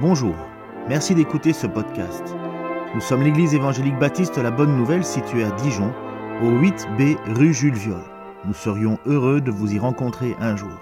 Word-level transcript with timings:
Bonjour, 0.00 0.34
merci 0.88 1.14
d'écouter 1.14 1.52
ce 1.52 1.66
podcast. 1.66 2.22
Nous 2.94 3.02
sommes 3.02 3.22
l'église 3.22 3.52
évangélique 3.52 3.98
baptiste 3.98 4.38
La 4.38 4.50
Bonne 4.50 4.74
Nouvelle 4.74 5.04
située 5.04 5.44
à 5.44 5.50
Dijon, 5.50 5.92
au 6.42 6.52
8B 6.52 7.18
rue 7.36 7.52
Jules 7.52 7.74
Viol. 7.74 8.00
Nous 8.46 8.54
serions 8.54 8.98
heureux 9.04 9.42
de 9.42 9.50
vous 9.50 9.74
y 9.74 9.78
rencontrer 9.78 10.34
un 10.40 10.56
jour 10.56 10.72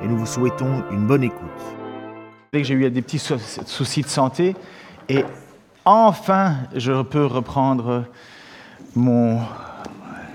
et 0.00 0.06
nous 0.06 0.16
vous 0.16 0.26
souhaitons 0.26 0.84
une 0.92 1.08
bonne 1.08 1.24
écoute. 1.24 1.40
J'ai 2.52 2.74
eu 2.74 2.88
des 2.88 3.02
petits 3.02 3.18
soucis 3.18 4.02
de 4.02 4.06
santé 4.06 4.54
et 5.08 5.24
enfin 5.84 6.54
je 6.76 7.02
peux 7.02 7.26
reprendre 7.26 8.04
mon, 8.94 9.40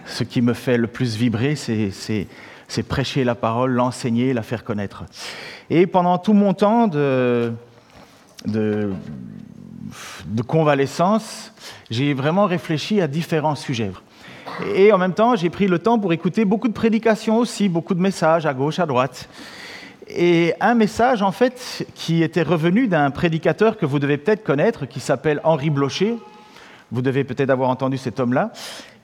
ce 0.06 0.26
qui 0.26 0.42
me 0.42 0.52
fait 0.52 0.78
le 0.78 0.88
plus 0.88 1.16
vibrer, 1.16 1.56
c'est 1.56 2.84
prêcher 2.90 3.24
la 3.24 3.36
parole, 3.36 3.72
l'enseigner, 3.72 4.34
la 4.34 4.44
faire 4.44 4.66
connaître. 4.66 5.06
Et 5.70 5.88
pendant 5.88 6.18
tout 6.18 6.34
mon 6.34 6.54
temps 6.54 6.88
de, 6.88 7.54
de, 8.46 8.92
convalescence, 10.48 11.54
j'ai 11.90 12.14
vraiment 12.14 12.46
réfléchi 12.46 13.02
à 13.02 13.08
différents 13.08 13.56
sujets. 13.56 13.92
Et 14.76 14.92
en 14.92 14.98
même 14.98 15.14
temps, 15.14 15.36
j'ai 15.36 15.50
pris 15.50 15.68
le 15.68 15.80
temps 15.80 16.00
pour 16.00 16.14
écouter 16.14 16.46
beaucoup 16.46 16.68
de 16.68 16.74
prédications 16.74 17.38
aussi, 17.38 17.70
beaucoup 17.70 17.94
de 17.94 18.02
messages 18.02 18.46
à 18.46 18.54
gauche, 18.54 18.80
à 18.80 18.86
droite. 18.86 19.30
Et 20.10 20.54
un 20.62 20.74
message, 20.74 21.22
en 21.22 21.32
fait, 21.32 21.86
qui 21.96 22.24
était 22.24 22.44
revenu 22.44 22.88
d'un 22.88 23.12
prédicateur 23.12 23.78
que 23.78 23.86
vous 23.86 24.00
devez 24.00 24.18
peut-être 24.18 24.44
connaître, 24.44 24.86
qui 24.86 25.00
s'appelle 25.00 25.42
Henri 25.44 25.70
Blocher. 25.70 26.16
Vous 26.92 27.02
devez 27.02 27.26
peut-être 27.26 27.50
avoir 27.50 27.70
entendu 27.70 27.98
cet 27.98 28.20
homme-là, 28.22 28.54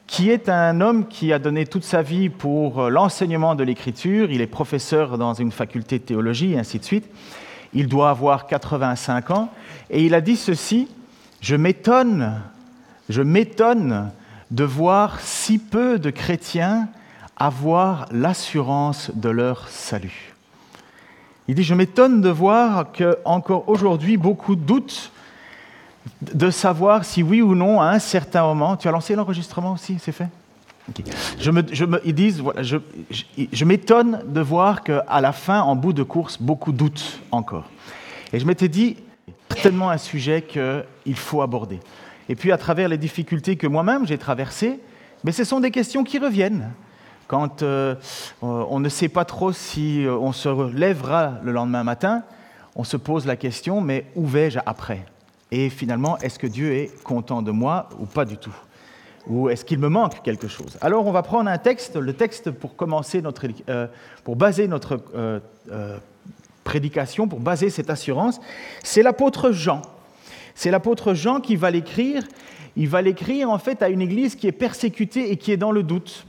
qui 0.07 0.29
est 0.29 0.47
un 0.47 0.79
homme 0.79 1.07
qui 1.07 1.33
a 1.33 1.39
donné 1.39 1.65
toute 1.65 1.83
sa 1.83 2.01
vie 2.01 2.29
pour 2.29 2.89
l'enseignement 2.89 3.55
de 3.55 3.65
l'écriture. 3.65 4.31
Il 4.31 4.39
est 4.39 4.47
professeur 4.47 5.17
dans 5.17 5.33
une 5.33 5.51
faculté 5.51 5.99
de 5.99 6.03
théologie, 6.03 6.53
et 6.53 6.59
ainsi 6.59 6.79
de 6.79 6.85
suite. 6.85 7.09
Il 7.73 7.87
doit 7.87 8.09
avoir 8.09 8.47
85 8.47 9.31
ans. 9.31 9.49
Et 9.89 10.05
il 10.05 10.13
a 10.13 10.21
dit 10.21 10.35
ceci, 10.35 10.87
je 11.41 11.55
m'étonne, 11.55 12.41
je 13.09 13.21
m'étonne 13.21 14.11
de 14.51 14.63
voir 14.63 15.19
si 15.19 15.57
peu 15.57 15.99
de 15.99 16.09
chrétiens 16.09 16.87
avoir 17.37 18.05
l'assurance 18.11 19.11
de 19.13 19.29
leur 19.29 19.67
salut. 19.67 20.33
Il 21.47 21.55
dit, 21.55 21.63
je 21.63 21.73
m'étonne 21.73 22.21
de 22.21 22.29
voir 22.29 22.91
qu'encore 22.93 23.67
aujourd'hui, 23.67 24.15
beaucoup 24.15 24.55
doutent 24.55 25.11
de 26.21 26.49
savoir 26.49 27.03
si 27.03 27.23
oui 27.23 27.41
ou 27.41 27.55
non, 27.55 27.81
à 27.81 27.87
un 27.87 27.99
certain 27.99 28.43
moment, 28.43 28.77
tu 28.77 28.87
as 28.87 28.91
lancé 28.91 29.15
l'enregistrement 29.15 29.73
aussi, 29.73 29.97
c'est 29.99 30.11
fait? 30.11 30.29
Je 31.39 31.51
me, 31.51 32.11
disent, 32.11 32.43
je 32.61 33.65
m'étonne 33.65 34.21
de 34.27 34.41
voir 34.41 34.83
qu'à 34.83 35.21
la 35.21 35.31
fin, 35.31 35.61
en 35.61 35.75
bout 35.75 35.93
de 35.93 36.03
course, 36.03 36.41
beaucoup 36.41 36.71
doutent 36.71 37.19
encore. 37.31 37.69
Et 38.33 38.39
je 38.39 38.45
m'étais 38.45 38.67
dit, 38.67 38.97
tellement 39.61 39.89
un 39.89 39.97
sujet 39.97 40.41
qu'il 40.41 41.15
faut 41.15 41.41
aborder. 41.41 41.79
Et 42.29 42.35
puis 42.35 42.51
à 42.51 42.57
travers 42.57 42.89
les 42.89 42.97
difficultés 42.97 43.55
que 43.55 43.67
moi-même 43.67 44.07
j'ai 44.07 44.17
traversées, 44.17 44.79
mais 45.23 45.31
ce 45.31 45.43
sont 45.43 45.59
des 45.59 45.71
questions 45.71 46.03
qui 46.03 46.19
reviennent. 46.19 46.71
Quand 47.27 47.63
euh, 47.63 47.95
on 48.41 48.79
ne 48.79 48.89
sait 48.89 49.07
pas 49.07 49.25
trop 49.25 49.53
si 49.53 50.05
euh, 50.05 50.15
on 50.15 50.33
se 50.33 50.71
lèvera 50.73 51.35
le 51.43 51.51
lendemain 51.51 51.83
matin, 51.83 52.23
on 52.75 52.83
se 52.83 52.97
pose 52.97 53.25
la 53.25 53.35
question, 53.35 53.81
mais 53.81 54.05
où 54.15 54.25
vais-je 54.25 54.59
après? 54.65 55.05
Et 55.51 55.69
finalement, 55.69 56.17
est-ce 56.19 56.39
que 56.39 56.47
Dieu 56.47 56.73
est 56.73 57.03
content 57.03 57.41
de 57.41 57.51
moi 57.51 57.87
ou 57.99 58.05
pas 58.05 58.25
du 58.25 58.37
tout? 58.37 58.53
Ou 59.27 59.49
est-ce 59.49 59.63
qu'il 59.63 59.79
me 59.79 59.87
manque 59.89 60.21
quelque 60.21 60.47
chose? 60.47 60.77
Alors 60.81 61.05
on 61.05 61.11
va 61.11 61.23
prendre 61.23 61.49
un 61.49 61.57
texte, 61.57 61.95
le 61.95 62.13
texte 62.13 62.51
pour 62.51 62.75
commencer 62.75 63.21
notre, 63.21 63.47
euh, 63.69 63.87
pour 64.23 64.35
baser 64.35 64.67
notre 64.67 64.99
prédication, 66.63 67.27
pour 67.27 67.39
baser 67.39 67.69
cette 67.69 67.89
assurance, 67.89 68.39
c'est 68.83 69.03
l'apôtre 69.03 69.51
Jean. 69.51 69.81
C'est 70.55 70.71
l'apôtre 70.71 71.13
Jean 71.13 71.39
qui 71.39 71.55
va 71.55 71.71
l'écrire. 71.71 72.23
Il 72.75 72.89
va 72.89 73.01
l'écrire 73.01 73.49
en 73.49 73.59
fait 73.59 73.81
à 73.81 73.89
une 73.89 74.01
église 74.01 74.35
qui 74.35 74.47
est 74.47 74.51
persécutée 74.51 75.31
et 75.31 75.37
qui 75.37 75.51
est 75.51 75.57
dans 75.57 75.71
le 75.71 75.83
doute. 75.83 76.25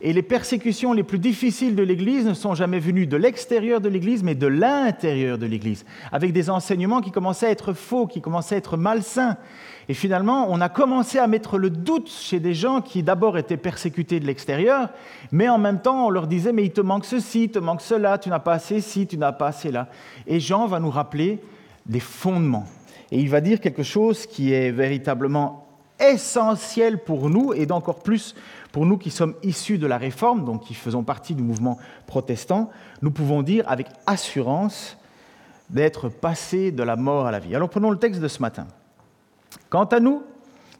Et 0.00 0.12
les 0.12 0.22
persécutions 0.22 0.92
les 0.92 1.02
plus 1.02 1.18
difficiles 1.18 1.76
de 1.76 1.82
l'Église 1.82 2.26
ne 2.26 2.34
sont 2.34 2.54
jamais 2.54 2.78
venues 2.78 3.06
de 3.06 3.16
l'extérieur 3.16 3.80
de 3.80 3.88
l'Église, 3.88 4.22
mais 4.22 4.34
de 4.34 4.46
l'intérieur 4.46 5.38
de 5.38 5.46
l'Église, 5.46 5.84
avec 6.12 6.32
des 6.32 6.50
enseignements 6.50 7.00
qui 7.00 7.10
commençaient 7.10 7.46
à 7.46 7.50
être 7.50 7.72
faux, 7.72 8.06
qui 8.06 8.20
commençaient 8.20 8.56
à 8.56 8.58
être 8.58 8.76
malsains. 8.76 9.36
Et 9.88 9.94
finalement, 9.94 10.46
on 10.50 10.60
a 10.60 10.68
commencé 10.68 11.18
à 11.18 11.26
mettre 11.26 11.58
le 11.58 11.70
doute 11.70 12.10
chez 12.10 12.40
des 12.40 12.54
gens 12.54 12.80
qui 12.80 13.02
d'abord 13.02 13.36
étaient 13.38 13.56
persécutés 13.56 14.20
de 14.20 14.26
l'extérieur, 14.26 14.88
mais 15.30 15.48
en 15.48 15.58
même 15.58 15.80
temps, 15.80 16.06
on 16.06 16.10
leur 16.10 16.26
disait, 16.26 16.52
mais 16.52 16.64
il 16.64 16.72
te 16.72 16.80
manque 16.80 17.04
ceci, 17.04 17.44
il 17.44 17.50
te 17.50 17.58
manque 17.58 17.82
cela, 17.82 18.18
tu 18.18 18.30
n'as 18.30 18.38
pas 18.38 18.54
assez 18.54 18.80
ci, 18.80 19.06
tu 19.06 19.18
n'as 19.18 19.32
pas 19.32 19.48
assez 19.48 19.70
là. 19.70 19.88
Et 20.26 20.40
Jean 20.40 20.66
va 20.66 20.80
nous 20.80 20.90
rappeler 20.90 21.40
des 21.86 22.00
fondements. 22.00 22.66
Et 23.10 23.20
il 23.20 23.28
va 23.28 23.40
dire 23.40 23.60
quelque 23.60 23.82
chose 23.82 24.26
qui 24.26 24.52
est 24.52 24.70
véritablement 24.70 25.66
essentiel 26.00 26.98
pour 26.98 27.30
nous, 27.30 27.52
et 27.52 27.66
d'encore 27.66 28.02
plus 28.02 28.34
pour 28.74 28.86
nous 28.86 28.98
qui 28.98 29.10
sommes 29.10 29.34
issus 29.44 29.78
de 29.78 29.86
la 29.86 29.98
Réforme, 29.98 30.44
donc 30.44 30.64
qui 30.64 30.74
faisons 30.74 31.04
partie 31.04 31.36
du 31.36 31.44
mouvement 31.44 31.78
protestant, 32.08 32.70
nous 33.02 33.12
pouvons 33.12 33.44
dire 33.44 33.62
avec 33.68 33.86
assurance 34.04 34.98
d'être 35.70 36.08
passés 36.08 36.72
de 36.72 36.82
la 36.82 36.96
mort 36.96 37.28
à 37.28 37.30
la 37.30 37.38
vie. 37.38 37.54
Alors 37.54 37.68
prenons 37.68 37.92
le 37.92 37.98
texte 37.98 38.20
de 38.20 38.26
ce 38.26 38.42
matin. 38.42 38.66
Quant 39.70 39.84
à 39.84 40.00
nous, 40.00 40.24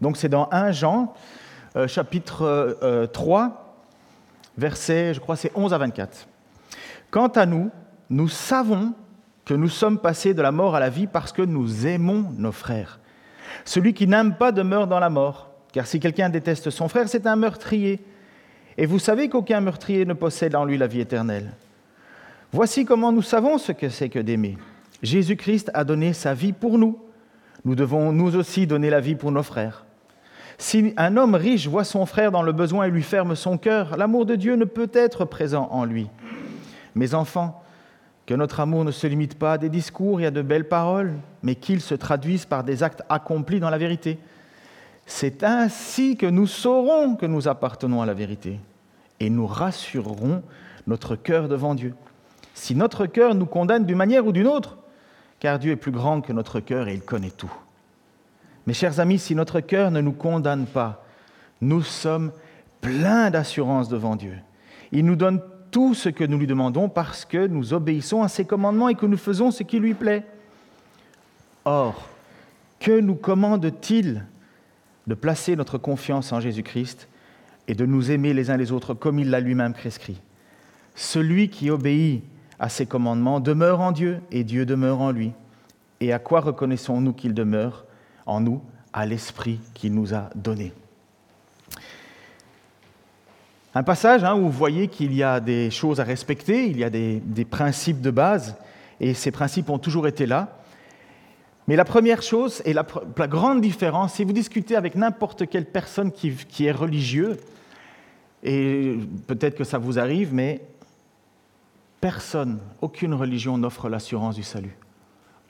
donc 0.00 0.16
c'est 0.16 0.28
dans 0.28 0.48
1 0.50 0.72
Jean, 0.72 1.14
euh, 1.76 1.86
chapitre 1.86 3.06
3, 3.12 3.42
euh, 3.42 3.48
verset, 4.58 5.14
je 5.14 5.20
crois 5.20 5.36
c'est 5.36 5.52
11 5.54 5.72
à 5.72 5.78
24. 5.78 6.26
Quant 7.12 7.28
à 7.28 7.46
nous, 7.46 7.70
nous 8.10 8.28
savons 8.28 8.92
que 9.44 9.54
nous 9.54 9.68
sommes 9.68 10.00
passés 10.00 10.34
de 10.34 10.42
la 10.42 10.50
mort 10.50 10.74
à 10.74 10.80
la 10.80 10.90
vie 10.90 11.06
parce 11.06 11.30
que 11.30 11.42
nous 11.42 11.86
aimons 11.86 12.32
nos 12.38 12.50
frères. 12.50 12.98
Celui 13.64 13.94
qui 13.94 14.08
n'aime 14.08 14.34
pas 14.34 14.50
demeure 14.50 14.88
dans 14.88 14.98
la 14.98 15.10
mort, 15.10 15.53
car 15.74 15.88
si 15.88 15.98
quelqu'un 15.98 16.28
déteste 16.28 16.70
son 16.70 16.86
frère, 16.86 17.08
c'est 17.08 17.26
un 17.26 17.34
meurtrier. 17.34 17.98
Et 18.78 18.86
vous 18.86 19.00
savez 19.00 19.28
qu'aucun 19.28 19.60
meurtrier 19.60 20.04
ne 20.04 20.12
possède 20.12 20.54
en 20.54 20.64
lui 20.64 20.78
la 20.78 20.86
vie 20.86 21.00
éternelle. 21.00 21.50
Voici 22.52 22.84
comment 22.84 23.10
nous 23.10 23.22
savons 23.22 23.58
ce 23.58 23.72
que 23.72 23.88
c'est 23.88 24.08
que 24.08 24.20
d'aimer. 24.20 24.56
Jésus-Christ 25.02 25.72
a 25.74 25.82
donné 25.82 26.12
sa 26.12 26.32
vie 26.32 26.52
pour 26.52 26.78
nous. 26.78 26.96
Nous 27.64 27.74
devons 27.74 28.12
nous 28.12 28.36
aussi 28.36 28.68
donner 28.68 28.88
la 28.88 29.00
vie 29.00 29.16
pour 29.16 29.32
nos 29.32 29.42
frères. 29.42 29.84
Si 30.58 30.94
un 30.96 31.16
homme 31.16 31.34
riche 31.34 31.66
voit 31.66 31.82
son 31.82 32.06
frère 32.06 32.30
dans 32.30 32.42
le 32.42 32.52
besoin 32.52 32.84
et 32.84 32.90
lui 32.90 33.02
ferme 33.02 33.34
son 33.34 33.58
cœur, 33.58 33.96
l'amour 33.96 34.26
de 34.26 34.36
Dieu 34.36 34.54
ne 34.54 34.64
peut 34.64 34.90
être 34.92 35.24
présent 35.24 35.66
en 35.72 35.84
lui. 35.84 36.06
Mes 36.94 37.14
enfants, 37.14 37.64
que 38.26 38.34
notre 38.34 38.60
amour 38.60 38.84
ne 38.84 38.92
se 38.92 39.08
limite 39.08 39.36
pas 39.36 39.54
à 39.54 39.58
des 39.58 39.70
discours 39.70 40.20
et 40.20 40.26
à 40.26 40.30
de 40.30 40.40
belles 40.40 40.68
paroles, 40.68 41.14
mais 41.42 41.56
qu'il 41.56 41.80
se 41.80 41.96
traduise 41.96 42.46
par 42.46 42.62
des 42.62 42.84
actes 42.84 43.02
accomplis 43.08 43.58
dans 43.58 43.70
la 43.70 43.78
vérité. 43.78 44.20
C'est 45.06 45.44
ainsi 45.44 46.16
que 46.16 46.26
nous 46.26 46.46
saurons 46.46 47.16
que 47.16 47.26
nous 47.26 47.48
appartenons 47.48 48.02
à 48.02 48.06
la 48.06 48.14
vérité 48.14 48.58
et 49.20 49.30
nous 49.30 49.46
rassurerons 49.46 50.42
notre 50.86 51.16
cœur 51.16 51.48
devant 51.48 51.74
Dieu. 51.74 51.94
Si 52.54 52.74
notre 52.74 53.06
cœur 53.06 53.34
nous 53.34 53.46
condamne 53.46 53.84
d'une 53.84 53.96
manière 53.96 54.26
ou 54.26 54.32
d'une 54.32 54.46
autre, 54.46 54.78
car 55.40 55.58
Dieu 55.58 55.72
est 55.72 55.76
plus 55.76 55.92
grand 55.92 56.20
que 56.20 56.32
notre 56.32 56.60
cœur 56.60 56.88
et 56.88 56.94
il 56.94 57.02
connaît 57.02 57.30
tout. 57.30 57.52
Mes 58.66 58.74
chers 58.74 59.00
amis, 59.00 59.18
si 59.18 59.34
notre 59.34 59.60
cœur 59.60 59.90
ne 59.90 60.00
nous 60.00 60.12
condamne 60.12 60.66
pas, 60.66 61.04
nous 61.60 61.82
sommes 61.82 62.32
pleins 62.80 63.30
d'assurance 63.30 63.88
devant 63.88 64.16
Dieu. 64.16 64.36
Il 64.92 65.04
nous 65.04 65.16
donne 65.16 65.40
tout 65.70 65.94
ce 65.94 66.08
que 66.08 66.24
nous 66.24 66.38
lui 66.38 66.46
demandons 66.46 66.88
parce 66.88 67.24
que 67.24 67.46
nous 67.46 67.74
obéissons 67.74 68.22
à 68.22 68.28
ses 68.28 68.44
commandements 68.44 68.88
et 68.88 68.94
que 68.94 69.06
nous 69.06 69.16
faisons 69.16 69.50
ce 69.50 69.64
qui 69.64 69.80
lui 69.80 69.92
plaît. 69.92 70.24
Or, 71.64 72.08
que 72.78 73.00
nous 73.00 73.14
commande-t-il 73.14 74.24
de 75.06 75.14
placer 75.14 75.56
notre 75.56 75.78
confiance 75.78 76.32
en 76.32 76.40
Jésus-Christ 76.40 77.08
et 77.68 77.74
de 77.74 77.86
nous 77.86 78.10
aimer 78.10 78.32
les 78.32 78.50
uns 78.50 78.56
les 78.56 78.72
autres 78.72 78.94
comme 78.94 79.18
il 79.18 79.30
l'a 79.30 79.40
lui-même 79.40 79.74
prescrit 79.74 80.20
Celui 80.94 81.48
qui 81.48 81.70
obéit 81.70 82.22
à 82.58 82.68
ses 82.68 82.86
commandements 82.86 83.40
demeure 83.40 83.80
en 83.80 83.92
Dieu 83.92 84.20
et 84.30 84.44
Dieu 84.44 84.64
demeure 84.66 85.00
en 85.00 85.10
lui. 85.10 85.32
Et 86.00 86.12
à 86.12 86.18
quoi 86.18 86.40
reconnaissons-nous 86.40 87.12
qu'il 87.12 87.34
demeure 87.34 87.84
en 88.26 88.40
nous? 88.40 88.62
À 88.92 89.06
l'Esprit 89.06 89.58
qu'il 89.74 89.94
nous 89.94 90.14
a 90.14 90.30
donné. 90.34 90.72
Un 93.74 93.82
passage 93.82 94.22
hein, 94.22 94.36
où 94.36 94.42
vous 94.42 94.50
voyez 94.50 94.86
qu'il 94.86 95.12
y 95.12 95.22
a 95.24 95.40
des 95.40 95.70
choses 95.70 95.98
à 95.98 96.04
respecter, 96.04 96.66
il 96.66 96.78
y 96.78 96.84
a 96.84 96.90
des, 96.90 97.20
principes 97.50 98.00
de 98.00 98.12
base, 98.12 98.56
et 99.00 99.14
ces 99.14 99.32
principes 99.32 99.68
ont 99.68 99.78
toujours 99.78 100.06
été 100.06 100.26
là. 100.26 100.58
Mais 101.66 101.76
la 101.76 101.84
première 101.84 102.22
chose 102.22 102.60
et 102.64 102.72
la, 102.74 102.86
grande 103.26 103.60
différence, 103.60 104.14
si 104.14 104.24
vous 104.24 104.32
discutez 104.32 104.76
avec 104.76 104.96
n'importe 104.96 105.48
quelle 105.48 105.64
personne 105.64 106.12
qui, 106.12 106.66
est 106.66 106.72
religieux, 106.72 107.38
et 108.42 108.98
peut-être 109.26 109.56
que 109.56 109.64
ça 109.64 109.78
vous 109.78 109.98
arrive, 109.98 110.34
mais 110.34 110.60
personne, 112.02 112.60
aucune 112.82 113.14
religion 113.14 113.56
n'offre 113.56 113.88
l'assurance 113.88 114.34
du 114.34 114.42
salut. 114.42 114.76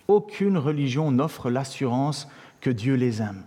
Aucune 0.07 0.57
religion 0.57 1.11
n'offre 1.11 1.51
l'assurance 1.51 2.29
que 2.61 2.71
Dieu 2.71 2.95
les 2.95 3.21
aime. 3.21 3.43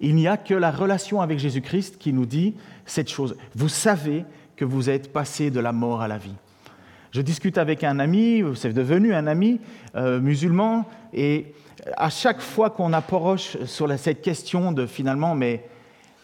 Il 0.00 0.14
n'y 0.14 0.28
a 0.28 0.36
que 0.36 0.54
la 0.54 0.70
relation 0.70 1.20
avec 1.20 1.40
Jésus-Christ 1.40 1.98
qui 1.98 2.12
nous 2.12 2.26
dit 2.26 2.54
cette 2.86 3.08
chose. 3.08 3.36
Vous 3.56 3.68
savez 3.68 4.24
que 4.54 4.64
vous 4.64 4.88
êtes 4.88 5.12
passé 5.12 5.50
de 5.50 5.58
la 5.58 5.72
mort 5.72 6.00
à 6.00 6.06
la 6.06 6.18
vie. 6.18 6.36
Je 7.10 7.20
discute 7.22 7.58
avec 7.58 7.82
un 7.82 7.98
ami, 7.98 8.44
c'est 8.54 8.72
devenu 8.72 9.14
un 9.14 9.26
ami 9.26 9.60
euh, 9.96 10.20
musulman, 10.20 10.84
et 11.12 11.54
à 11.96 12.10
chaque 12.10 12.40
fois 12.40 12.70
qu'on 12.70 12.92
approche 12.92 13.56
sur 13.64 13.88
cette 13.98 14.22
question 14.22 14.72
de 14.72 14.86
finalement, 14.86 15.34
mais 15.34 15.64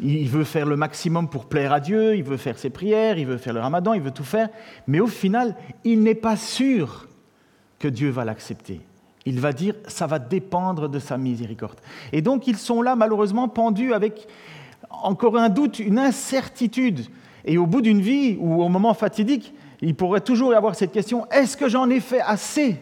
il 0.01 0.29
veut 0.29 0.45
faire 0.45 0.67
le 0.67 0.77
maximum 0.77 1.29
pour 1.29 1.47
plaire 1.47 1.73
à 1.73 1.81
Dieu, 1.81 2.17
il 2.17 2.25
veut 2.25 2.37
faire 2.37 2.59
ses 2.59 2.71
prières, 2.71 3.19
il 3.19 3.27
veut 3.27 3.37
faire 3.37 3.53
le 3.53 3.61
ramadan, 3.61 3.95
il 3.95 4.03
veut 4.03 4.11
tout 4.11 4.25
faire, 4.25 4.49
mais 4.87 5.01
au 5.01 5.07
final, 5.07 5.57
il 5.85 6.03
n'est 6.03 6.15
pas 6.15 6.37
sûr 6.37 7.09
que 7.79 7.89
Dieu 7.89 8.11
va 8.11 8.25
l'accepter. 8.25 8.81
Il 9.27 9.41
va 9.41 9.53
dire, 9.53 9.75
ça 9.87 10.07
va 10.07 10.19
dépendre 10.19 10.89
de 10.89 10.99
sa 10.99 11.17
miséricorde. 11.17 11.81
Et 12.13 12.21
donc, 12.21 12.47
ils 12.47 12.59
sont 12.59 12.83
là, 12.83 12.95
malheureusement, 12.95 13.49
pendus 13.49 13.95
avec 13.95 14.27
encore 14.91 15.39
un 15.39 15.49
doute, 15.49 15.79
une 15.79 15.99
incertitude. 15.99 17.07
Et 17.45 17.57
au 17.57 17.67
bout 17.67 17.81
d'une 17.81 18.01
vie, 18.01 18.37
ou 18.39 18.63
au 18.63 18.69
moment 18.69 18.95
fatidique, 18.95 19.55
il 19.81 19.95
pourrait 19.95 20.21
toujours 20.21 20.53
y 20.53 20.57
avoir 20.57 20.75
cette 20.75 20.93
question, 20.93 21.27
est-ce 21.31 21.57
que 21.57 21.69
j'en 21.69 21.89
ai 21.89 22.01
fait 22.01 22.21
assez? 22.21 22.77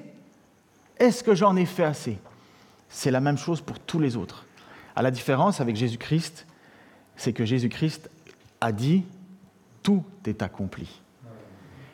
Est-ce 0.99 1.23
que 1.23 1.35
j'en 1.35 1.57
ai 1.57 1.67
fait 1.67 1.85
assez? 1.85 2.19
C'est 2.93 3.11
la 3.11 3.21
même 3.21 3.39
chose 3.39 3.63
pour 3.63 3.79
tous 3.81 3.99
les 3.99 4.17
autres. 4.17 4.45
À 4.95 5.03
la 5.03 5.11
différence 5.11 5.61
avec 5.61 5.77
Jésus-Christ, 5.77 6.47
c'est 7.17 7.33
que 7.33 7.45
Jésus-Christ 7.45 8.11
a 8.61 8.71
dit, 8.71 9.05
tout 9.83 10.05
est 10.27 10.43
accompli. 10.43 11.01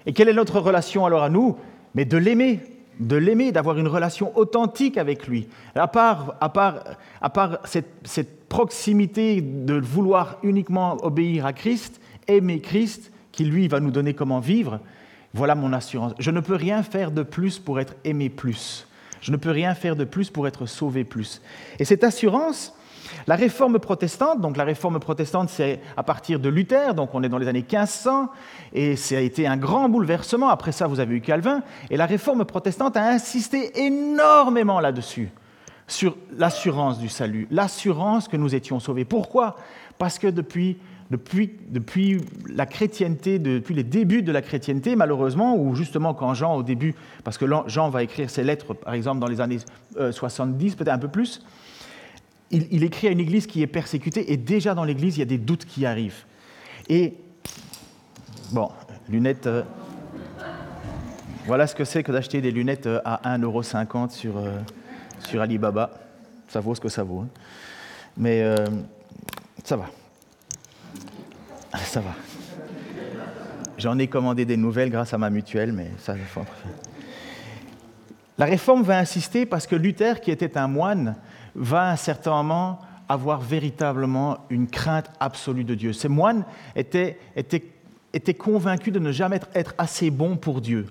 Et 0.06 0.12
quelle 0.12 0.28
est 0.28 0.34
notre 0.34 0.58
relation 0.58 1.06
alors 1.06 1.22
à 1.22 1.30
nous? 1.30 1.56
Mais 1.94 2.04
de 2.04 2.16
l'aimer, 2.16 2.60
de 2.98 3.14
l'aimer, 3.14 3.52
d'avoir 3.52 3.78
une 3.78 3.86
relation 3.86 4.36
authentique 4.36 4.98
avec 4.98 5.28
lui. 5.28 5.48
À 5.76 5.86
part, 5.86 6.34
à 6.40 6.48
part, 6.48 6.82
à 7.22 7.30
part 7.30 7.58
cette, 7.64 7.88
cette, 8.04 8.48
proximité 8.48 9.42
de 9.42 9.74
vouloir 9.74 10.38
uniquement 10.42 10.96
obéir 11.04 11.44
à 11.44 11.52
Christ, 11.52 12.00
aimer 12.26 12.60
Christ, 12.60 13.12
qui 13.30 13.44
lui 13.44 13.68
va 13.68 13.78
nous 13.78 13.90
donner 13.90 14.14
comment 14.14 14.40
vivre, 14.40 14.80
voilà 15.34 15.54
mon 15.54 15.74
assurance. 15.74 16.14
Je 16.18 16.30
ne 16.30 16.40
peux 16.40 16.54
rien 16.54 16.82
faire 16.82 17.10
de 17.10 17.22
plus 17.22 17.58
pour 17.58 17.78
être 17.78 17.94
aimé 18.04 18.30
plus. 18.30 18.87
Je 19.20 19.32
ne 19.32 19.36
peux 19.36 19.50
rien 19.50 19.74
faire 19.74 19.96
de 19.96 20.04
plus 20.04 20.30
pour 20.30 20.46
être 20.46 20.66
sauvé 20.66 21.04
plus. 21.04 21.40
Et 21.78 21.84
cette 21.84 22.04
assurance, 22.04 22.74
la 23.26 23.36
réforme 23.36 23.78
protestante, 23.78 24.40
donc 24.40 24.56
la 24.56 24.64
réforme 24.64 24.98
protestante, 25.00 25.48
c'est 25.48 25.80
à 25.96 26.02
partir 26.02 26.40
de 26.40 26.48
Luther, 26.48 26.94
donc 26.94 27.14
on 27.14 27.22
est 27.22 27.28
dans 27.28 27.38
les 27.38 27.48
années 27.48 27.64
1500, 27.68 28.28
et 28.72 28.96
ça 28.96 29.16
a 29.16 29.20
été 29.20 29.46
un 29.46 29.56
grand 29.56 29.88
bouleversement. 29.88 30.48
Après 30.48 30.72
ça, 30.72 30.86
vous 30.86 31.00
avez 31.00 31.16
eu 31.16 31.20
Calvin, 31.20 31.62
et 31.90 31.96
la 31.96 32.06
réforme 32.06 32.44
protestante 32.44 32.96
a 32.96 33.08
insisté 33.08 33.80
énormément 33.84 34.80
là-dessus, 34.80 35.30
sur 35.86 36.16
l'assurance 36.36 36.98
du 36.98 37.08
salut, 37.08 37.48
l'assurance 37.50 38.28
que 38.28 38.36
nous 38.36 38.54
étions 38.54 38.78
sauvés. 38.78 39.04
Pourquoi? 39.04 39.56
Parce 39.96 40.18
que 40.18 40.26
depuis, 40.26 40.78
depuis, 41.10 42.20
la 42.48 42.66
chrétienté, 42.66 43.38
depuis 43.38 43.74
les 43.74 43.82
débuts 43.82 44.22
de 44.22 44.32
la 44.32 44.42
chrétienté, 44.42 44.94
malheureusement, 44.94 45.56
ou 45.56 45.74
justement 45.74 46.12
quand 46.12 46.34
Jean, 46.34 46.56
au 46.56 46.62
début, 46.62 46.94
parce 47.24 47.38
que 47.38 47.46
Jean 47.66 47.88
va 47.88 48.02
écrire 48.02 48.28
ses 48.28 48.44
lettres, 48.44 48.74
par 48.74 48.92
exemple, 48.92 49.20
dans 49.20 49.26
les 49.26 49.40
années 49.40 49.58
70, 50.10 50.72
euh, 50.72 50.76
peut-être 50.76 50.92
un 50.92 50.98
peu 50.98 51.08
plus, 51.08 51.42
il, 52.50 52.84
écrit 52.84 53.08
à 53.08 53.10
une 53.10 53.20
église 53.20 53.46
qui 53.46 53.62
est 53.62 53.66
persécutée, 53.66 54.32
et 54.32 54.36
déjà 54.36 54.74
dans 54.74 54.84
l'église, 54.84 55.16
il 55.16 55.20
y 55.20 55.22
a 55.22 55.26
des 55.26 55.38
doutes 55.38 55.64
qui 55.64 55.86
arrivent. 55.86 56.24
Et, 56.88 57.14
bon, 58.52 58.70
lunettes. 59.08 59.46
Euh, 59.46 59.62
voilà 61.46 61.66
ce 61.66 61.74
que 61.74 61.84
c'est 61.84 62.02
que 62.02 62.12
d'acheter 62.12 62.42
des 62.42 62.50
lunettes 62.50 62.86
euh, 62.86 63.00
à 63.06 63.38
1,50€ 63.38 64.10
sur, 64.10 64.34
sur 65.26 65.40
Alibaba. 65.40 65.90
Ça 66.48 66.60
vaut 66.60 66.74
ce 66.74 66.80
que 66.80 66.90
ça 66.90 67.02
vaut. 67.02 67.20
Hein. 67.20 67.28
Mais 68.18 68.42
ça 69.64 69.76
va. 69.76 69.86
Ça 71.74 72.00
va. 72.00 72.14
J'en 73.78 73.98
ai 73.98 74.08
commandé 74.08 74.44
des 74.44 74.56
nouvelles 74.56 74.90
grâce 74.90 75.14
à 75.14 75.18
ma 75.18 75.30
mutuelle, 75.30 75.72
mais 75.72 75.90
ça. 75.98 76.14
La 78.36 78.46
réforme 78.46 78.82
va 78.82 78.98
insister 78.98 79.46
parce 79.46 79.66
que 79.66 79.76
Luther, 79.76 80.20
qui 80.20 80.30
était 80.30 80.56
un 80.56 80.68
moine, 80.68 81.16
va 81.54 81.88
à 81.88 81.92
un 81.92 81.96
certain 81.96 82.30
moment 82.30 82.80
avoir 83.08 83.40
véritablement 83.40 84.38
une 84.50 84.68
crainte 84.68 85.10
absolue 85.18 85.64
de 85.64 85.74
Dieu. 85.74 85.92
Ces 85.92 86.08
moines 86.08 86.44
étaient, 86.76 87.18
convaincus 88.38 88.92
de 88.92 88.98
ne 88.98 89.12
jamais 89.12 89.40
être 89.54 89.74
assez 89.78 90.10
bons 90.10 90.36
pour 90.36 90.60
Dieu. 90.60 90.86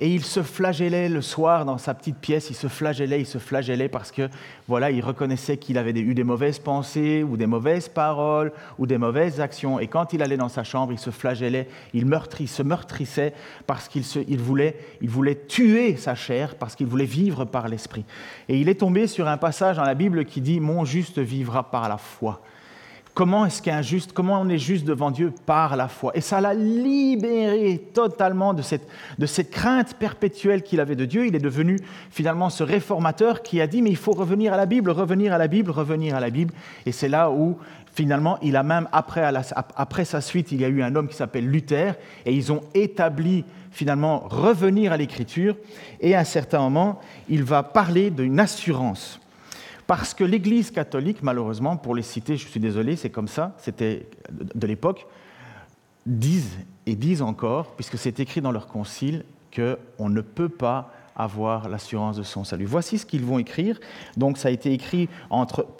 Et 0.00 0.14
il 0.14 0.24
se 0.24 0.42
flagellait 0.42 1.08
le 1.08 1.20
soir 1.22 1.64
dans 1.64 1.78
sa 1.78 1.92
petite 1.92 2.18
pièce, 2.18 2.50
il 2.50 2.54
se 2.54 2.68
flagellait, 2.68 3.20
il 3.20 3.26
se 3.26 3.38
flagellait 3.38 3.88
parce 3.88 4.12
que 4.12 4.28
voilà, 4.68 4.92
il 4.92 5.04
reconnaissait 5.04 5.56
qu'il 5.56 5.76
avait 5.76 5.90
eu 5.90 6.14
des 6.14 6.22
mauvaises 6.22 6.60
pensées 6.60 7.24
ou 7.24 7.36
des 7.36 7.46
mauvaises 7.46 7.88
paroles 7.88 8.52
ou 8.78 8.86
des 8.86 8.98
mauvaises 8.98 9.40
actions. 9.40 9.80
Et 9.80 9.88
quand 9.88 10.12
il 10.12 10.22
allait 10.22 10.36
dans 10.36 10.48
sa 10.48 10.62
chambre, 10.62 10.92
il 10.92 10.98
se 10.98 11.10
flagellait, 11.10 11.68
il, 11.94 12.06
se 12.46 12.62
meurtrissait 12.62 13.34
parce 13.66 13.88
qu'il 13.88 14.38
voulait, 14.38 14.76
il 15.00 15.10
voulait 15.10 15.40
tuer 15.48 15.96
sa 15.96 16.14
chair, 16.14 16.54
parce 16.54 16.76
qu'il 16.76 16.86
voulait 16.86 17.04
vivre 17.04 17.44
par 17.44 17.66
l'esprit. 17.68 18.04
Et 18.48 18.58
il 18.60 18.68
est 18.68 18.80
tombé 18.80 19.08
sur 19.08 19.26
un 19.26 19.36
passage 19.36 19.76
dans 19.76 19.84
la 19.84 19.94
Bible 19.94 20.24
qui 20.24 20.40
dit 20.40 20.60
Mon 20.60 20.84
juste 20.84 21.18
vivra 21.18 21.70
par 21.70 21.88
la 21.88 21.98
foi. 21.98 22.40
Comment 23.18 23.46
est-ce 23.46 23.60
qu'un 23.60 23.82
juste, 23.82 24.12
comment 24.12 24.40
on 24.40 24.48
est 24.48 24.58
juste 24.58 24.84
devant 24.84 25.10
Dieu 25.10 25.32
Par 25.44 25.74
la 25.74 25.88
foi? 25.88 26.12
Et 26.14 26.20
ça 26.20 26.40
l'a 26.40 26.54
libéré 26.54 27.82
totalement 27.92 28.54
de 28.54 28.62
cette, 28.62 28.86
de 29.18 29.26
cette 29.26 29.50
crainte 29.50 29.94
perpétuelle 29.94 30.62
qu'il 30.62 30.78
avait 30.78 30.94
de 30.94 31.04
Dieu. 31.04 31.26
Il 31.26 31.34
est 31.34 31.40
devenu 31.40 31.80
finalement 32.12 32.48
ce 32.48 32.62
réformateur 32.62 33.42
qui 33.42 33.60
a 33.60 33.66
dit, 33.66 33.82
mais 33.82 33.90
il 33.90 33.96
faut 33.96 34.12
revenir 34.12 34.52
à 34.52 34.56
la 34.56 34.66
Bible, 34.66 34.90
revenir 34.90 35.32
à 35.32 35.38
la 35.38 35.48
Bible, 35.48 35.72
revenir 35.72 36.14
à 36.14 36.20
la 36.20 36.30
Bible. 36.30 36.54
Et 36.86 36.92
c'est 36.92 37.08
là 37.08 37.28
où 37.32 37.58
finalement, 37.92 38.38
il 38.40 38.54
a 38.54 38.62
même, 38.62 38.86
après, 38.92 39.28
après 39.74 40.04
sa 40.04 40.20
suite, 40.20 40.52
il 40.52 40.60
y 40.60 40.64
a 40.64 40.68
eu 40.68 40.80
un 40.80 40.94
homme 40.94 41.08
qui 41.08 41.16
s'appelle 41.16 41.50
Luther, 41.50 41.96
et 42.24 42.32
ils 42.32 42.52
ont 42.52 42.62
établi 42.72 43.44
finalement 43.72 44.28
revenir 44.28 44.92
à 44.92 44.96
l'Écriture. 44.96 45.56
Et 46.00 46.14
à 46.14 46.20
un 46.20 46.24
certain 46.24 46.60
moment, 46.60 47.00
il 47.28 47.42
va 47.42 47.64
parler 47.64 48.10
d'une 48.10 48.38
assurance. 48.38 49.18
Parce 49.88 50.12
que 50.12 50.22
l'Église 50.22 50.70
catholique, 50.70 51.22
malheureusement, 51.22 51.78
pour 51.78 51.94
les 51.94 52.02
citer, 52.02 52.36
je 52.36 52.46
suis 52.46 52.60
désolé, 52.60 52.94
c'est 52.94 53.08
comme 53.08 53.26
ça, 53.26 53.56
c'était 53.56 54.06
de 54.30 54.66
l'époque, 54.66 55.06
disent 56.04 56.58
et 56.84 56.94
disent 56.94 57.22
encore, 57.22 57.72
puisque 57.74 57.96
c'est 57.96 58.20
écrit 58.20 58.42
dans 58.42 58.52
leur 58.52 58.66
concile, 58.66 59.24
qu'on 59.56 60.10
ne 60.10 60.20
peut 60.20 60.50
pas 60.50 60.92
avoir 61.16 61.70
l'assurance 61.70 62.18
de 62.18 62.22
son 62.22 62.44
salut. 62.44 62.66
Voici 62.66 62.98
ce 62.98 63.06
qu'ils 63.06 63.24
vont 63.24 63.38
écrire. 63.38 63.80
Donc 64.18 64.36
ça 64.36 64.48
a 64.48 64.50
été 64.50 64.74
écrit 64.74 65.08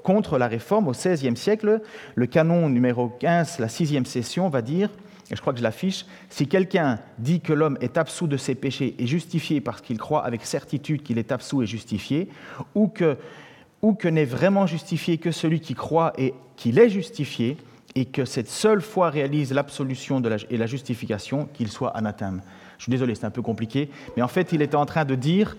contre 0.02 0.38
la 0.38 0.48
réforme 0.48 0.88
au 0.88 0.92
XVIe 0.92 1.36
siècle. 1.36 1.82
Le 2.14 2.26
canon 2.26 2.70
numéro 2.70 3.10
15, 3.10 3.58
la 3.58 3.68
sixième 3.68 4.06
session, 4.06 4.48
va 4.48 4.62
dire, 4.62 4.88
et 5.30 5.36
je 5.36 5.40
crois 5.42 5.52
que 5.52 5.58
je 5.58 5.62
l'affiche, 5.62 6.06
si 6.30 6.48
quelqu'un 6.48 6.98
dit 7.18 7.42
que 7.42 7.52
l'homme 7.52 7.76
est 7.82 7.98
absous 7.98 8.26
de 8.26 8.38
ses 8.38 8.54
péchés 8.54 8.94
et 8.98 9.06
justifié 9.06 9.60
parce 9.60 9.82
qu'il 9.82 9.98
croit 9.98 10.24
avec 10.24 10.46
certitude 10.46 11.02
qu'il 11.02 11.18
est 11.18 11.30
absous 11.30 11.62
et 11.62 11.66
justifié, 11.66 12.30
ou 12.74 12.88
que 12.88 13.18
ou 13.82 13.94
que 13.94 14.08
n'est 14.08 14.24
vraiment 14.24 14.66
justifié 14.66 15.18
que 15.18 15.30
celui 15.30 15.60
qui 15.60 15.74
croit 15.74 16.12
et 16.18 16.34
qu'il 16.56 16.78
est 16.78 16.90
justifié, 16.90 17.56
et 17.94 18.04
que 18.04 18.24
cette 18.24 18.48
seule 18.48 18.80
foi 18.80 19.10
réalise 19.10 19.52
l'absolution 19.52 20.22
et 20.50 20.56
la 20.56 20.66
justification, 20.66 21.48
qu'il 21.52 21.68
soit 21.68 21.90
anathème. 21.96 22.42
Je 22.76 22.84
suis 22.84 22.90
désolé, 22.90 23.14
c'est 23.14 23.24
un 23.24 23.30
peu 23.30 23.42
compliqué, 23.42 23.90
mais 24.16 24.22
en 24.22 24.28
fait, 24.28 24.52
il 24.52 24.62
était 24.62 24.76
en 24.76 24.86
train 24.86 25.04
de 25.04 25.14
dire 25.14 25.56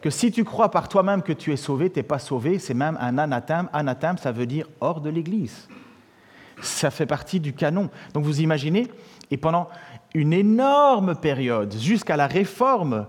que 0.00 0.10
si 0.10 0.30
tu 0.30 0.44
crois 0.44 0.70
par 0.70 0.88
toi-même 0.88 1.22
que 1.22 1.32
tu 1.32 1.52
es 1.52 1.56
sauvé, 1.56 1.90
tu 1.90 1.98
n'es 1.98 2.02
pas 2.02 2.18
sauvé, 2.18 2.58
c'est 2.58 2.74
même 2.74 2.98
un 3.00 3.18
anathème. 3.18 3.68
Anathème, 3.72 4.18
ça 4.18 4.32
veut 4.32 4.46
dire 4.46 4.66
hors 4.80 5.00
de 5.00 5.10
l'Église. 5.10 5.68
Ça 6.60 6.90
fait 6.90 7.06
partie 7.06 7.40
du 7.40 7.52
canon. 7.52 7.88
Donc 8.12 8.24
vous 8.24 8.40
imaginez, 8.40 8.88
et 9.30 9.36
pendant 9.36 9.68
une 10.14 10.32
énorme 10.32 11.14
période, 11.16 11.74
jusqu'à 11.76 12.16
la 12.16 12.26
réforme, 12.26 13.06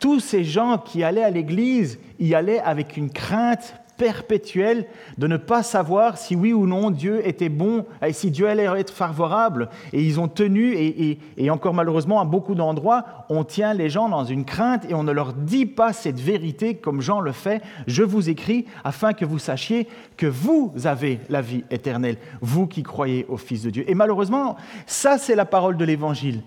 tous 0.00 0.18
ces 0.18 0.44
gens 0.44 0.78
qui 0.78 1.04
allaient 1.04 1.22
à 1.22 1.30
l'Église 1.30 2.00
y 2.18 2.34
allaient 2.34 2.60
avec 2.60 2.96
une 2.96 3.10
crainte 3.10 3.74
perpétuelle 3.98 4.86
de 5.18 5.26
ne 5.26 5.36
pas 5.36 5.62
savoir 5.62 6.16
si 6.16 6.34
oui 6.34 6.54
ou 6.54 6.66
non 6.66 6.90
Dieu 6.90 7.20
était 7.28 7.50
bon, 7.50 7.84
et 8.02 8.14
si 8.14 8.30
Dieu 8.30 8.48
allait 8.48 8.64
être 8.80 8.94
favorable. 8.94 9.68
Et 9.92 10.02
ils 10.02 10.18
ont 10.18 10.26
tenu, 10.26 10.74
et, 10.74 11.50
encore 11.50 11.74
malheureusement 11.74 12.18
à 12.18 12.24
beaucoup 12.24 12.54
d'endroits, 12.54 13.04
on 13.28 13.44
tient 13.44 13.74
les 13.74 13.90
gens 13.90 14.08
dans 14.08 14.24
une 14.24 14.46
crainte 14.46 14.86
et 14.88 14.94
on 14.94 15.02
ne 15.02 15.12
leur 15.12 15.34
dit 15.34 15.66
pas 15.66 15.92
cette 15.92 16.18
vérité 16.18 16.76
comme 16.76 17.02
Jean 17.02 17.20
le 17.20 17.32
fait. 17.32 17.60
Je 17.86 18.02
vous 18.02 18.30
écris 18.30 18.64
afin 18.84 19.12
que 19.12 19.26
vous 19.26 19.38
sachiez 19.38 19.86
que 20.16 20.26
vous 20.26 20.72
avez 20.84 21.20
la 21.28 21.42
vie 21.42 21.64
éternelle, 21.70 22.16
vous 22.40 22.66
qui 22.66 22.82
croyez 22.82 23.26
au 23.28 23.36
Fils 23.36 23.64
de 23.64 23.70
Dieu. 23.70 23.84
Et 23.86 23.94
malheureusement, 23.94 24.56
ça 24.86 25.18
c'est 25.18 25.36
la 25.36 25.44
parole 25.44 25.76
de 25.76 25.84
l'Évangile. 25.84 26.42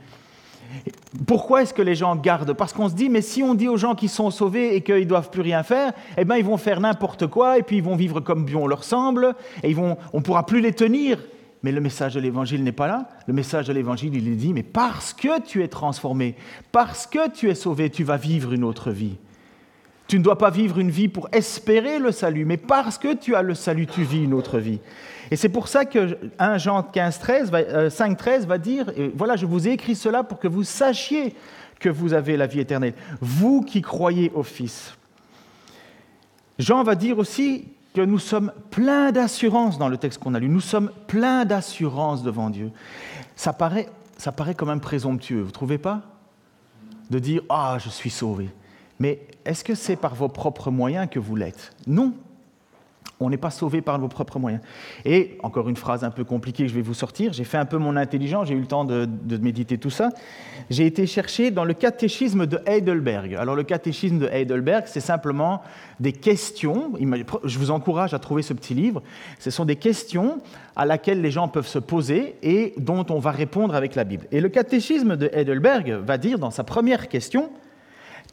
Pourquoi 1.27 1.61
est-ce 1.61 1.73
que 1.73 1.81
les 1.81 1.95
gens 1.95 2.15
gardent? 2.15 2.53
Parce 2.53 2.73
qu'on 2.73 2.89
se 2.89 2.95
dit, 2.95 3.09
mais 3.09 3.21
si 3.21 3.43
on 3.43 3.53
dit 3.53 3.67
aux 3.67 3.77
gens 3.77 3.95
qu'ils 3.95 4.09
sont 4.09 4.31
sauvés 4.31 4.75
et 4.75 4.81
qu'ils 4.81 4.95
ne 4.95 5.03
doivent 5.03 5.29
plus 5.29 5.41
rien 5.41 5.63
faire, 5.63 5.93
eh 6.17 6.25
bien 6.25 6.37
ils 6.37 6.45
vont 6.45 6.57
faire 6.57 6.79
n'importe 6.79 7.27
quoi 7.27 7.57
et 7.57 7.63
puis 7.63 7.77
ils 7.77 7.83
vont 7.83 7.95
vivre 7.95 8.19
comme 8.19 8.45
bon 8.45 8.67
leur 8.67 8.83
semble 8.83 9.35
et 9.61 9.69
ils 9.69 9.75
vont, 9.75 9.97
on 10.13 10.17
ne 10.19 10.23
pourra 10.23 10.45
plus 10.45 10.61
les 10.61 10.73
tenir. 10.73 11.19
Mais 11.63 11.71
le 11.71 11.79
message 11.79 12.15
de 12.15 12.19
l'Évangile 12.19 12.63
n'est 12.63 12.73
pas 12.73 12.87
là. 12.87 13.07
Le 13.25 13.33
message 13.33 13.67
de 13.67 13.73
l'Évangile, 13.73 14.13
il 14.15 14.27
est 14.27 14.35
dit, 14.35 14.53
mais 14.53 14.63
parce 14.63 15.13
que 15.13 15.41
tu 15.41 15.63
es 15.63 15.69
transformé, 15.69 16.35
parce 16.73 17.07
que 17.07 17.29
tu 17.29 17.49
es 17.49 17.55
sauvé, 17.55 17.89
tu 17.89 18.03
vas 18.03 18.17
vivre 18.17 18.51
une 18.51 18.65
autre 18.65 18.91
vie. 18.91 19.15
Tu 20.07 20.19
ne 20.19 20.23
dois 20.23 20.37
pas 20.37 20.49
vivre 20.49 20.79
une 20.79 20.91
vie 20.91 21.07
pour 21.07 21.29
espérer 21.31 21.99
le 21.99 22.11
salut, 22.11 22.43
mais 22.43 22.57
parce 22.57 22.97
que 22.97 23.15
tu 23.15 23.35
as 23.35 23.41
le 23.41 23.55
salut, 23.55 23.87
tu 23.87 24.03
vis 24.03 24.25
une 24.25 24.33
autre 24.33 24.59
vie. 24.59 24.79
Et 25.31 25.35
c'est 25.35 25.49
pour 25.49 25.67
ça 25.67 25.85
que 25.85 26.17
1 26.39 26.57
Jean 26.57 26.83
15, 26.83 27.19
13, 27.19 27.51
5, 27.89 28.17
13 28.17 28.47
va 28.47 28.57
dire, 28.57 28.91
voilà, 29.15 29.35
je 29.35 29.45
vous 29.45 29.67
ai 29.67 29.71
écrit 29.71 29.95
cela 29.95 30.23
pour 30.23 30.39
que 30.39 30.47
vous 30.47 30.63
sachiez 30.63 31.35
que 31.79 31.89
vous 31.89 32.13
avez 32.13 32.37
la 32.37 32.47
vie 32.47 32.59
éternelle, 32.59 32.93
vous 33.21 33.61
qui 33.61 33.81
croyez 33.81 34.31
au 34.33 34.43
Fils. 34.43 34.95
Jean 36.59 36.83
va 36.83 36.95
dire 36.95 37.17
aussi 37.17 37.67
que 37.93 38.01
nous 38.01 38.19
sommes 38.19 38.51
pleins 38.71 39.11
d'assurance 39.11 39.77
dans 39.77 39.89
le 39.89 39.97
texte 39.97 40.19
qu'on 40.19 40.33
a 40.33 40.39
lu. 40.39 40.49
Nous 40.49 40.61
sommes 40.61 40.91
pleins 41.07 41.45
d'assurance 41.45 42.23
devant 42.23 42.49
Dieu. 42.49 42.71
Ça 43.35 43.53
paraît, 43.53 43.89
ça 44.17 44.31
paraît 44.31 44.55
quand 44.55 44.65
même 44.65 44.79
présomptueux, 44.79 45.41
vous 45.41 45.47
ne 45.47 45.51
trouvez 45.51 45.77
pas? 45.77 46.01
De 47.09 47.19
dire 47.19 47.41
Ah, 47.49 47.77
je 47.79 47.89
suis 47.89 48.09
sauvé. 48.09 48.49
Mais 48.99 49.27
est-ce 49.45 49.63
que 49.63 49.75
c'est 49.75 49.95
par 49.95 50.15
vos 50.15 50.29
propres 50.29 50.71
moyens 50.71 51.07
que 51.09 51.19
vous 51.19 51.35
l'êtes? 51.35 51.73
Non. 51.85 52.13
On 53.19 53.29
n'est 53.29 53.37
pas 53.37 53.51
sauvé 53.51 53.81
par 53.81 53.99
nos 53.99 54.07
propres 54.07 54.39
moyens. 54.39 54.61
Et 55.05 55.37
encore 55.43 55.69
une 55.69 55.77
phrase 55.77 56.03
un 56.03 56.09
peu 56.09 56.23
compliquée 56.23 56.63
que 56.63 56.69
je 56.69 56.75
vais 56.75 56.81
vous 56.81 56.93
sortir. 56.93 57.31
J'ai 57.31 57.43
fait 57.43 57.57
un 57.57 57.65
peu 57.65 57.77
mon 57.77 57.95
intelligence, 57.95 58.47
j'ai 58.47 58.53
eu 58.53 58.59
le 58.59 58.65
temps 58.65 58.85
de, 58.85 59.07
méditer 59.37 59.77
tout 59.77 59.89
ça. 59.89 60.09
J'ai 60.69 60.85
été 60.85 61.05
chercher 61.07 61.51
dans 61.51 61.63
le 61.63 61.73
catéchisme 61.73 62.45
de 62.45 62.59
Heidelberg. 62.65 63.35
Alors 63.35 63.55
le 63.55 63.63
catéchisme 63.63 64.19
de 64.19 64.27
Heidelberg, 64.27 64.85
c'est 64.87 64.99
simplement 64.99 65.61
des 65.99 66.11
questions. 66.11 66.93
Je 67.43 67.59
vous 67.59 67.71
encourage 67.71 68.13
à 68.13 68.19
trouver 68.19 68.41
ce 68.41 68.53
petit 68.53 68.73
livre. 68.73 69.01
Ce 69.39 69.51
sont 69.51 69.65
des 69.65 69.75
questions 69.75 70.41
à 70.75 70.85
laquelle 70.85 71.21
les 71.21 71.31
gens 71.31 71.47
peuvent 71.47 71.67
se 71.67 71.79
poser 71.79 72.35
et 72.41 72.73
dont 72.77 73.05
on 73.09 73.19
va 73.19 73.31
répondre 73.31 73.75
avec 73.75 73.95
la 73.95 74.03
Bible. 74.03 74.25
Et 74.31 74.41
le 74.41 74.49
catéchisme 74.49 75.15
de 75.15 75.29
Heidelberg 75.33 75.91
va 76.03 76.17
dire 76.17 76.39
dans 76.39 76.51
sa 76.51 76.63
première 76.63 77.07
question, 77.09 77.51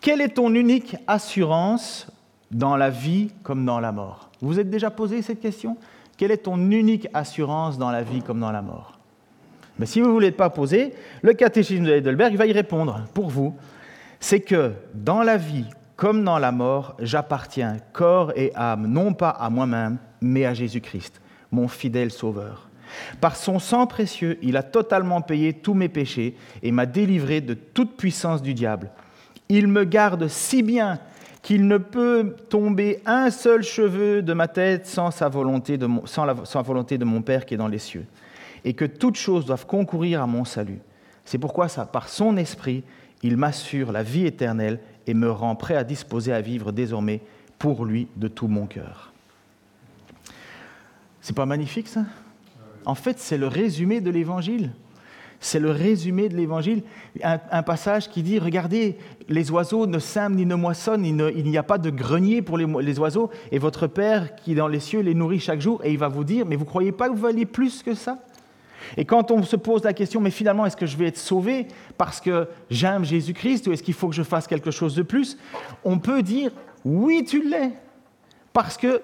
quelle 0.01 0.21
est 0.21 0.35
ton 0.35 0.55
unique 0.55 0.97
assurance 1.07 2.09
dans 2.51 2.77
la 2.77 2.91
vie 2.91 3.31
comme 3.43 3.65
dans 3.65 3.81
la 3.81 3.93
mort? 3.93 4.30
Vous 4.41 4.49
vous 4.49 4.61
êtes 4.61 4.71
déjà 4.71 4.91
posé 4.91 5.23
cette 5.23 5.41
question? 5.41 5.77
Quelle 6.17 6.31
est 6.31 6.45
ton 6.45 6.59
unique 6.71 7.09
assurance 7.15 7.79
dans 7.79 7.91
la 7.91 8.03
vie 8.03 8.23
comme 8.23 8.41
dans 8.41 8.53
la 8.53 8.63
mort? 8.63 8.99
Mais 9.79 9.87
si 9.87 10.01
vous 10.01 10.09
ne 10.09 10.13
voulez 10.13 10.33
pas 10.33 10.51
poser, 10.51 10.93
le 11.23 11.33
catéchisme 11.33 11.85
de 11.85 11.93
Heidelberg 11.93 12.37
va 12.37 12.47
y 12.47 12.53
répondre 12.53 13.05
pour 13.15 13.31
vous. 13.31 13.55
C'est 14.19 14.41
que 14.41 14.73
dans 14.95 15.23
la 15.23 15.37
vie 15.39 15.65
comme 15.97 16.25
dans 16.25 16.39
la 16.39 16.53
mort, 16.53 16.97
j'appartiens 16.99 17.77
corps 17.93 18.33
et 18.35 18.53
âme, 18.55 18.87
non 18.87 19.13
pas 19.13 19.31
à 19.31 19.51
moi-même, 19.51 19.99
mais 20.23 20.47
à 20.47 20.55
Jésus-Christ, 20.55 21.21
mon 21.51 21.69
fidèle 21.69 22.11
Sauveur. 22.11 22.69
Par 23.21 23.37
son 23.37 23.59
sang 23.59 23.87
précieux, 23.87 24.39
il 24.43 24.57
a 24.57 24.63
totalement 24.63 25.21
payé 25.21 25.53
tous 25.53 25.75
mes 25.75 25.89
péchés 25.89 26.37
et 26.63 26.73
m'a 26.73 26.87
délivré 26.87 27.41
de 27.41 27.55
toute 27.55 27.97
puissance 27.97 28.43
du 28.43 28.55
diable. 28.55 28.91
Il 29.49 29.69
me 29.69 29.85
garde 29.85 30.29
si 30.29 30.63
bien 30.63 30.99
qu'il 31.43 31.67
ne 31.67 31.79
peut 31.79 32.37
tomber 32.49 33.01
un 33.07 33.31
seul 33.31 33.63
cheveu 33.63 34.23
de 34.23 34.33
ma 34.33 34.49
tête 34.49 34.87
sans, 34.87 35.11
sa 35.11 35.29
volonté 35.29 35.79
de 35.79 35.87
mon, 35.87 36.05
sans 36.07 36.25
la 36.25 36.35
volonté 36.35 36.99
de 36.99 37.05
mon 37.05 37.23
Père 37.23 37.47
qui 37.47 37.55
est 37.55 37.57
dans 37.57 37.69
les 37.69 37.79
cieux, 37.79 38.07
et 38.65 38.75
que 38.75 38.85
toutes 38.85 39.17
choses 39.17 39.47
doivent 39.47 39.67
concourir 39.67 40.23
à 40.23 40.27
mon 40.27 40.45
salut. 40.45 40.81
C'est 41.25 41.39
pourquoi, 41.39 41.69
ça, 41.69 41.87
par 41.87 42.09
son 42.09 42.37
esprit, 42.37 42.83
il 43.23 43.37
m'assure 43.37 43.93
la 43.93 44.03
vie 44.03 44.27
éternelle 44.27 44.81
et 45.07 45.15
me 45.15 45.31
rend 45.31 45.55
prêt 45.55 45.77
à 45.77 45.85
disposer 45.85 46.33
à 46.33 46.41
vivre 46.41 46.73
désormais 46.73 47.21
pour 47.59 47.85
lui 47.85 48.09
de 48.17 48.29
tout 48.29 48.49
mon 48.49 48.67
cœur. 48.67 49.13
C'est 51.21 51.37
pas 51.37 51.47
magnifique 51.47 51.89
ça? 51.89 52.05
En 52.87 52.95
fait, 52.95 53.19
c'est 53.19 53.37
le 53.37 53.47
résumé 53.47 54.01
de 54.01 54.11
l'évangile. 54.11 54.71
C'est 55.43 55.59
le 55.59 55.71
résumé 55.71 56.29
de 56.29 56.37
l'évangile. 56.37 56.83
Un, 57.23 57.63
passage 57.63 58.11
qui 58.11 58.23
dit, 58.23 58.39
regardez, 58.39 58.99
les 59.29 59.51
oiseaux 59.51 59.87
ne 59.87 59.99
sèment 59.99 60.35
ni 60.35 60.45
ne 60.45 60.55
moissonnent, 60.55 61.05
il 61.05 61.45
n'y 61.45 61.59
a 61.59 61.63
pas 61.63 61.79
de 61.79 61.89
grenier 61.89 62.43
pour 62.43 62.59
les, 62.59 62.99
oiseaux, 62.99 63.31
et 63.51 63.59
votre 63.59 63.87
Père 63.87 64.37
qui 64.37 64.53
est 64.53 64.57
dans 64.57 64.69
les 64.69 64.81
cieux 64.81 65.01
les 65.01 65.15
nourrit 65.15 65.41
chaque 65.41 65.63
jour, 65.63 65.81
et 65.83 65.93
il 65.93 65.99
va 65.99 66.09
vous 66.09 66.25
dire, 66.25 66.45
mais 66.45 66.57
vous 66.57 66.65
ne 66.65 66.69
croyez 66.69 66.93
pas 66.93 67.09
que 67.09 67.15
vous 67.15 67.23
valez 67.23 67.47
plus 67.47 67.83
que 67.83 67.95
ça? 67.95 68.19
Et 68.97 69.05
quand 69.05 69.31
on 69.31 69.43
se 69.43 69.57
pose 69.57 69.83
la 69.83 69.95
question, 69.95 70.21
mais 70.21 70.31
finalement, 70.31 70.67
est-ce 70.67 70.77
que 70.77 70.87
je 70.87 70.97
vais 70.97 71.07
être 71.07 71.19
sauvé 71.19 71.69
parce 71.97 72.21
que 72.21 72.47
j'aime 72.71 73.05
Jésus-Christ, 73.05 73.67
ou 73.67 73.73
est-ce 73.73 73.83
qu'il 73.83 73.95
faut 73.95 74.09
que 74.09 74.15
je 74.15 74.23
fasse 74.23 74.47
quelque 74.47 74.71
chose 74.71 74.95
de 74.95 75.03
plus? 75.03 75.39
On 75.85 75.99
peut 75.99 76.23
dire, 76.23 76.51
oui, 76.85 77.25
tu 77.25 77.49
l'es. 77.49 77.73
Parce 78.53 78.77
que 78.77 79.01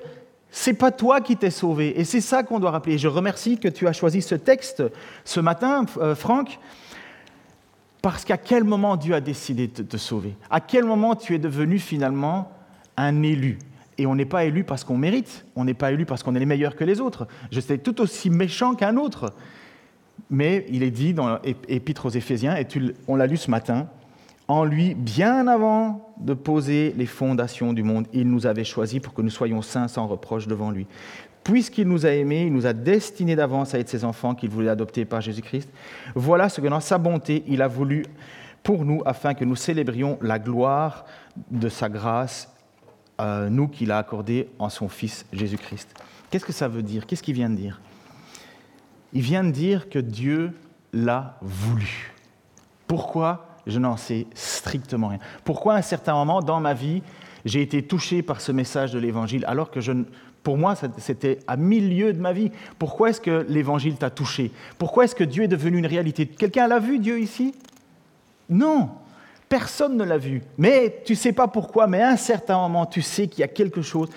c'est 0.51 0.75
pas 0.75 0.91
toi 0.91 1.21
qui 1.21 1.37
t'es 1.37 1.51
sauvé. 1.51 1.99
Et 2.01 2.05
c'est 2.05 2.21
ça 2.21 2.43
qu'on 2.43 2.59
doit 2.59 2.71
rappeler. 2.71 2.99
Je 2.99 3.09
remercie 3.09 3.59
que 3.59 3.69
tu 3.69 3.87
as 3.87 3.93
choisi 3.93 4.23
ce 4.23 4.35
texte 4.35 4.83
ce 5.25 5.41
matin, 5.41 5.85
euh, 5.99 6.15
Franck, 6.15 6.59
parce 8.03 8.25
qu'à 8.25 8.39
quel 8.39 8.65
moment 8.65 8.97
Dieu 8.97 9.15
a 9.15 9.21
décidé 9.21 9.67
de 9.67 9.83
te 9.83 9.97
sauver? 9.97 10.35
À 10.49 10.61
quel 10.61 10.85
moment 10.85 11.17
tu 11.17 11.35
es 11.35 11.39
devenu 11.39 11.79
finalement 11.79 12.53
un 12.97 13.23
élu? 13.23 13.59
Et 13.99 14.07
on 14.07 14.15
n'est 14.15 14.27
pas 14.27 14.45
élu 14.45 14.63
parce 14.63 14.85
qu'on 14.85 14.97
mérite, 14.97 15.45
on 15.57 15.65
n'est 15.65 15.75
pas 15.75 15.91
élu 15.91 16.07
parce 16.07 16.23
qu'on 16.23 16.35
est 16.35 16.39
les 16.39 16.47
meilleurs 16.47 16.77
que 16.77 16.85
les 16.85 17.01
autres. 17.01 17.27
Je 17.51 17.61
suis 17.61 17.79
tout 17.79 18.01
aussi 18.01 18.31
méchant 18.31 18.75
qu'un 18.75 18.97
autre. 18.97 19.33
Mais 20.31 20.67
il 20.71 20.83
est 20.83 20.91
dit 20.91 21.15
dans 21.15 21.39
l'Épître 21.69 22.07
aux 22.07 22.11
Éphésiens, 22.11 22.57
et 22.57 22.67
on 23.07 23.17
l'a 23.17 23.27
lu 23.27 23.37
ce 23.37 23.51
matin, 23.51 23.89
en 24.49 24.65
lui, 24.65 24.95
bien 24.95 25.49
avant 25.49 26.13
de 26.19 26.35
poser 26.35 26.95
les 26.97 27.07
fondations 27.07 27.73
du 27.73 27.83
monde, 27.83 28.07
il 28.13 28.31
nous 28.31 28.47
avait 28.47 28.65
choisis 28.65 29.01
pour 29.01 29.13
que 29.13 29.23
nous 29.23 29.31
soyons 29.31 29.61
saints 29.61 29.89
sans 29.89 30.07
reproche 30.07 30.47
devant 30.47 30.71
lui. 30.71 30.87
Puisqu'il 31.43 31.89
nous 31.89 32.07
a 32.07 32.11
aimés, 32.11 32.47
il 32.47 32.53
nous 32.53 32.67
a 32.67 32.73
destinés 32.73 33.37
d'avance 33.37 33.75
à 33.75 33.79
être 33.79 33.89
ses 33.89 34.05
enfants 34.05 34.35
qu'il 34.35 34.51
voulait 34.51 34.69
adopter 34.69 35.05
par 35.05 35.21
Jésus-Christ. 35.21 35.69
Voilà 36.15 36.49
ce 36.49 36.61
que 36.61 36.67
dans 36.67 36.81
sa 36.81 36.99
bonté, 36.99 37.45
il 37.47 37.63
a 37.63 37.69
voulu 37.69 38.05
pour 38.63 38.85
nous 38.85 39.03
afin 39.05 39.35
que 39.35 39.45
nous 39.45 39.57
célébrions 39.57 40.19
la 40.23 40.39
gloire 40.39 41.07
de 41.51 41.69
sa 41.69 41.89
grâce, 41.89 42.53
euh, 43.21 43.49
nous 43.49 43.69
qu'il 43.69 43.91
a 43.93 43.99
accordé 43.99 44.49
en 44.59 44.69
son 44.69 44.89
Fils 44.89 45.25
Jésus-Christ. 45.33 45.89
Qu'est-ce 46.31 46.45
que 46.45 46.53
ça 46.53 46.69
veut 46.69 46.83
dire? 46.83 47.07
Qu'est-ce 47.07 47.23
qu'il 47.23 47.35
vient 47.35 47.51
de 47.51 47.57
dire? 47.57 47.81
Il 49.13 49.23
vient 49.23 49.45
de 49.45 49.51
dire 49.51 49.89
que 49.89 50.01
Dieu 50.01 50.53
l'a 50.93 51.39
voulu. 51.43 52.13
Pourquoi? 52.87 53.56
Je 53.67 53.79
n'en 53.79 53.97
sais 53.97 54.27
strictement 54.35 55.09
rien. 55.09 55.19
Pourquoi 55.45 55.75
à 55.75 55.79
un 55.79 55.83
certain 55.83 56.15
moment 56.15 56.41
dans 56.41 56.61
ma 56.61 56.75
vie, 56.75 57.03
j'ai 57.45 57.63
été 57.63 57.83
touché 57.83 58.23
par 58.23 58.41
ce 58.41 58.53
message 58.53 58.93
de 58.93 58.99
l'Évangile 58.99 59.45
alors 59.47 59.71
que 59.71 59.81
je, 59.81 59.93
pour 60.43 60.59
moi, 60.59 60.75
c'était 60.99 61.39
à 61.47 61.57
milieu 61.57 62.13
de 62.13 62.21
ma 62.21 62.33
vie? 62.33 62.51
Pourquoi 62.79 63.11
est-ce 63.11 63.21
que 63.21 63.47
l'Évangile 63.49 63.97
t'a 63.97 64.11
touché? 64.11 64.53
Pourquoi 64.79 65.05
est-ce 65.05 65.15
que 65.15 65.25
Dieu 65.25 65.45
est 65.45 65.49
devenu 65.49 65.79
une 65.79 65.87
réalité? 65.87 66.27
Quelqu'un 66.27 66.69
l'a 66.69 66.79
vu, 66.79 66.99
Dieu, 66.99 67.19
ici? 67.21 67.55
Non. 68.49 68.91
Personne 69.49 69.97
ne 69.97 70.03
l'a 70.03 70.19
vu. 70.19 70.43
Mais 70.59 71.03
tu 71.05 71.13
ne 71.13 71.17
sais 71.17 71.33
pas 71.33 71.47
pourquoi, 71.47 71.87
mais 71.87 72.03
à 72.03 72.09
un 72.09 72.17
certain 72.17 72.57
moment, 72.57 72.85
tu 72.85 73.01
sais 73.01 73.29
qu'il 73.29 73.41
y 73.41 73.45
a 73.45 73.49
quelque 73.49 73.81
chose. 73.81 74.09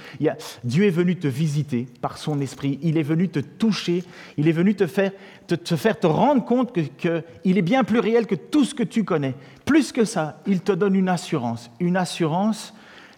Dieu 0.63 0.85
est 0.85 0.89
venu 0.89 1.17
te 1.17 1.27
visiter 1.27 1.87
par 2.01 2.17
son 2.17 2.41
esprit. 2.41 2.79
Il 2.81 2.97
est 2.97 3.03
venu 3.03 3.29
te 3.29 3.39
toucher. 3.39 4.03
Il 4.37 4.47
est 4.47 4.53
venu 4.53 4.73
te 4.73 4.87
faire 4.87 5.11
te, 5.47 5.75
faire 5.75 5.99
te 5.99 6.07
rendre 6.07 6.43
compte 6.45 6.73
qu'il 6.73 7.57
est 7.57 7.61
bien 7.61 7.83
plus 7.83 7.99
réel 7.99 8.25
que 8.25 8.35
tout 8.35 8.65
ce 8.65 8.73
que 8.73 8.83
tu 8.83 9.03
connais. 9.03 9.35
Plus 9.65 9.91
que 9.91 10.03
ça, 10.03 10.41
il 10.47 10.61
te 10.61 10.71
donne 10.71 10.95
une 10.95 11.09
assurance. 11.09 11.69
Une 11.79 11.97
assurance 11.97 12.73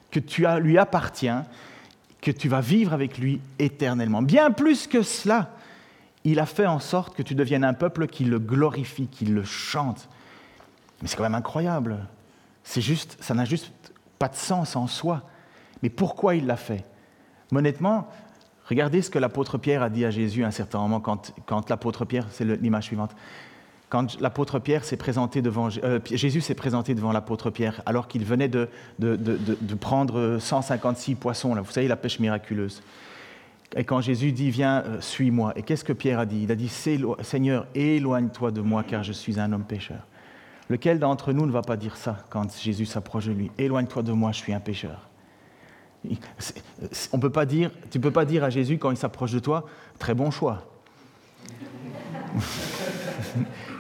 que 0.10 0.20
tu 0.20 0.46
lui 0.60 0.78
appartiens, 0.78 1.46
que 2.22 2.32
tu 2.32 2.50
vas 2.50 2.62
vivre 2.62 2.94
avec 2.94 3.18
lui 3.18 3.40
éternellement. 3.58 4.22
Bien 4.22 4.52
plus 4.52 4.88
que 4.88 5.02
cela, 5.02 5.56
il 6.24 6.40
a 6.40 6.46
fait 6.46 6.68
en 6.68 6.80
sorte 6.80 7.16
que 7.16 7.24
tu 7.24 7.36
deviennes 7.36 7.64
un 7.64 7.74
peuple 7.74 8.08
qui 8.08 8.26
le 8.26 8.40
glorifie, 8.40 9.08
qui 9.08 9.26
le 9.26 9.44
chante. 9.44 10.10
Mais 11.02 11.08
c'est 11.08 11.16
quand 11.16 11.24
même 11.24 11.36
incroyable. 11.36 11.98
C'est 12.64 12.82
juste, 12.82 13.18
ça 13.22 13.34
n'a 13.34 13.46
juste 13.46 13.72
pas 14.20 14.28
de 14.28 14.36
sens 14.36 14.76
en 14.76 14.88
soi. 14.88 15.24
Mais 15.82 15.90
pourquoi 15.90 16.36
il 16.36 16.46
l'a 16.46 16.58
fait? 16.58 16.86
Honnêtement, 17.54 18.08
regardez 18.66 19.02
ce 19.02 19.10
que 19.10 19.20
l'apôtre 19.20 19.58
Pierre 19.58 19.82
a 19.82 19.90
dit 19.90 20.06
à 20.06 20.12
Jésus 20.12 20.44
à 20.44 20.48
un 20.48 20.52
certain 20.52 20.80
moment, 20.80 21.00
quand, 21.00 21.70
l'apôtre 21.70 22.06
Pierre, 22.06 22.28
c'est 22.30 22.46
l'image 22.46 22.86
suivante, 22.86 23.16
quand 23.90 24.20
l'apôtre 24.22 24.60
Pierre 24.60 24.86
s'est 24.86 24.96
présenté 24.96 25.42
devant, 25.42 25.68
euh, 25.84 26.00
Jésus 26.10 26.40
s'est 26.40 26.56
présenté 26.56 26.96
devant 26.96 27.12
l'apôtre 27.12 27.50
Pierre, 27.50 27.82
alors 27.86 28.08
qu'il 28.08 28.24
venait 28.24 28.48
de, 28.48 28.70
prendre 29.82 30.38
156 30.40 31.16
poissons, 31.16 31.56
vous 31.56 31.72
savez, 31.72 31.90
la 31.90 31.98
pêche 31.98 32.20
miraculeuse. 32.20 32.82
Et 33.76 33.84
quand 33.84 34.00
Jésus 34.00 34.32
dit, 34.32 34.50
viens, 34.50 34.84
euh, 34.86 35.02
suis-moi, 35.02 35.54
et 35.58 35.64
qu'est-ce 35.64 35.84
que 35.84 35.94
Pierre 35.94 36.20
a 36.20 36.26
dit? 36.26 36.44
Il 36.44 36.52
a 36.52 36.56
dit, 36.56 36.70
Seigneur, 37.22 37.68
éloigne-toi 37.76 38.52
de 38.52 38.62
moi, 38.62 38.84
car 38.84 39.04
je 39.04 39.12
suis 39.12 39.40
un 39.40 39.52
homme 39.52 39.66
pécheur. 39.66 40.08
Lequel 40.72 41.00
d'entre 41.00 41.34
nous 41.34 41.46
ne 41.46 41.52
va 41.52 41.64
pas 41.64 41.76
dire 41.76 41.98
ça 41.98 42.20
quand 42.30 42.58
Jésus 42.58 42.86
s'approche 42.86 43.26
de 43.26 43.34
lui? 43.34 43.52
Éloigne-toi 43.58 44.04
de 44.04 44.14
moi, 44.14 44.32
je 44.32 44.38
suis 44.38 44.54
un 44.54 44.62
pécheur. 44.62 45.10
On 47.12 47.20
peut 47.20 47.30
pas 47.30 47.46
dire, 47.46 47.72
tu 47.92 47.98
ne 47.98 48.04
peux 48.04 48.12
pas 48.12 48.24
dire 48.24 48.46
à 48.46 48.50
Jésus 48.50 48.78
quand 48.78 48.90
il 48.90 48.96
s'approche 48.96 49.34
de 49.34 49.40
toi, 49.40 49.66
très 50.00 50.14
bon 50.14 50.32
choix. 50.32 50.72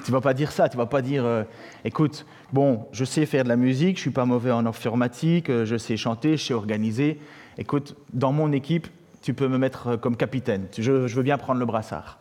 tu 0.04 0.12
ne 0.12 0.12
vas 0.12 0.20
pas 0.20 0.34
dire 0.34 0.52
ça, 0.52 0.68
tu 0.68 0.76
ne 0.76 0.82
vas 0.82 0.86
pas 0.86 1.02
dire, 1.02 1.24
euh, 1.24 1.44
écoute, 1.86 2.26
bon, 2.52 2.86
je 2.92 3.06
sais 3.06 3.26
faire 3.26 3.46
de 3.46 3.50
la 3.50 3.56
musique, 3.56 3.96
je 3.96 4.02
ne 4.02 4.04
suis 4.04 4.12
pas 4.12 4.26
mauvais 4.26 4.52
en 4.52 4.66
informatique, 4.66 5.50
euh, 5.50 5.64
je 5.64 5.78
sais 5.78 5.96
chanter, 5.96 6.36
je 6.36 6.44
sais 6.48 6.54
organiser. 6.54 7.22
Écoute, 7.58 7.96
dans 8.12 8.34
mon 8.34 8.52
équipe, 8.52 8.90
tu 9.22 9.34
peux 9.34 9.48
me 9.48 9.58
mettre 9.58 9.88
euh, 9.88 9.98
comme 9.98 10.18
capitaine, 10.18 10.68
je 10.78 10.92
veux 10.92 11.24
bien 11.24 11.38
prendre 11.38 11.62
le 11.62 11.66
brassard. 11.66 12.20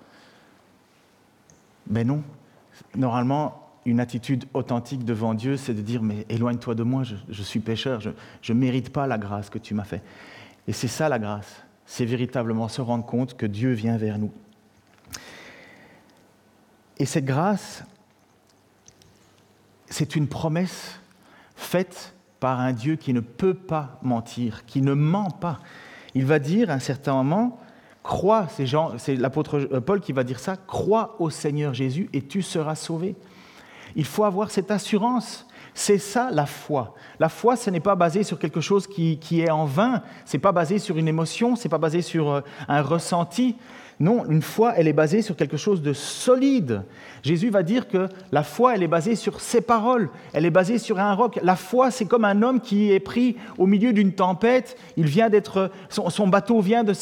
Mais 1.89 2.05
non, 2.05 2.23
normalement, 2.95 3.70
une 3.90 4.00
attitude 4.00 4.44
authentique 4.54 5.04
devant 5.04 5.35
Dieu, 5.35 5.56
c'est 5.56 5.75
de 5.75 5.82
dire, 5.82 6.02
mais 6.02 6.25
éloigne-toi 6.28 6.75
de 6.75 6.82
moi, 6.85 7.02
je, 7.02 7.42
suis 7.42 7.61
pécheur, 7.61 8.00
je 8.00 8.52
ne 8.52 8.59
mérite 8.59 8.90
pas 8.90 9.06
la 9.06 9.18
grâce 9.18 9.50
que 9.50 9.59
tu 9.59 9.75
m'as 9.75 9.85
fait. 9.85 10.02
Et 10.68 10.73
c'est 10.73 10.88
ça 10.88 11.09
la 11.09 11.18
grâce, 11.18 11.62
c'est 11.87 12.04
véritablement 12.04 12.68
se 12.68 12.80
rendre 12.80 13.04
compte 13.04 13.37
que 13.37 13.47
Dieu 13.47 13.73
vient 13.73 13.97
vers 13.97 14.18
nous. 14.18 14.32
Et 16.99 17.04
cette 17.04 17.25
grâce, 17.25 17.82
c'est 19.88 20.14
une 20.14 20.28
promesse 20.28 21.00
faite 21.56 22.14
par 22.38 22.61
un 22.61 22.73
Dieu 22.73 22.94
qui 22.97 23.12
ne 23.12 23.20
peut 23.20 23.54
pas 23.54 23.99
mentir, 24.02 24.64
qui 24.66 24.82
ne 24.82 24.94
ment 24.94 25.30
pas. 25.30 25.59
Il 26.14 26.26
va 26.26 26.38
dire 26.38 26.70
à 26.70 26.75
un 26.75 26.78
certain 26.78 27.14
moment, 27.14 27.59
crois, 28.02 28.47
c'est 28.49 29.16
l'apôtre 29.16 29.59
Paul 29.80 30.00
qui 30.00 30.12
va 30.12 30.23
dire 30.23 30.38
ça, 30.38 30.56
crois 30.56 31.16
au 31.18 31.28
Seigneur 31.28 31.75
Jésus 31.75 32.09
et 32.12 32.23
tu 32.23 32.42
seras 32.42 32.76
sauvé. 32.76 33.16
Il 33.97 34.04
faut 34.04 34.25
avoir 34.25 34.50
cette 34.50 34.70
assurance. 34.70 35.47
C'est 35.75 35.99
ça 35.99 36.30
la 36.32 36.47
foi. 36.47 36.94
La 37.20 37.28
foi, 37.28 37.56
ce 37.56 37.70
n'est 37.70 37.80
pas 37.80 37.94
basé 37.94 38.23
sur 38.23 38.38
quelque 38.38 38.61
chose 38.61 38.87
qui, 38.87 39.18
qui 39.18 39.40
est 39.40 39.50
en 39.50 39.64
vain, 39.64 40.02
ce 40.25 40.37
n'est 40.37 40.40
pas 40.40 40.52
basé 40.52 40.78
sur 40.78 40.97
une 40.97 41.09
émotion, 41.09 41.54
ce 41.54 41.64
n'est 41.64 41.70
pas 41.70 41.78
basé 41.78 42.02
sur 42.02 42.30
euh, 42.30 42.40
un 42.68 42.82
ressenti, 42.82 43.56
non, 44.00 44.25
une 44.30 44.40
foi, 44.40 44.73
elle 44.76 44.88
est 44.88 44.95
basée 44.95 45.21
sur 45.21 45.37
quelque 45.37 45.59
chose 45.59 45.83
de 45.83 45.92
solide. 45.92 46.85
Jésus 47.23 47.50
va 47.50 47.62
dire 47.62 47.87
que 47.87 48.09
la 48.33 48.42
foi, 48.42 48.75
elle 48.75 48.83
est 48.83 48.88
basée 48.88 49.14
sur 49.14 49.42
ses 49.42 49.61
paroles, 49.61 50.09
elle 50.33 50.47
est 50.47 50.50
basée 50.50 50.78
sur 50.78 50.99
un 50.99 51.12
roc. 51.12 51.38
La 51.42 51.54
foi, 51.54 51.90
c'est 51.90 52.07
comme 52.07 52.25
un 52.25 52.40
homme 52.40 52.62
qui 52.62 52.92
est 52.92 53.00
pris 53.00 53.37
au 53.59 53.66
milieu 53.66 53.92
d'une 53.92 54.12
tempête, 54.12 54.78
il 54.97 55.04
vient 55.04 55.28
d'être, 55.28 55.71
son, 55.90 56.28
bateau 56.28 56.61
vient 56.61 56.83
de, 56.83 56.95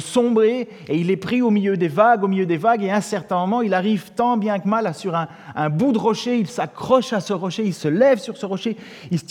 sombrer 0.00 0.68
et 0.88 0.96
il 0.96 1.12
est 1.12 1.16
pris 1.16 1.40
au 1.40 1.50
milieu 1.50 1.76
des 1.76 1.86
vagues, 1.86 2.24
au 2.24 2.28
milieu 2.28 2.46
des 2.46 2.56
vagues, 2.56 2.82
et 2.82 2.90
à 2.90 2.96
un 2.96 3.00
certain 3.00 3.38
moment, 3.38 3.62
il 3.62 3.74
arrive 3.74 4.10
tant 4.16 4.36
bien 4.36 4.58
que 4.58 4.66
mal 4.66 4.92
sur 4.92 5.14
un, 5.14 5.70
bout 5.70 5.92
de 5.92 5.98
rocher, 5.98 6.36
il 6.36 6.48
s'accroche 6.48 7.12
à 7.12 7.20
ce 7.20 7.32
rocher, 7.32 7.62
il 7.64 7.74
se 7.74 7.86
lève 7.86 8.18
sur 8.18 8.36
ce 8.36 8.44
rocher, 8.44 8.76
il 9.12 9.20
se 9.20 9.24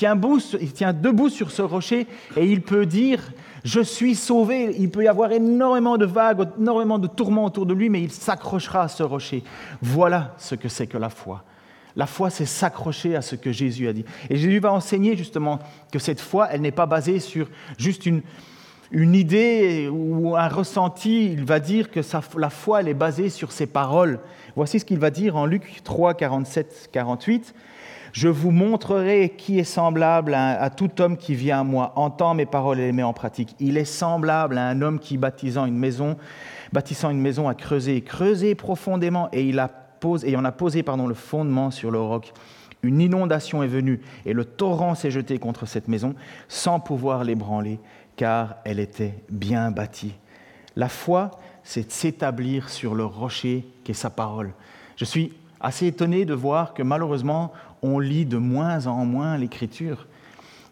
il 0.61 0.73
tient 0.73 0.93
debout 0.93 1.29
sur 1.29 1.51
ce 1.51 1.61
rocher. 1.61 2.07
Et 2.37 2.45
il 2.45 2.61
peut 2.61 2.85
dire 2.85 3.19
je 3.63 3.79
suis 3.79 4.15
sauvé. 4.15 4.75
Il 4.77 4.89
peut 4.89 5.03
y 5.03 5.07
avoir 5.07 5.31
énormément 5.31 5.97
de 5.97 6.05
vagues, 6.05 6.49
énormément 6.59 6.99
de 6.99 7.07
tourments 7.07 7.45
autour 7.45 7.65
de 7.65 7.73
lui, 7.73 7.89
mais 7.89 8.01
il 8.01 8.11
s'accrochera 8.11 8.83
à 8.83 8.87
ce 8.87 9.03
rocher. 9.03 9.43
Voilà 9.81 10.35
ce 10.37 10.55
que 10.55 10.67
c'est 10.67 10.87
que 10.87 10.97
la 10.97 11.09
foi. 11.09 11.43
La 11.95 12.07
foi, 12.07 12.29
c'est 12.29 12.45
s'accrocher 12.45 13.15
à 13.15 13.21
ce 13.21 13.35
que 13.35 13.51
Jésus 13.51 13.87
a 13.87 13.93
dit. 13.93 14.03
Et 14.29 14.35
Jésus 14.35 14.59
va 14.59 14.73
enseigner 14.73 15.15
justement 15.15 15.59
que 15.91 15.99
cette 15.99 16.19
foi, 16.19 16.47
elle 16.51 16.61
n'est 16.61 16.71
pas 16.71 16.87
basée 16.87 17.19
sur 17.19 17.47
juste 17.77 18.05
une, 18.05 18.23
idée 18.91 19.89
ou 19.91 20.35
un 20.35 20.47
ressenti. 20.47 21.31
Il 21.31 21.45
va 21.45 21.59
dire 21.59 21.91
que 21.91 21.99
la 22.37 22.49
foi, 22.49 22.81
elle 22.81 22.87
est 22.87 22.93
basée 22.95 23.29
sur 23.29 23.51
ses 23.51 23.67
paroles. 23.67 24.19
Voici 24.55 24.79
ce 24.79 24.85
qu'il 24.85 24.99
va 24.99 25.11
dire 25.11 25.35
en 25.35 25.45
Luc 25.45 25.81
3, 25.83 26.15
47, 26.15 26.89
48. 26.91 27.53
Je 28.13 28.27
vous 28.27 28.51
montrerai 28.51 29.33
qui 29.35 29.57
est 29.57 29.63
semblable 29.63 30.35
à, 30.35 30.69
tout 30.69 31.01
homme 31.01 31.17
qui 31.17 31.33
vient 31.33 31.61
à 31.61 31.63
moi, 31.63 31.93
entend 31.95 32.35
mes 32.35 32.45
paroles 32.45 32.79
et 32.79 32.85
les 32.85 32.91
met 32.91 33.01
en 33.01 33.11
pratique. 33.11 33.55
Il 33.59 33.75
est 33.75 33.85
semblable 33.85 34.59
à 34.59 34.67
un 34.67 34.83
homme 34.83 34.99
qui, 34.99 35.17
baptisant 35.17 35.65
une 35.65 35.79
maison, 35.79 36.15
bâtissant 36.71 37.09
une 37.09 37.19
maison, 37.19 37.49
a 37.49 37.55
creusé, 37.55 38.01
creusé 38.01 38.53
profondément, 38.53 39.29
et 39.33 39.43
il 39.43 39.57
a 39.57 39.67
posé, 39.67 40.29
et 40.29 40.37
on 40.37 40.45
a 40.45 40.51
posé 40.51 40.83
pardon, 40.83 41.07
le 41.07 41.15
fondement 41.15 41.71
sur 41.71 41.89
le 41.89 41.99
roc. 41.99 42.33
Une 42.83 43.01
inondation 43.01 43.63
est 43.63 43.67
venue, 43.67 43.99
et 44.27 44.33
le 44.33 44.45
torrent 44.45 44.93
s'est 44.93 45.09
jeté 45.09 45.39
contre 45.39 45.65
cette 45.65 45.87
maison, 45.87 46.13
sans 46.47 46.79
pouvoir 46.79 47.23
l'ébranler, 47.23 47.79
car 48.15 48.57
elle 48.63 48.79
était 48.79 49.15
bien 49.31 49.71
bâtie. 49.71 50.13
La 50.75 50.87
foi, 50.87 51.31
c'est 51.63 51.91
s'établir 51.91 52.69
sur 52.69 52.93
le 52.93 53.05
rocher 53.05 53.65
qu'est 53.83 53.93
sa 53.93 54.11
parole. 54.11 54.53
Je 54.97 55.05
suis 55.05 55.33
assez 55.59 55.87
étonné 55.87 56.25
de 56.25 56.35
voir 56.35 56.75
que 56.75 56.83
malheureusement, 56.83 57.53
on 57.83 57.99
lit 57.99 58.25
de 58.25 58.37
moins 58.37 58.87
en 58.87 59.05
moins 59.05 59.37
l'écriture. 59.37 60.07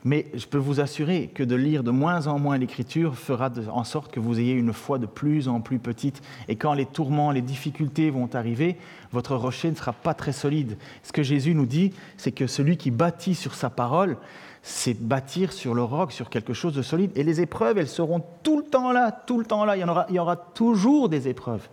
Mais 0.03 0.25
je 0.33 0.47
peux 0.47 0.57
vous 0.57 0.79
assurer 0.79 1.29
que 1.31 1.43
de 1.43 1.53
lire 1.53 1.83
de 1.83 1.91
moins 1.91 2.25
en 2.25 2.39
moins 2.39 2.57
l'écriture 2.57 3.15
fera 3.15 3.51
en 3.71 3.83
sorte 3.83 4.11
que 4.11 4.19
vous 4.19 4.39
ayez 4.39 4.53
une 4.53 4.73
foi 4.73 4.97
de 4.97 5.05
plus 5.05 5.47
en 5.47 5.61
plus 5.61 5.77
petite. 5.77 6.23
Et 6.47 6.55
quand 6.55 6.73
les 6.73 6.87
tourments, 6.87 7.29
les 7.31 7.43
difficultés 7.43 8.09
vont 8.09 8.27
arriver, 8.33 8.77
votre 9.11 9.35
rocher 9.35 9.69
ne 9.69 9.75
sera 9.75 9.93
pas 9.93 10.15
très 10.15 10.31
solide. 10.31 10.77
Ce 11.03 11.11
que 11.11 11.21
Jésus 11.21 11.53
nous 11.53 11.67
dit, 11.67 11.93
c'est 12.17 12.31
que 12.31 12.47
celui 12.47 12.77
qui 12.77 12.89
bâtit 12.89 13.35
sur 13.35 13.53
sa 13.53 13.69
parole, 13.69 14.17
c'est 14.63 14.99
bâtir 14.99 15.53
sur 15.53 15.75
le 15.75 15.83
roc, 15.83 16.11
sur 16.11 16.31
quelque 16.31 16.53
chose 16.53 16.73
de 16.73 16.81
solide. 16.81 17.11
Et 17.15 17.23
les 17.23 17.39
épreuves, 17.39 17.77
elles 17.77 17.87
seront 17.87 18.23
tout 18.41 18.57
le 18.57 18.65
temps 18.65 18.91
là, 18.91 19.11
tout 19.11 19.37
le 19.37 19.45
temps 19.45 19.65
là. 19.65 19.77
Il 19.77 19.81
y, 19.81 19.83
aura, 19.83 20.07
il 20.09 20.15
y 20.15 20.19
aura 20.19 20.35
toujours 20.35 21.09
des 21.09 21.27
épreuves. 21.27 21.67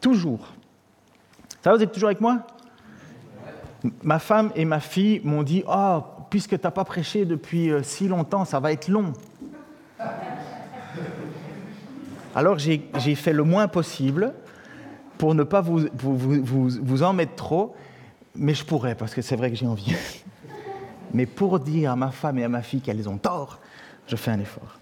Toujours. 0.00 0.54
Ça 1.62 1.70
va, 1.70 1.76
vous 1.76 1.82
êtes 1.82 1.92
toujours 1.92 2.08
avec 2.08 2.22
moi? 2.22 2.46
Ma 4.02 4.18
femme 4.18 4.50
et 4.54 4.64
ma 4.64 4.80
fille 4.80 5.20
m'ont 5.24 5.42
dit 5.42 5.62
Oh, 5.68 6.02
puisque 6.30 6.58
tu 6.58 6.64
n'as 6.64 6.70
pas 6.70 6.84
prêché 6.84 7.24
depuis 7.24 7.70
euh, 7.70 7.82
si 7.82 8.08
longtemps, 8.08 8.44
ça 8.44 8.60
va 8.60 8.72
être 8.72 8.88
long. 8.88 9.12
Alors 12.34 12.58
j'ai 12.58 13.14
fait 13.14 13.32
le 13.32 13.42
moins 13.42 13.68
possible 13.68 14.32
pour 15.16 15.34
ne 15.34 15.42
pas 15.42 15.60
vous, 15.60 15.88
vous, 15.94 17.02
en 17.02 17.12
mettre 17.12 17.34
trop, 17.34 17.74
mais 18.36 18.54
je 18.54 18.64
pourrais, 18.64 18.94
parce 18.94 19.14
que 19.14 19.22
c'est 19.22 19.34
vrai 19.34 19.50
que 19.50 19.56
j'ai 19.56 19.66
envie. 19.66 19.94
Mais 21.14 21.24
pour 21.24 21.58
dire 21.58 21.92
à 21.92 21.96
ma 21.96 22.10
femme 22.10 22.38
et 22.38 22.44
à 22.44 22.50
ma 22.50 22.60
fille 22.60 22.82
qu'elles 22.82 23.08
ont 23.08 23.16
tort, 23.16 23.60
je 24.06 24.14
fais 24.14 24.30
un 24.30 24.40
effort. 24.40 24.78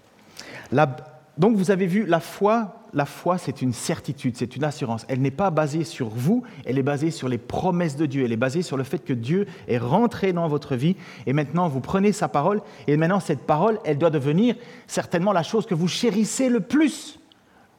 Donc 1.37 1.55
vous 1.55 1.71
avez 1.71 1.85
vu, 1.85 2.05
la 2.05 2.19
foi 2.19 2.77
la 2.93 3.05
foi, 3.05 3.37
c'est 3.37 3.61
une 3.61 3.73
certitude, 3.73 4.35
c'est 4.37 4.55
une 4.55 4.63
assurance. 4.63 5.05
Elle 5.07 5.21
n'est 5.21 5.31
pas 5.31 5.51
basée 5.51 5.83
sur 5.83 6.09
vous, 6.09 6.43
elle 6.65 6.77
est 6.77 6.83
basée 6.83 7.11
sur 7.11 7.29
les 7.29 7.37
promesses 7.37 7.95
de 7.95 8.05
Dieu. 8.05 8.25
Elle 8.25 8.31
est 8.31 8.37
basée 8.37 8.61
sur 8.61 8.77
le 8.77 8.83
fait 8.83 8.99
que 8.99 9.13
Dieu 9.13 9.45
est 9.67 9.77
rentré 9.77 10.33
dans 10.33 10.47
votre 10.47 10.75
vie 10.75 10.95
et 11.25 11.33
maintenant 11.33 11.67
vous 11.67 11.79
prenez 11.79 12.11
sa 12.11 12.27
parole 12.27 12.61
et 12.87 12.97
maintenant 12.97 13.19
cette 13.19 13.45
parole, 13.45 13.79
elle 13.85 13.97
doit 13.97 14.09
devenir 14.09 14.55
certainement 14.87 15.33
la 15.33 15.43
chose 15.43 15.65
que 15.65 15.75
vous 15.75 15.87
chérissez 15.87 16.49
le 16.49 16.59
plus. 16.59 17.19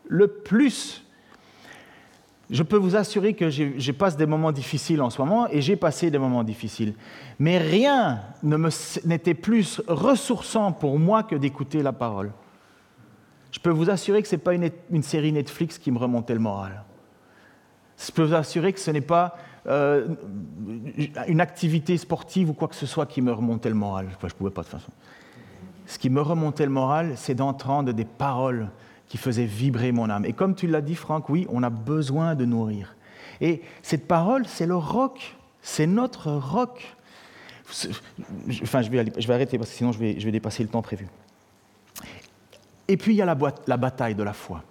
Le 0.07 0.29
plus. 0.29 1.05
Je 2.51 2.63
peux 2.63 2.77
vous 2.77 2.97
assurer 2.97 3.35
que 3.35 3.51
je 3.51 3.93
passe 3.93 4.17
des 4.17 4.25
moments 4.25 4.53
difficiles 4.53 5.03
en 5.03 5.11
ce 5.11 5.21
moment 5.21 5.49
et 5.51 5.61
j'ai 5.61 5.77
passé 5.77 6.11
des 6.11 6.19
moments 6.19 6.45
difficiles. 6.45 6.95
Mais 7.39 7.59
rien 7.59 8.21
n'était 9.05 9.35
plus 9.35 9.83
ressourçant 9.87 10.73
pour 10.73 10.99
moi 10.99 11.25
que 11.25 11.37
d'écouter 11.37 11.83
la 11.83 11.93
parole. 11.93 12.33
Je 13.59 13.63
peux 13.65 13.71
vous 13.71 13.91
assurer 13.91 14.23
que 14.23 14.29
ce 14.29 14.37
n'est 14.37 14.41
pas 14.41 14.55
une, 14.55 15.03
série 15.03 15.33
Netflix 15.33 15.79
qui 15.79 15.91
me 15.91 15.99
remontait 15.99 16.33
le 16.33 16.39
moral. 16.39 16.85
Je 17.99 18.13
peux 18.13 18.23
vous 18.23 18.35
assurer 18.35 18.73
que 18.73 18.79
ce 18.79 18.93
n'est 18.93 19.01
pas 19.01 19.37
euh, 19.67 20.15
une 21.27 21.41
activité 21.41 21.97
sportive 21.97 22.51
ou 22.51 22.53
quoi 22.53 22.69
que 22.69 22.77
ce 22.77 22.87
soit 22.87 23.07
qui 23.07 23.21
me 23.21 23.33
remontait 23.33 23.69
le 23.69 23.75
moral. 23.75 24.11
je 24.23 24.27
ne 24.27 24.31
pouvais 24.31 24.53
pas 24.53 24.63
de 24.63 24.69
toute 24.69 24.79
façon. 24.79 24.93
Ce 25.87 25.99
qui 25.99 26.09
me 26.09 26.21
remontait 26.21 26.67
le 26.67 26.71
moral, 26.71 27.15
c'est 27.17 27.35
d'entendre 27.35 27.91
des 27.91 28.05
paroles 28.05 28.69
qui 29.09 29.19
faisaient 29.19 29.45
vibrer 29.45 29.91
mon 29.91 30.09
âme. 30.09 30.25
Et 30.25 30.35
comme 30.35 30.55
tu 30.55 30.69
l'as 30.69 30.81
dit, 30.81 30.95
Franck, 30.95 31.29
oui, 31.29 31.45
on 31.51 31.65
a 31.65 31.71
besoin 31.71 32.37
de 32.37 32.45
nourrir. 32.45 32.95
Et 33.41 33.63
cette 33.83 34.07
parole, 34.07 34.47
c'est 34.47 34.67
le 34.67 34.77
roc. 34.77 35.37
C'est 35.63 35.89
notre 35.89 36.31
roc. 36.31 36.95
Enfin, 38.63 38.83
je 38.83 38.89
vais, 38.89 39.33
arrêter 39.33 39.59
parce 39.59 39.71
que 39.71 39.77
sinon 39.77 39.91
je 39.91 39.99
vais 39.99 40.31
dépasser 40.31 40.63
le 40.63 40.69
temps 40.69 40.81
prévu. 40.81 41.09
Et 42.89 42.97
puis 42.97 43.13
il 43.13 43.17
y 43.17 43.23
a 43.23 43.27
la, 43.27 43.77
bataille 43.77 44.15
de 44.15 44.23
la 44.23 44.33
foi. 44.33 44.63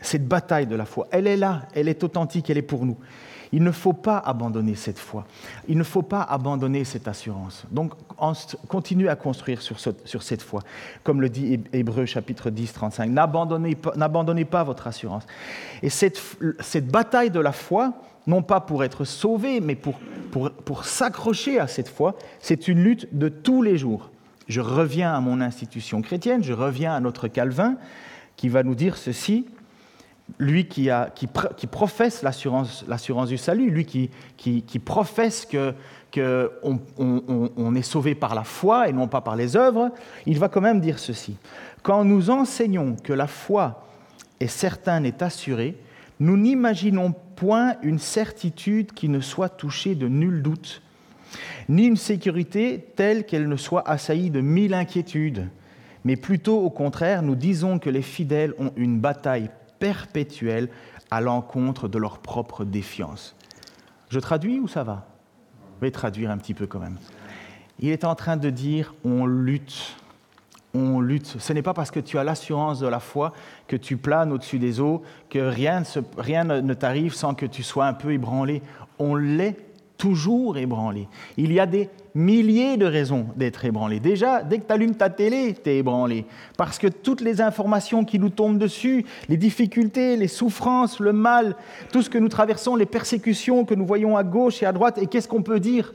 Cette 0.00 0.26
bataille 0.26 0.66
de 0.66 0.74
la 0.74 0.84
foi, 0.84 1.06
elle 1.10 1.26
est 1.26 1.36
là, 1.36 1.62
elle 1.74 1.88
est 1.88 2.02
authentique, 2.02 2.50
elle 2.50 2.58
est 2.58 2.62
pour 2.62 2.84
nous. 2.84 2.96
Il 3.52 3.64
ne 3.64 3.72
faut 3.72 3.92
pas 3.92 4.18
abandonner 4.18 4.76
cette 4.76 4.98
foi. 4.98 5.26
Il 5.68 5.76
ne 5.76 5.82
faut 5.82 6.02
pas 6.02 6.22
abandonner 6.22 6.84
cette 6.84 7.08
assurance. 7.08 7.64
Donc, 7.70 7.94
continuez 8.68 9.08
à 9.08 9.16
construire 9.16 9.60
sur, 9.60 9.78
cette 9.78 10.42
foi. 10.42 10.62
Comme 11.02 11.20
le 11.20 11.28
dit 11.28 11.60
Hébreu 11.72 12.06
chapitre 12.06 12.50
10, 12.50 12.72
35. 12.72 13.10
N'abandonnez 13.10 13.74
pas, 13.74 13.92
pas, 14.50 14.64
votre 14.64 14.86
assurance. 14.86 15.26
Et 15.82 15.90
cette, 15.90 16.20
bataille 16.86 17.30
de 17.30 17.40
la 17.40 17.52
foi, 17.52 17.92
non 18.26 18.42
pas 18.42 18.60
pour 18.60 18.84
être 18.84 19.04
sauvé, 19.04 19.60
mais 19.60 19.74
pour 19.74 20.84
s'accrocher 20.84 21.58
à 21.58 21.66
cette 21.66 21.88
foi, 21.88 22.14
c'est 22.38 22.68
une 22.68 22.84
lutte 22.84 23.08
de 23.12 23.28
tous 23.28 23.62
les 23.62 23.76
jours. 23.76 24.10
Je 24.50 24.60
reviens 24.60 25.14
à 25.14 25.20
mon 25.20 25.40
institution 25.40 26.02
chrétienne, 26.02 26.42
je 26.42 26.52
reviens 26.52 26.92
à 26.92 26.98
notre 26.98 27.28
Calvin, 27.28 27.76
qui 28.34 28.48
va 28.48 28.64
nous 28.64 28.74
dire 28.74 28.96
ceci, 28.96 29.46
lui 30.40 30.66
qui, 30.66 30.90
professe 31.70 32.24
l'assurance 32.24 33.28
du 33.28 33.38
salut, 33.38 33.70
lui 33.70 33.84
qui, 33.86 34.78
professe 34.84 35.46
qu'on 35.46 35.74
que 36.10 37.76
est 37.76 37.82
sauvé 37.82 38.16
par 38.16 38.34
la 38.34 38.42
foi 38.42 38.88
et 38.88 38.92
non 38.92 39.06
pas 39.06 39.20
par 39.20 39.36
les 39.36 39.54
œuvres, 39.54 39.92
il 40.26 40.40
va 40.40 40.48
quand 40.48 40.60
même 40.60 40.80
dire 40.80 40.98
ceci. 40.98 41.36
Quand 41.84 42.04
nous 42.04 42.30
enseignons 42.30 42.96
que 43.04 43.12
la 43.12 43.28
foi 43.28 43.86
est 44.40 44.48
certaine 44.48 45.06
et 45.06 45.14
assurée, 45.20 45.76
nous 46.18 46.36
n'imaginons 46.36 47.14
point 47.36 47.76
une 47.82 48.00
certitude 48.00 48.94
qui 48.94 49.08
ne 49.08 49.20
soit 49.20 49.48
touchée 49.48 49.94
de 49.94 50.08
nul 50.08 50.42
doute 50.42 50.82
ni 51.68 51.86
une 51.86 51.96
sécurité 51.96 52.84
telle 52.96 53.26
qu'elle 53.26 53.48
ne 53.48 53.56
soit 53.56 53.88
assaillie 53.88 54.30
de 54.30 54.40
mille 54.40 54.74
inquiétudes, 54.74 55.48
mais 56.04 56.16
plutôt 56.16 56.60
au 56.60 56.70
contraire, 56.70 57.22
nous 57.22 57.34
disons 57.34 57.78
que 57.78 57.90
les 57.90 58.02
fidèles 58.02 58.54
ont 58.58 58.72
une 58.76 58.98
bataille 58.98 59.50
perpétuelle 59.78 60.68
à 61.10 61.20
l'encontre 61.20 61.88
de 61.88 61.98
leur 61.98 62.18
propre 62.18 62.64
défiance. 62.64 63.36
Je 64.08 64.18
traduis 64.18 64.58
ou 64.60 64.68
ça 64.68 64.82
va? 64.82 65.06
Je 65.76 65.86
vais 65.86 65.90
traduire 65.90 66.30
un 66.30 66.38
petit 66.38 66.54
peu 66.54 66.66
quand 66.66 66.78
même. 66.78 66.98
Il 67.78 67.88
est 67.90 68.04
en 68.04 68.14
train 68.14 68.36
de 68.36 68.50
dire 68.50 68.94
on 69.04 69.26
lutte. 69.26 69.96
On 70.74 71.00
lutte. 71.00 71.36
Ce 71.38 71.52
n'est 71.52 71.62
pas 71.62 71.74
parce 71.74 71.90
que 71.90 71.98
tu 71.98 72.18
as 72.18 72.24
l'assurance 72.24 72.78
de 72.78 72.86
la 72.86 73.00
foi 73.00 73.32
que 73.66 73.76
tu 73.76 73.96
planes 73.96 74.30
au-dessus 74.30 74.58
des 74.58 74.80
eaux, 74.80 75.02
que 75.28 75.38
rien, 75.38 75.82
rien 76.16 76.44
ne 76.44 76.74
t'arrive 76.74 77.14
sans 77.14 77.34
que 77.34 77.46
tu 77.46 77.62
sois 77.62 77.86
un 77.86 77.94
peu 77.94 78.12
ébranlé. 78.12 78.62
On 78.98 79.16
l'est 79.16 79.56
toujours 80.00 80.56
ébranlé. 80.56 81.06
Il 81.36 81.52
y 81.52 81.60
a 81.60 81.66
des 81.66 81.90
milliers 82.14 82.78
de 82.78 82.86
raisons 82.86 83.26
d'être 83.36 83.64
ébranlé. 83.66 84.00
Déjà, 84.00 84.42
dès 84.42 84.58
que 84.58 84.66
tu 84.66 84.72
allumes 84.72 84.94
ta 84.94 85.10
télé, 85.10 85.54
tu 85.54 85.68
es 85.68 85.76
ébranlé. 85.76 86.24
Parce 86.56 86.78
que 86.78 86.86
toutes 86.88 87.20
les 87.20 87.42
informations 87.42 88.04
qui 88.04 88.18
nous 88.18 88.30
tombent 88.30 88.58
dessus, 88.58 89.04
les 89.28 89.36
difficultés, 89.36 90.16
les 90.16 90.26
souffrances, 90.26 91.00
le 91.00 91.12
mal, 91.12 91.54
tout 91.92 92.00
ce 92.00 92.08
que 92.08 92.16
nous 92.16 92.30
traversons, 92.30 92.76
les 92.76 92.86
persécutions 92.86 93.66
que 93.66 93.74
nous 93.74 93.86
voyons 93.86 94.16
à 94.16 94.24
gauche 94.24 94.62
et 94.62 94.66
à 94.66 94.72
droite, 94.72 94.96
et 94.98 95.06
qu'est-ce 95.06 95.28
qu'on 95.28 95.42
peut 95.42 95.60
dire 95.60 95.94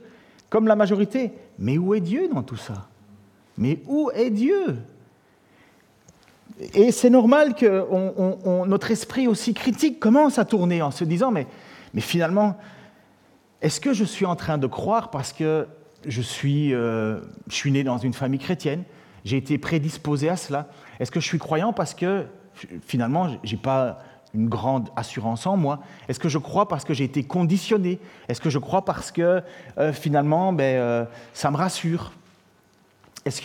Comme 0.49 0.67
la 0.67 0.75
majorité, 0.75 1.31
mais 1.57 1.79
où 1.79 1.95
est 1.95 2.01
Dieu 2.01 2.29
dans 2.31 2.43
tout 2.43 2.57
ça? 2.57 2.87
Mais 3.57 3.79
où 3.87 4.11
est 4.13 4.29
Dieu? 4.29 4.77
Et 6.75 6.91
c'est 6.91 7.09
normal 7.09 7.55
que 7.55 7.85
notre 8.67 8.91
esprit 8.91 9.27
aussi 9.27 9.55
critique 9.55 9.99
commence 9.99 10.37
à 10.37 10.45
tourner 10.45 10.83
en 10.83 10.91
se 10.91 11.03
disant, 11.03 11.31
mais, 11.31 11.47
mais 11.93 12.01
finalement, 12.01 12.55
est-ce 13.61 13.79
que 13.79 13.93
je 13.93 14.03
suis 14.03 14.25
en 14.25 14.35
train 14.35 14.57
de 14.57 14.67
croire 14.67 15.09
parce 15.09 15.33
que 15.33 15.67
je 16.07 16.21
suis, 16.21 16.73
euh, 16.73 17.19
je 17.47 17.55
suis 17.55 17.71
né 17.71 17.83
dans 17.83 17.97
une 17.97 18.13
famille 18.13 18.39
chrétienne, 18.39 18.83
j'ai 19.23 19.37
été 19.37 19.57
prédisposé 19.57 20.29
à 20.29 20.37
cela? 20.37 20.67
Est-ce 20.99 21.11
que 21.11 21.19
je 21.19 21.25
suis 21.25 21.39
croyant 21.39 21.73
parce 21.73 21.93
que 21.93 22.25
finalement, 22.85 23.29
je 23.43 23.55
n'ai 23.55 23.61
pas 23.61 23.99
une 24.33 24.49
grande 24.49 24.89
assurance 24.95 25.47
en 25.47 25.57
moi? 25.57 25.79
Est-ce 26.07 26.19
que 26.19 26.29
je 26.29 26.37
crois 26.37 26.67
parce 26.67 26.83
que 26.83 26.93
j'ai 26.93 27.05
été 27.05 27.23
conditionné? 27.23 27.99
Est-ce 28.27 28.41
que 28.41 28.49
je 28.49 28.59
crois 28.59 28.85
parce 28.85 29.11
que 29.11 29.41
euh, 29.77 29.93
finalement, 29.93 30.53
ben, 30.53 30.77
euh, 30.77 31.05
ça 31.33 31.49
me 31.49 31.57
rassure? 31.57 32.11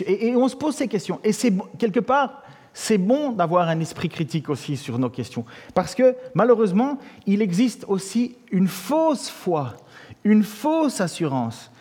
Et, 0.05 0.35
on 0.35 0.47
se 0.47 0.55
pose 0.55 0.75
ces 0.75 0.87
questions. 0.87 1.19
Et 1.23 1.31
c'est 1.31 1.51
quelque 1.79 1.99
part, 1.99 2.43
c'est 2.73 2.99
bon 2.99 3.31
d'avoir 3.31 3.67
un 3.67 3.79
esprit 3.79 4.09
critique 4.09 4.49
aussi 4.49 4.77
sur 4.77 4.99
nos 4.99 5.09
questions. 5.09 5.43
Parce 5.73 5.95
que 5.95 6.15
malheureusement, 6.35 6.99
il 7.25 7.41
existe 7.41 7.85
aussi 7.87 8.37
une 8.51 8.67
fausse 8.67 9.29
foi 9.29 9.75
une 10.23 10.43
fausse 10.43 11.01
assurance. 11.01 11.71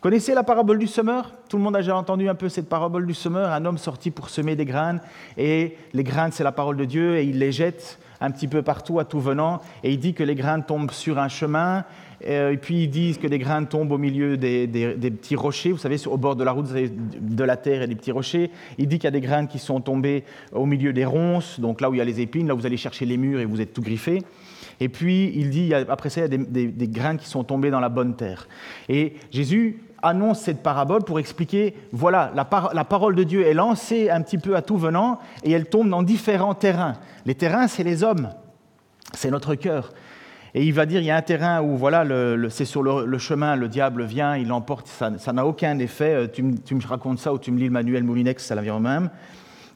Connaissez 0.00 0.34
la 0.34 0.42
parabole 0.42 0.78
du 0.78 0.86
semeur? 0.86 1.34
Tout 1.48 1.56
le 1.56 1.62
monde 1.62 1.74
a 1.74 1.80
déjà 1.80 1.96
entendu 1.96 2.28
un 2.28 2.34
peu 2.34 2.48
cette 2.48 2.68
parabole 2.68 3.06
du 3.06 3.14
semeur, 3.14 3.50
un 3.50 3.64
homme 3.64 3.78
sorti 3.78 4.10
pour 4.10 4.28
semer 4.28 4.54
des 4.54 4.64
graines, 4.64 5.00
et 5.36 5.76
les 5.94 6.04
graines, 6.04 6.32
c'est 6.32 6.44
la 6.44 6.52
parole 6.52 6.76
de 6.76 6.84
Dieu, 6.84 7.16
et 7.16 7.24
il 7.24 7.38
les 7.38 7.50
jette 7.50 7.98
un 8.20 8.30
petit 8.30 8.48
peu 8.48 8.62
partout 8.62 8.98
à 8.98 9.04
tout 9.04 9.20
venant, 9.20 9.60
et 9.82 9.90
il 9.90 9.98
dit 9.98 10.14
que 10.14 10.22
les 10.22 10.34
graines 10.34 10.64
tombent 10.64 10.90
sur 10.90 11.18
un 11.18 11.28
chemin, 11.28 11.84
euh, 12.26 12.52
et 12.52 12.56
puis 12.56 12.84
il 12.84 12.88
dit 12.88 13.18
que 13.18 13.26
des 13.26 13.38
graines 13.38 13.66
tombent 13.66 13.92
au 13.92 13.98
milieu 13.98 14.36
des, 14.36 14.68
petits 14.68 15.36
rochers, 15.36 15.72
vous 15.72 15.78
savez, 15.78 15.96
au 16.06 16.16
bord 16.16 16.36
de 16.36 16.44
la 16.44 16.52
route, 16.52 16.66
vous 16.66 16.88
de 17.20 17.44
la 17.44 17.56
terre 17.56 17.82
et 17.82 17.86
des 17.86 17.94
petits 17.94 18.12
rochers. 18.12 18.50
Il 18.78 18.88
dit 18.88 18.98
qu'il 18.98 19.04
y 19.04 19.08
a 19.08 19.10
des 19.10 19.20
graines 19.20 19.48
qui 19.48 19.58
sont 19.58 19.80
tombées 19.80 20.24
au 20.52 20.66
milieu 20.66 20.92
des 20.92 21.04
ronces, 21.04 21.60
donc 21.60 21.80
là 21.80 21.90
où 21.90 21.94
il 21.94 21.98
y 21.98 22.00
a 22.00 22.04
les 22.04 22.20
épines, 22.20 22.48
là 22.48 22.54
où 22.54 22.58
vous 22.58 22.66
allez 22.66 22.76
chercher 22.76 23.06
les 23.06 23.16
murs 23.16 23.40
et 23.40 23.44
vous 23.44 23.60
êtes 23.60 23.72
tout 23.72 23.82
griffé. 23.82 24.22
Et 24.80 24.88
puis, 24.88 25.32
il 25.34 25.50
dit, 25.50 25.72
après 25.74 26.10
ça, 26.10 26.26
il 26.26 26.32
y 26.32 26.34
a 26.34 26.38
des, 26.38 26.88
grains 26.88 27.16
qui 27.16 27.28
sont 27.28 27.44
tombés 27.44 27.70
dans 27.70 27.80
la 27.80 27.88
bonne 27.88 28.14
terre. 28.14 28.46
Et 28.88 29.14
Jésus 29.30 29.80
annonce 30.02 30.40
cette 30.40 30.62
parabole 30.62 31.02
pour 31.02 31.18
expliquer, 31.18 31.74
voilà, 31.92 32.32
la, 32.34 32.44
parole 32.84 33.14
de 33.14 33.24
Dieu 33.24 33.46
est 33.46 33.54
lancée 33.54 34.10
un 34.10 34.20
petit 34.20 34.38
peu 34.38 34.54
à 34.56 34.62
tout 34.62 34.76
venant 34.76 35.18
et 35.42 35.52
elle 35.52 35.66
tombe 35.66 35.88
dans 35.88 36.02
différents 36.02 36.54
terrains. 36.54 36.94
Les 37.24 37.34
terrains, 37.34 37.68
c'est 37.68 37.84
les 37.84 38.04
hommes, 38.04 38.28
c'est 39.14 39.30
notre 39.30 39.54
cœur. 39.54 39.92
Et 40.54 40.64
il 40.64 40.72
va 40.72 40.86
dire, 40.86 41.00
il 41.00 41.06
y 41.06 41.10
a 41.10 41.16
un 41.16 41.22
terrain 41.22 41.60
où, 41.62 41.76
voilà, 41.76 42.04
c'est 42.50 42.64
sur 42.64 42.82
le, 42.82 43.18
chemin, 43.18 43.56
le 43.56 43.68
diable 43.68 44.04
vient, 44.04 44.36
il 44.36 44.48
l'emporte, 44.48 44.88
ça 44.88 45.32
n'a 45.32 45.46
aucun 45.46 45.78
effet. 45.78 46.14
Euh, 46.14 46.26
tu, 46.28 46.42
me 46.42 46.86
racontes 46.86 47.18
ça 47.18 47.32
ou 47.32 47.38
tu 47.38 47.50
me 47.50 47.58
lis 47.58 47.66
le 47.66 47.72
manuel 47.72 48.04
Moulinex, 48.04 48.44
ça 48.44 48.54
la 48.54 48.62
même. 48.62 49.10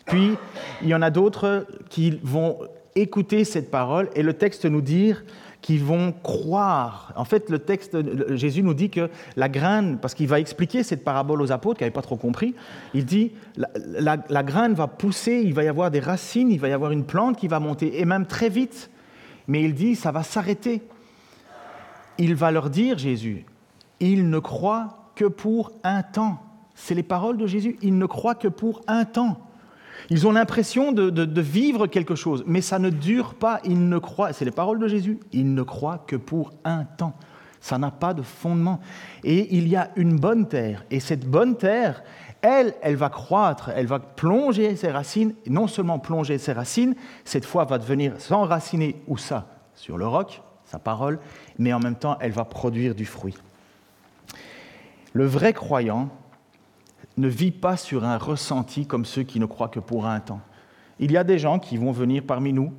Puis, 0.07 0.37
il 0.83 0.89
y 0.89 0.95
en 0.95 1.03
a 1.03 1.11
d'autres 1.11 1.67
qui 1.91 2.19
vont 2.23 2.59
écouter 2.95 3.45
cette 3.45 3.71
parole 3.71 4.11
et 4.15 4.23
le 4.23 4.35
texte 4.35 4.65
nous 4.65 4.81
dit 4.81 5.15
qu'ils 5.61 5.83
vont 5.85 6.13
croire. 6.13 7.13
En 7.17 7.25
fait, 7.25 7.51
le 7.51 7.59
texte, 7.59 7.97
Jésus 8.35 8.63
nous 8.63 8.75
dit 8.75 8.91
que 8.91 9.11
la 9.37 9.49
graine, 9.49 9.99
parce 10.01 10.15
qu'il 10.15 10.27
va 10.27 10.41
expliquer 10.41 10.83
cette 10.83 11.05
parabole 11.05 11.43
aux 11.43 11.53
apôtres 11.53 11.79
qui 11.79 11.85
n'avaient 11.85 11.93
pas 11.93 12.03
trop 12.03 12.17
compris, 12.17 12.55
il 12.95 13.05
dit 13.05 13.33
la, 13.57 14.17
la, 14.29 14.43
graine 14.43 14.75
va 14.75 14.87
pousser, 14.87 15.43
il 15.45 15.53
va 15.53 15.65
y 15.65 15.69
avoir 15.69 15.91
des 15.91 16.01
racines, 16.01 16.51
il 16.51 16.59
va 16.59 16.69
y 16.69 16.73
avoir 16.73 16.93
une 16.93 17.05
plante 17.05 17.37
qui 17.37 17.49
va 17.49 17.61
monter, 17.61 18.01
et 18.01 18.05
même 18.05 18.27
très 18.27 18.49
vite. 18.49 18.91
Mais 19.49 19.63
il 19.63 19.75
dit 19.75 19.97
ça 19.97 20.13
va 20.13 20.23
s'arrêter. 20.23 20.83
Il 22.19 22.35
va 22.35 22.51
leur 22.51 22.71
dire, 22.71 22.99
Jésus, 22.99 23.47
il 23.99 24.29
ne 24.29 24.39
croit 24.39 25.11
que 25.15 25.25
pour 25.25 25.73
un 25.85 26.03
temps. 26.03 26.39
C'est 26.75 26.95
les 26.95 27.03
paroles 27.03 27.37
de 27.37 27.47
Jésus, 27.47 27.79
il 27.83 27.99
ne 27.99 28.07
croit 28.07 28.35
que 28.35 28.49
pour 28.49 28.83
un 28.87 29.05
temps. 29.05 29.39
Ils 30.09 30.27
ont 30.27 30.33
l'impression 30.33 30.93
de, 30.93 31.41
vivre 31.41 31.87
quelque 31.87 32.15
chose, 32.15 32.45
mais 32.47 32.61
ça 32.61 32.79
ne 32.79 32.91
dure 32.91 33.35
pas. 33.35 33.61
Ils 33.65 33.89
ne 33.89 33.99
croient, 33.99 34.33
c'est 34.33 34.45
les 34.45 34.51
paroles 34.51 34.79
de 34.79 34.89
Jésus, 34.89 35.19
ils 35.33 35.55
ne 35.55 35.63
croient 35.63 36.05
que 36.07 36.17
pour 36.17 36.53
un 36.65 36.85
temps. 36.85 37.15
Ça 37.61 37.77
n'a 37.77 37.91
pas 37.91 38.15
de 38.15 38.23
fondement. 38.23 38.81
Et 39.23 39.55
il 39.57 39.69
y 39.69 39.77
a 39.77 39.91
une 39.97 40.19
bonne 40.19 40.49
terre. 40.49 40.85
Et 40.91 40.99
cette 40.99 41.29
bonne 41.29 41.57
terre, 41.57 42.03
elle, 42.41 42.75
elle 42.81 42.97
va 42.97 43.11
croître, 43.11 43.71
elle 43.77 43.87
va 43.87 43.99
plonger 43.99 44.77
ses 44.77 44.91
racines. 44.91 45.35
Non 45.47 45.67
seulement 45.67 45.99
plonger 45.99 46.39
ses 46.39 46.53
racines, 46.53 46.95
cette 47.25 47.45
fois 47.45 47.65
va 47.65 47.79
devenir 47.79 48.19
s'enraciner, 48.19 49.03
où 49.07 49.19
ça 49.19 49.47
Sur 49.75 49.99
le 49.99 50.07
roc, 50.07 50.41
sa 50.65 50.79
parole, 50.79 51.19
mais 51.59 51.73
en 51.73 51.81
même 51.81 51.97
temps, 51.97 52.17
elle 52.21 52.33
va 52.33 52.45
produire 52.45 52.95
du 52.95 53.05
fruit. 53.05 53.37
Le 55.13 55.27
vrai 55.27 55.53
croyant, 55.53 56.09
ne 57.17 57.29
vit 57.29 57.51
pas 57.51 57.77
sur 57.77 58.05
un 58.05 58.19
ressenti 58.19 58.87
comme 58.87 59.05
ceux 59.05 59.23
qui 59.23 59.41
ne 59.41 59.47
croient 59.47 59.69
que 59.69 59.81
pour 59.81 60.07
un 60.07 60.21
temps. 60.21 60.41
Il 60.99 61.13
y 61.13 61.17
a 61.17 61.25
des 61.25 61.39
gens 61.39 61.59
qui 61.59 61.77
vont 61.77 61.93
venir 61.93 62.23
parmi 62.27 62.53
nous 62.53 62.73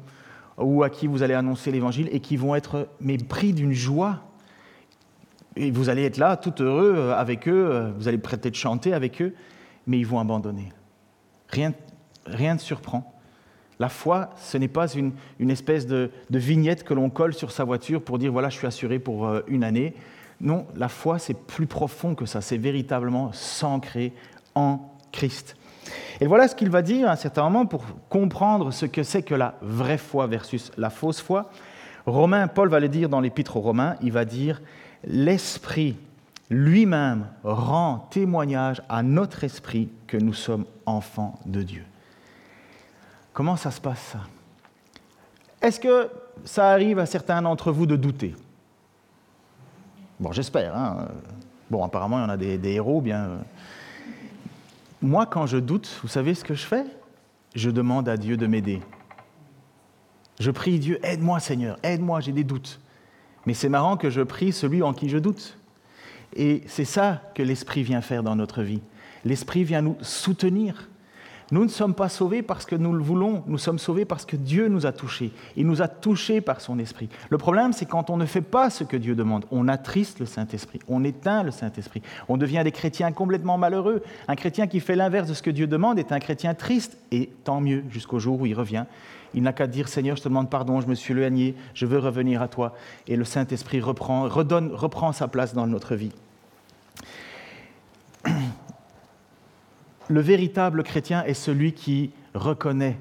ou 0.57 0.83
à 0.83 0.89
qui 0.89 1.07
vous 1.07 1.23
allez 1.23 1.33
annoncer 1.33 1.71
l'évangile 1.71 2.09
et 2.11 2.19
qui 2.19 2.37
vont 2.37 2.55
être 2.55 2.87
mais 2.99 3.17
pris 3.17 3.53
d'une 3.53 3.73
joie. 3.73 4.21
Et 5.55 5.71
vous 5.71 5.89
allez 5.89 6.05
être 6.05 6.17
là 6.17 6.37
tout 6.37 6.63
heureux 6.63 6.93
euh, 6.95 7.15
avec 7.15 7.47
eux, 7.47 7.69
euh, 7.69 7.91
vous 7.97 8.07
allez 8.07 8.17
peut-être 8.17 8.55
chanter 8.55 8.93
avec 8.93 9.21
eux, 9.21 9.33
mais 9.85 9.99
ils 9.99 10.05
vont 10.05 10.19
abandonner. 10.19 10.71
Rien, 11.49 11.73
rien 12.25 12.53
ne 12.53 12.59
surprend. 12.59 13.13
La 13.79 13.89
foi, 13.89 14.29
ce 14.37 14.57
n'est 14.57 14.67
pas 14.67 14.87
une, 14.93 15.11
espèce 15.39 15.87
de, 15.87 16.11
de, 16.29 16.39
vignette 16.39 16.83
que 16.83 16.93
l'on 16.93 17.09
colle 17.09 17.33
sur 17.33 17.51
sa 17.51 17.63
voiture 17.63 18.01
pour 18.01 18.19
dire 18.19 18.31
voilà, 18.31 18.49
je 18.49 18.57
suis 18.57 18.67
assuré 18.67 18.99
pour 18.99 19.27
euh, 19.27 19.41
une 19.47 19.63
année. 19.63 19.95
Non, 20.41 20.65
la 20.75 20.89
foi, 20.89 21.19
c'est 21.19 21.35
plus 21.35 21.67
profond 21.67 22.15
que 22.15 22.25
ça, 22.25 22.41
c'est 22.41 22.57
véritablement 22.57 23.31
s'ancrer 23.31 24.13
en 24.55 24.79
Christ. 25.11 25.55
Et 26.19 26.25
voilà 26.25 26.47
ce 26.47 26.55
qu'il 26.55 26.69
va 26.69 26.81
dire 26.81 27.07
à 27.07 27.11
un 27.11 27.15
certain 27.15 27.43
moment 27.43 27.65
pour 27.65 27.83
comprendre 28.09 28.71
ce 28.71 28.85
que 28.85 29.03
c'est 29.03 29.21
que 29.21 29.35
la 29.35 29.55
vraie 29.61 29.97
foi 29.97 30.27
versus 30.27 30.71
la 30.77 30.89
fausse 30.89 31.21
foi. 31.21 31.51
Romain, 32.05 32.47
Paul 32.47 32.69
va 32.69 32.79
le 32.79 32.89
dire 32.89 33.09
dans 33.09 33.19
l'épître 33.19 33.57
aux 33.57 33.61
Romains, 33.61 33.95
il 34.01 34.11
va 34.11 34.25
dire 34.25 34.61
L'Esprit 35.03 35.97
lui-même 36.49 37.27
rend 37.43 38.07
témoignage 38.11 38.81
à 38.89 39.03
notre 39.03 39.43
esprit 39.43 39.89
que 40.05 40.17
nous 40.17 40.33
sommes 40.33 40.65
enfants 40.85 41.39
de 41.45 41.63
Dieu. 41.63 41.83
Comment 43.33 43.55
ça 43.55 43.71
se 43.71 43.79
passe 43.79 44.01
ça? 44.11 44.19
Est-ce 45.61 45.79
que 45.79 46.09
ça 46.43 46.71
arrive 46.71 46.99
à 46.99 47.05
certains 47.05 47.41
d'entre 47.41 47.71
vous 47.71 47.85
de 47.85 47.95
douter? 47.95 48.35
Bon, 50.21 50.31
j'espère. 50.31 50.77
Hein. 50.77 51.07
Bon, 51.71 51.83
apparemment, 51.83 52.19
il 52.19 52.21
y 52.21 52.25
en 52.25 52.29
a 52.29 52.37
des, 52.37 52.69
héros 52.69 53.01
bien. 53.01 53.23
Euh. 53.25 53.37
Moi, 55.01 55.25
quand 55.25 55.47
je 55.47 55.57
doute, 55.57 55.99
vous 56.03 56.07
savez 56.07 56.35
ce 56.35 56.43
que 56.43 56.53
je 56.53 56.63
fais? 56.63 56.85
Je 57.55 57.71
demande 57.71 58.07
à 58.07 58.17
Dieu 58.17 58.37
de 58.37 58.45
m'aider. 58.45 58.81
Je 60.39 60.51
prie 60.51 60.77
Dieu, 60.77 60.99
aide-moi 61.03 61.39
Seigneur, 61.39 61.77
aide-moi, 61.81 62.19
j'ai 62.19 62.33
des 62.33 62.43
doutes. 62.43 62.79
Mais 63.47 63.55
c'est 63.55 63.67
marrant 63.67 63.97
que 63.97 64.11
je 64.11 64.21
prie 64.21 64.51
celui 64.51 64.83
en 64.83 64.93
qui 64.93 65.09
je 65.09 65.17
doute. 65.17 65.57
Et 66.35 66.61
c'est 66.67 66.85
ça 66.85 67.23
que 67.33 67.41
l'Esprit 67.41 67.81
vient 67.81 68.01
faire 68.01 68.21
dans 68.21 68.35
notre 68.35 68.61
vie. 68.61 68.81
L'Esprit 69.25 69.63
vient 69.63 69.81
nous 69.81 69.97
soutenir. 70.01 70.87
Nous 71.51 71.65
ne 71.65 71.69
sommes 71.69 71.93
pas 71.93 72.07
sauvés 72.07 72.41
parce 72.41 72.65
que 72.65 72.75
nous 72.75 72.93
le 72.93 73.03
voulons, 73.03 73.43
nous 73.45 73.57
sommes 73.57 73.77
sauvés 73.77 74.05
parce 74.05 74.25
que 74.25 74.37
Dieu 74.37 74.69
nous 74.69 74.85
a 74.85 74.93
touchés. 74.93 75.31
Il 75.57 75.67
nous 75.67 75.81
a 75.81 75.89
touchés 75.89 76.39
par 76.39 76.61
son 76.61 76.79
esprit. 76.79 77.09
Le 77.29 77.37
problème, 77.37 77.73
c'est 77.73 77.85
quand 77.85 78.09
on 78.09 78.15
ne 78.15 78.25
fait 78.25 78.41
pas 78.41 78.69
ce 78.69 78.85
que 78.85 78.95
Dieu 78.95 79.15
demande, 79.15 79.45
on 79.51 79.67
attriste 79.67 80.19
le 80.19 80.25
Saint-Esprit, 80.25 80.79
on 80.87 81.03
éteint 81.03 81.43
le 81.43 81.51
Saint-Esprit, 81.51 82.01
on 82.29 82.37
devient 82.37 82.61
des 82.63 82.71
chrétiens 82.71 83.11
complètement 83.11 83.57
malheureux. 83.57 84.01
Un 84.29 84.35
chrétien 84.35 84.67
qui 84.67 84.79
fait 84.79 84.95
l'inverse 84.95 85.27
de 85.27 85.33
ce 85.33 85.41
que 85.41 85.51
Dieu 85.51 85.67
demande 85.67 85.99
est 85.99 86.13
un 86.13 86.19
chrétien 86.19 86.53
triste, 86.53 86.97
et 87.11 87.29
tant 87.43 87.59
mieux 87.59 87.83
jusqu'au 87.89 88.19
jour 88.19 88.39
où 88.39 88.45
il 88.45 88.53
revient. 88.53 88.85
Il 89.33 89.43
n'a 89.43 89.53
qu'à 89.53 89.67
dire 89.67 89.87
Seigneur, 89.87 90.17
je 90.17 90.23
te 90.23 90.29
demande 90.29 90.49
pardon, 90.49 90.81
je 90.81 90.87
me 90.87 90.95
suis 90.95 91.13
éloigné, 91.13 91.55
je 91.73 91.85
veux 91.85 91.99
revenir 91.99 92.41
à 92.41 92.47
toi. 92.47 92.75
Et 93.07 93.15
le 93.15 93.23
Saint-Esprit 93.23 93.81
reprend, 93.81 94.27
redonne, 94.27 94.71
reprend 94.73 95.11
sa 95.11 95.27
place 95.27 95.53
dans 95.53 95.67
notre 95.67 95.95
vie. 95.95 96.11
Le 100.11 100.19
véritable 100.19 100.83
chrétien 100.83 101.23
est 101.23 101.33
celui 101.33 101.71
qui 101.71 102.11
reconnaît 102.33 102.97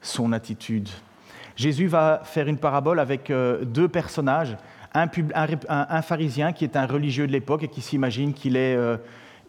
son 0.00 0.32
attitude. 0.32 0.88
Jésus 1.56 1.86
va 1.86 2.22
faire 2.24 2.48
une 2.48 2.56
parabole 2.56 2.98
avec 2.98 3.30
euh, 3.30 3.64
deux 3.64 3.86
personnages, 3.86 4.56
un, 4.94 6.02
pharisien 6.02 6.52
qui 6.52 6.64
est 6.64 6.76
un 6.76 6.86
religieux 6.86 7.26
de 7.26 7.32
l'époque 7.32 7.64
et 7.64 7.68
qui 7.68 7.80
s'imagine 7.80 8.32
qu'il 8.32 8.56
est, 8.56 8.76
euh, 8.76 8.96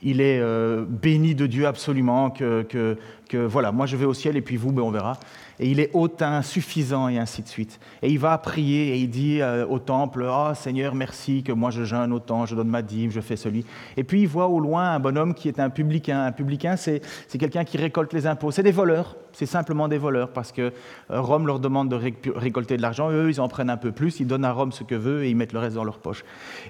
il 0.01 0.21
est 0.21 0.39
euh, 0.39 0.85
béni 0.87 1.35
de 1.35 1.47
Dieu 1.47 1.67
absolument, 1.67 2.29
que, 2.29 2.63
que, 2.63 2.97
voilà, 3.45 3.71
moi 3.71 3.85
je 3.85 3.97
vais 3.97 4.05
au 4.05 4.13
ciel 4.13 4.37
et 4.37 4.41
puis 4.41 4.55
vous, 4.55 4.71
ben, 4.71 4.83
on 4.83 4.91
verra 4.91 5.17
et 5.59 5.69
il 5.69 5.79
est 5.79 5.89
hautain, 5.93 6.41
suffisant, 6.41 7.07
et 7.07 7.17
ainsi 7.17 7.41
de 7.41 7.47
suite. 7.47 7.79
Et 8.01 8.09
il 8.09 8.19
va 8.19 8.37
prier 8.37 8.89
et 8.93 8.97
il 8.97 9.09
dit 9.09 9.41
euh, 9.41 9.65
au 9.65 9.79
temple 9.79 10.25
Oh 10.29 10.53
Seigneur, 10.53 10.95
merci 10.95 11.43
que 11.43 11.51
moi 11.51 11.71
je 11.71 11.83
jeûne 11.83 12.11
autant, 12.11 12.45
je 12.45 12.55
donne 12.55 12.67
ma 12.67 12.81
dîme, 12.81 13.11
je 13.11 13.21
fais 13.21 13.35
celi. 13.35 13.65
Et 13.97 14.03
puis 14.03 14.21
il 14.21 14.27
voit 14.27 14.47
au 14.47 14.59
loin 14.59 14.91
un 14.91 14.99
bonhomme 14.99 15.33
qui 15.33 15.47
est 15.47 15.59
un 15.59 15.69
publicain. 15.69 16.25
Un 16.25 16.31
publicain, 16.31 16.75
c'est 16.75 17.01
quelqu'un 17.37 17.63
qui 17.63 17.77
récolte 17.77 18.13
les 18.13 18.27
impôts. 18.27 18.51
C'est 18.51 18.63
des 18.63 18.71
voleurs, 18.71 19.15
c'est 19.35 19.45
simplement 19.45 19.87
des 19.87 19.97
voleurs 19.97 20.29
parce 20.29 20.51
que 20.51 20.71
euh, 21.11 21.21
Rome 21.21 21.45
leur 21.45 21.59
demande 21.59 21.89
de 21.89 21.95
récolter 22.35 22.77
de 22.77 22.81
l'argent. 22.81 23.11
Eux, 23.11 23.29
ils 23.29 23.41
en 23.41 23.47
prennent 23.47 23.69
un 23.69 23.77
peu 23.77 23.91
plus, 23.91 24.19
ils 24.19 24.27
donnent 24.27 24.45
à 24.45 24.51
Rome 24.51 24.71
ce 24.71 24.83
que 24.83 24.95
veut 24.95 25.25
et 25.25 25.29
ils 25.29 25.35
mettent 25.35 25.53
le 25.53 25.59
reste 25.59 25.75
dans 25.75 25.83
leur 25.83 25.99
poche. 25.99 26.23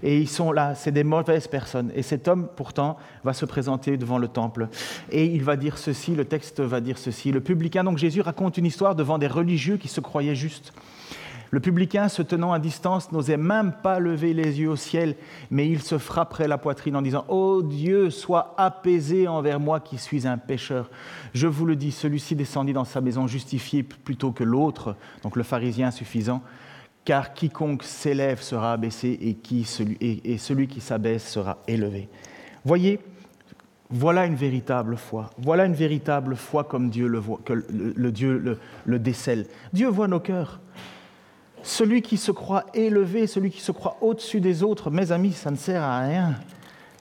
Et 0.03 0.17
ils 0.17 0.27
sont 0.27 0.51
là, 0.51 0.75
c'est 0.75 0.91
des 0.91 1.03
mauvaises 1.03 1.47
personnes. 1.47 1.91
Et 1.95 2.01
cet 2.01 2.27
homme, 2.27 2.47
pourtant, 2.55 2.97
va 3.23 3.33
se 3.33 3.45
présenter 3.45 3.97
devant 3.97 4.17
le 4.17 4.27
temple 4.27 4.67
et 5.11 5.25
il 5.25 5.43
va 5.43 5.55
dire 5.55 5.77
ceci 5.77 6.15
le 6.15 6.25
texte 6.25 6.59
va 6.59 6.81
dire 6.81 6.97
ceci. 6.97 7.31
Le 7.31 7.41
publicain, 7.41 7.83
donc 7.83 7.97
Jésus 7.97 8.21
raconte 8.21 8.57
une 8.57 8.65
histoire 8.65 8.95
devant 8.95 9.17
des 9.17 9.27
religieux 9.27 9.77
qui 9.77 9.87
se 9.87 10.01
croyaient 10.01 10.35
justes. 10.35 10.73
Le 11.51 11.59
publicain, 11.59 12.09
se 12.09 12.21
tenant 12.21 12.53
à 12.53 12.59
distance, 12.59 13.11
n'osait 13.11 13.37
même 13.37 13.73
pas 13.83 13.99
lever 13.99 14.33
les 14.33 14.59
yeux 14.59 14.69
au 14.69 14.75
ciel, 14.75 15.15
mais 15.51 15.69
il 15.69 15.81
se 15.81 15.97
frapperait 15.97 16.47
la 16.47 16.57
poitrine 16.57 16.95
en 16.95 17.01
disant 17.01 17.25
Ô 17.29 17.57
oh 17.57 17.63
Dieu, 17.63 18.09
sois 18.09 18.53
apaisé 18.57 19.27
envers 19.27 19.59
moi 19.59 19.79
qui 19.79 19.97
suis 19.97 20.27
un 20.27 20.37
pécheur. 20.37 20.89
Je 21.33 21.47
vous 21.47 21.65
le 21.65 21.75
dis, 21.75 21.91
celui-ci 21.91 22.35
descendit 22.35 22.73
dans 22.73 22.85
sa 22.85 23.01
maison 23.01 23.27
justifié 23.27 23.83
plutôt 23.83 24.31
que 24.31 24.43
l'autre, 24.43 24.95
donc 25.23 25.35
le 25.35 25.43
pharisien 25.43 25.91
suffisant, 25.91 26.41
car 27.03 27.33
quiconque 27.33 27.83
s'élève 27.83 28.41
sera 28.41 28.73
abaissé 28.73 29.17
et, 29.21 29.35
qui, 29.35 29.63
celui, 29.63 29.97
et 30.01 30.37
celui 30.37 30.67
qui 30.67 30.81
s'abaisse 30.81 31.27
sera 31.29 31.59
élevé. 31.67 32.09
Voyez, 32.65 32.99
voilà 33.89 34.25
une 34.25 34.35
véritable 34.35 34.97
foi. 34.97 35.29
Voilà 35.37 35.65
une 35.65 35.73
véritable 35.73 36.35
foi 36.35 36.63
comme 36.63 36.89
Dieu 36.89 37.07
le, 37.07 37.19
voit, 37.19 37.39
que 37.45 37.53
le, 37.53 38.11
Dieu 38.11 38.57
le, 38.85 38.99
décèle. 38.99 39.45
Dieu 39.73 39.87
voit 39.87 40.07
nos 40.07 40.19
cœurs. 40.19 40.59
Celui 41.65 42.03
qui 42.03 42.17
se 42.17 42.31
croit 42.31 42.65
élevé, 42.75 43.25
celui 43.25 43.49
qui 43.49 43.59
se 43.59 43.71
croit 43.71 43.97
au-dessus 44.01 44.39
des 44.39 44.61
autres, 44.61 44.91
mes 44.91 45.11
amis, 45.11 45.33
ça 45.33 45.49
ne 45.49 45.55
sert 45.55 45.81
à 45.81 46.01
rien. 46.01 46.35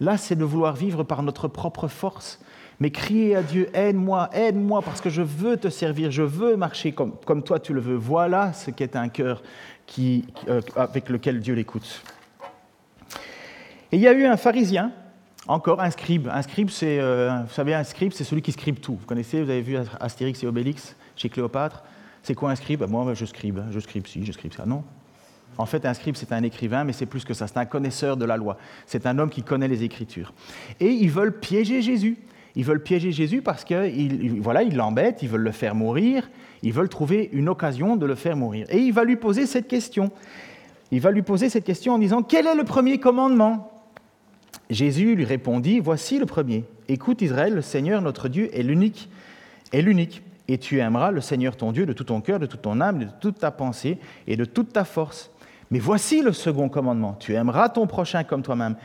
Là, 0.00 0.16
c'est 0.16 0.36
de 0.36 0.44
vouloir 0.44 0.74
vivre 0.74 1.02
par 1.02 1.22
notre 1.22 1.48
propre 1.48 1.86
force. 1.86 2.40
Mais 2.80 2.90
crier 2.90 3.36
à 3.36 3.42
Dieu, 3.42 3.68
aide-moi, 3.74 4.30
aide-moi, 4.32 4.80
parce 4.80 5.02
que 5.02 5.10
je 5.10 5.20
veux 5.20 5.58
te 5.58 5.68
servir, 5.68 6.10
je 6.10 6.22
veux 6.22 6.56
marcher 6.56 6.92
comme, 6.92 7.12
comme 7.26 7.42
toi 7.42 7.60
tu 7.60 7.74
le 7.74 7.80
veux. 7.80 7.94
Voilà 7.94 8.54
ce 8.54 8.70
qu'est 8.70 8.96
un 8.96 9.10
cœur 9.10 9.42
qui, 9.84 10.24
euh, 10.48 10.62
avec 10.76 11.10
lequel 11.10 11.40
Dieu 11.40 11.54
l'écoute. 11.54 12.02
Et 13.92 13.96
il 13.96 14.00
y 14.00 14.08
a 14.08 14.14
eu 14.14 14.24
un 14.24 14.38
pharisien 14.38 14.92
encore 15.46 15.82
un 15.82 15.90
scribe. 15.90 16.26
Un 16.32 16.40
scribe, 16.40 16.70
c'est, 16.70 16.98
euh, 17.00 17.42
vous 17.46 17.52
savez, 17.52 17.74
un 17.74 17.84
scribe, 17.84 18.12
c'est 18.14 18.24
celui 18.24 18.40
qui 18.40 18.52
scribe 18.52 18.80
tout. 18.80 18.96
Vous 18.98 19.06
connaissez, 19.06 19.42
vous 19.42 19.50
avez 19.50 19.60
vu 19.60 19.76
Astérix 20.00 20.42
et 20.42 20.46
Obélix 20.46 20.96
chez 21.16 21.28
Cléopâtre? 21.28 21.84
C'est 22.24 22.34
quoi 22.34 22.50
un 22.50 22.56
scribe? 22.56 22.82
Moi, 22.88 23.12
je 23.12 23.26
scribe. 23.26 23.60
Je 23.70 23.78
scribe 23.78 24.06
si, 24.06 24.24
je 24.24 24.32
scribe 24.32 24.54
ça. 24.54 24.64
Non. 24.64 24.82
En 25.58 25.66
fait, 25.66 25.84
un 25.84 25.92
scribe, 25.92 26.16
c'est 26.16 26.32
un 26.32 26.42
écrivain, 26.42 26.82
mais 26.82 26.94
c'est 26.94 27.04
plus 27.04 27.22
que 27.22 27.34
ça. 27.34 27.46
C'est 27.46 27.58
un 27.58 27.66
connaisseur 27.66 28.16
de 28.16 28.24
la 28.24 28.38
loi. 28.38 28.56
C'est 28.86 29.06
un 29.06 29.18
homme 29.18 29.28
qui 29.28 29.42
connaît 29.42 29.68
les 29.68 29.84
Écritures. 29.84 30.32
Et 30.80 30.88
ils 30.88 31.10
veulent 31.10 31.38
piéger 31.38 31.82
Jésus. 31.82 32.16
Ils 32.56 32.64
veulent 32.64 32.82
piéger 32.82 33.12
Jésus 33.12 33.42
parce 33.42 33.62
qu'ils 33.62 34.40
voilà, 34.40 34.62
ils 34.62 34.74
l'embêtent, 34.74 35.22
ils 35.22 35.28
veulent 35.28 35.42
le 35.42 35.52
faire 35.52 35.74
mourir, 35.74 36.30
ils 36.62 36.72
veulent 36.72 36.88
trouver 36.88 37.28
une 37.32 37.48
occasion 37.48 37.96
de 37.96 38.06
le 38.06 38.14
faire 38.14 38.36
mourir. 38.36 38.66
Et 38.70 38.78
il 38.78 38.92
va 38.92 39.04
lui 39.04 39.16
poser 39.16 39.44
cette 39.44 39.68
question. 39.68 40.10
Il 40.92 41.00
va 41.00 41.10
lui 41.10 41.22
poser 41.22 41.50
cette 41.50 41.64
question 41.64 41.92
en 41.92 41.98
disant 41.98 42.22
Quel 42.22 42.46
est 42.46 42.54
le 42.54 42.64
premier 42.64 42.98
commandement? 43.00 43.70
Jésus 44.70 45.14
lui 45.14 45.24
répondit, 45.24 45.78
Voici 45.78 46.18
le 46.18 46.24
premier. 46.24 46.64
Écoute 46.88 47.20
Israël, 47.20 47.54
le 47.54 47.62
Seigneur 47.62 48.00
notre 48.00 48.28
Dieu 48.28 48.48
est 48.56 48.62
l'unique. 48.62 49.10
Et 50.48 50.58
tu 50.58 50.78
aimeras 50.80 51.10
le 51.10 51.20
Seigneur 51.20 51.56
ton 51.56 51.72
Dieu 51.72 51.86
de 51.86 51.92
tout 51.92 52.04
ton 52.04 52.20
cœur, 52.20 52.38
de 52.38 52.46
toute 52.46 52.62
ton 52.62 52.80
âme, 52.80 52.98
de 52.98 53.08
toute 53.20 53.38
ta 53.38 53.50
pensée 53.50 53.98
et 54.26 54.36
de 54.36 54.44
toute 54.44 54.72
ta 54.72 54.84
force. 54.84 55.30
Mais 55.70 55.78
voici 55.78 56.22
le 56.22 56.32
second 56.32 56.68
commandement. 56.68 57.16
Tu 57.18 57.34
aimeras 57.34 57.70
ton 57.70 57.86
prochain 57.86 58.24
comme 58.24 58.42
toi-même. 58.42 58.76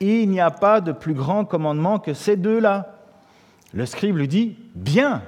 Et 0.00 0.22
il 0.22 0.30
n'y 0.30 0.40
a 0.40 0.50
pas 0.50 0.80
de 0.80 0.92
plus 0.92 1.14
grand 1.14 1.44
commandement 1.44 1.98
que 1.98 2.14
ces 2.14 2.36
deux-là. 2.36 2.98
Le 3.72 3.86
scribe 3.86 4.16
lui 4.16 4.28
dit, 4.28 4.56
bien. 4.74 5.22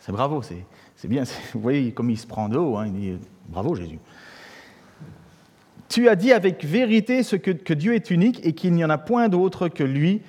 C'est 0.00 0.12
bravo, 0.12 0.42
c'est 0.42 1.08
bien. 1.08 1.24
Vous 1.52 1.60
voyez 1.60 1.92
comme 1.92 2.10
il 2.10 2.18
se 2.18 2.26
prend 2.26 2.48
de 2.48 2.56
haut. 2.56 2.78
Hein. 2.78 2.86
il 2.86 2.92
dit, 2.92 3.12
bravo 3.48 3.74
Jésus. 3.74 3.98
Tu 5.88 6.08
as 6.08 6.16
dit 6.16 6.32
avec 6.32 6.64
vérité 6.64 7.22
ce 7.22 7.36
que, 7.36 7.72
Dieu 7.72 7.94
est 7.94 8.10
unique 8.10 8.44
et 8.44 8.52
qu'il 8.52 8.72
n'y 8.72 8.84
en 8.84 8.90
a 8.90 8.98
point 8.98 9.28
d'autre 9.28 9.68
que 9.68 9.84
lui 9.84 10.22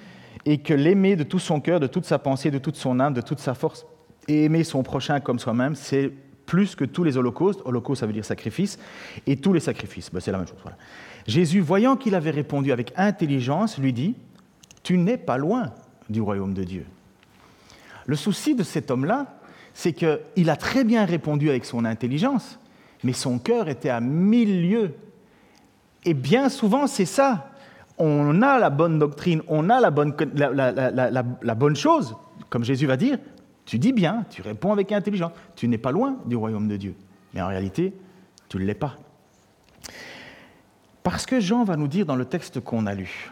et 0.45 0.59
que 0.59 0.73
l'aimer 0.73 1.15
de 1.15 1.23
tout 1.23 1.39
son 1.39 1.59
cœur, 1.59 1.79
de 1.79 1.87
toute 1.87 2.05
sa 2.05 2.17
pensée, 2.17 2.49
de 2.49 2.59
toute 2.59 2.77
son 2.77 2.99
âme, 2.99 3.13
de 3.13 3.21
toute 3.21 3.39
sa 3.39 3.53
force 3.53 3.85
et 4.27 4.45
aimer 4.45 4.63
son 4.63 4.83
prochain 4.83 5.19
comme 5.19 5.39
soi-même, 5.39 5.75
c'est 5.75 6.11
plus 6.45 6.75
que 6.75 6.85
tous 6.85 7.03
les 7.03 7.17
holocaustes. 7.17 7.61
Holocauste, 7.65 8.01
ça 8.01 8.07
veut 8.07 8.13
dire 8.13 8.25
sacrifice, 8.25 8.79
et 9.27 9.37
tous 9.37 9.53
les 9.53 9.59
sacrifices. 9.59 10.11
Ben, 10.11 10.19
c'est 10.19 10.31
la 10.31 10.37
même 10.37 10.47
chose. 10.47 10.57
Jésus, 11.27 11.61
voyant 11.61 11.95
qu'il 11.95 12.15
avait 12.15 12.31
répondu 12.31 12.71
avec 12.71 12.93
intelligence, 12.95 13.77
lui 13.77 13.93
dit 13.93 14.15
Tu 14.83 14.97
n'es 14.97 15.17
pas 15.17 15.37
loin 15.37 15.73
du 16.09 16.21
royaume 16.21 16.53
de 16.53 16.63
Dieu. 16.63 16.85
Le 18.05 18.15
souci 18.15 18.55
de 18.55 18.63
cet 18.63 18.89
homme-là, 18.89 19.39
c'est 19.73 19.93
qu'il 19.93 20.49
a 20.49 20.55
très 20.55 20.83
bien 20.83 21.05
répondu 21.05 21.49
avec 21.49 21.65
son 21.65 21.85
intelligence, 21.85 22.59
mais 23.03 23.13
son 23.13 23.37
cœur 23.37 23.69
était 23.69 23.89
à 23.89 24.01
mille 24.01 24.67
lieues 24.67 24.93
et 26.05 26.13
bien 26.13 26.49
souvent, 26.49 26.87
c'est 26.87 27.05
ça. 27.05 27.51
On 27.97 28.41
a 28.41 28.57
la 28.59 28.69
bonne 28.69 28.97
doctrine, 28.97 29.41
on 29.47 29.69
a 29.69 29.79
la 29.81 29.91
bonne, 29.91 30.13
la, 30.35 31.55
bonne 31.55 31.75
chose, 31.75 32.15
comme 32.49 32.63
Jésus 32.63 32.85
va 32.85 32.95
dire. 32.95 33.17
Tu 33.69 33.77
dis 33.77 33.93
bien, 33.93 34.25
tu 34.31 34.41
réponds 34.41 34.71
avec 34.71 34.91
intelligence. 34.91 35.31
Tu 35.55 35.67
n'es 35.67 35.77
pas 35.77 35.91
loin 35.91 36.17
du 36.25 36.35
royaume 36.35 36.67
de 36.67 36.75
Dieu. 36.75 36.95
Mais 37.35 37.41
en 37.43 37.49
réalité, 37.49 37.93
tu 38.47 38.57
ne 38.57 38.63
l'es 38.63 38.73
pas. 38.73 38.95
Parce 41.03 41.27
que 41.27 41.39
Jean 41.39 41.65
va 41.65 41.77
nous 41.77 41.87
dire 41.87 42.07
dans 42.07 42.15
le 42.15 42.25
texte 42.25 42.61
qu'on 42.61 42.87
a 42.87 42.95
lu, 42.95 43.31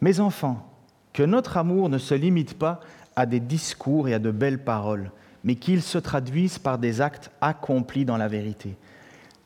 Mes 0.00 0.18
enfants, 0.18 0.66
que 1.12 1.22
notre 1.22 1.58
amour 1.58 1.90
ne 1.90 1.98
se 1.98 2.14
limite 2.14 2.58
pas 2.58 2.80
à 3.16 3.26
des 3.26 3.38
discours 3.38 4.08
et 4.08 4.14
à 4.14 4.18
de 4.18 4.30
belles 4.30 4.64
paroles, 4.64 5.10
mais 5.44 5.56
qu'il 5.56 5.82
se 5.82 5.98
traduise 5.98 6.58
par 6.58 6.78
des 6.78 7.02
actes 7.02 7.30
accomplis 7.42 8.06
dans 8.06 8.16
la 8.16 8.28
vérité. 8.28 8.78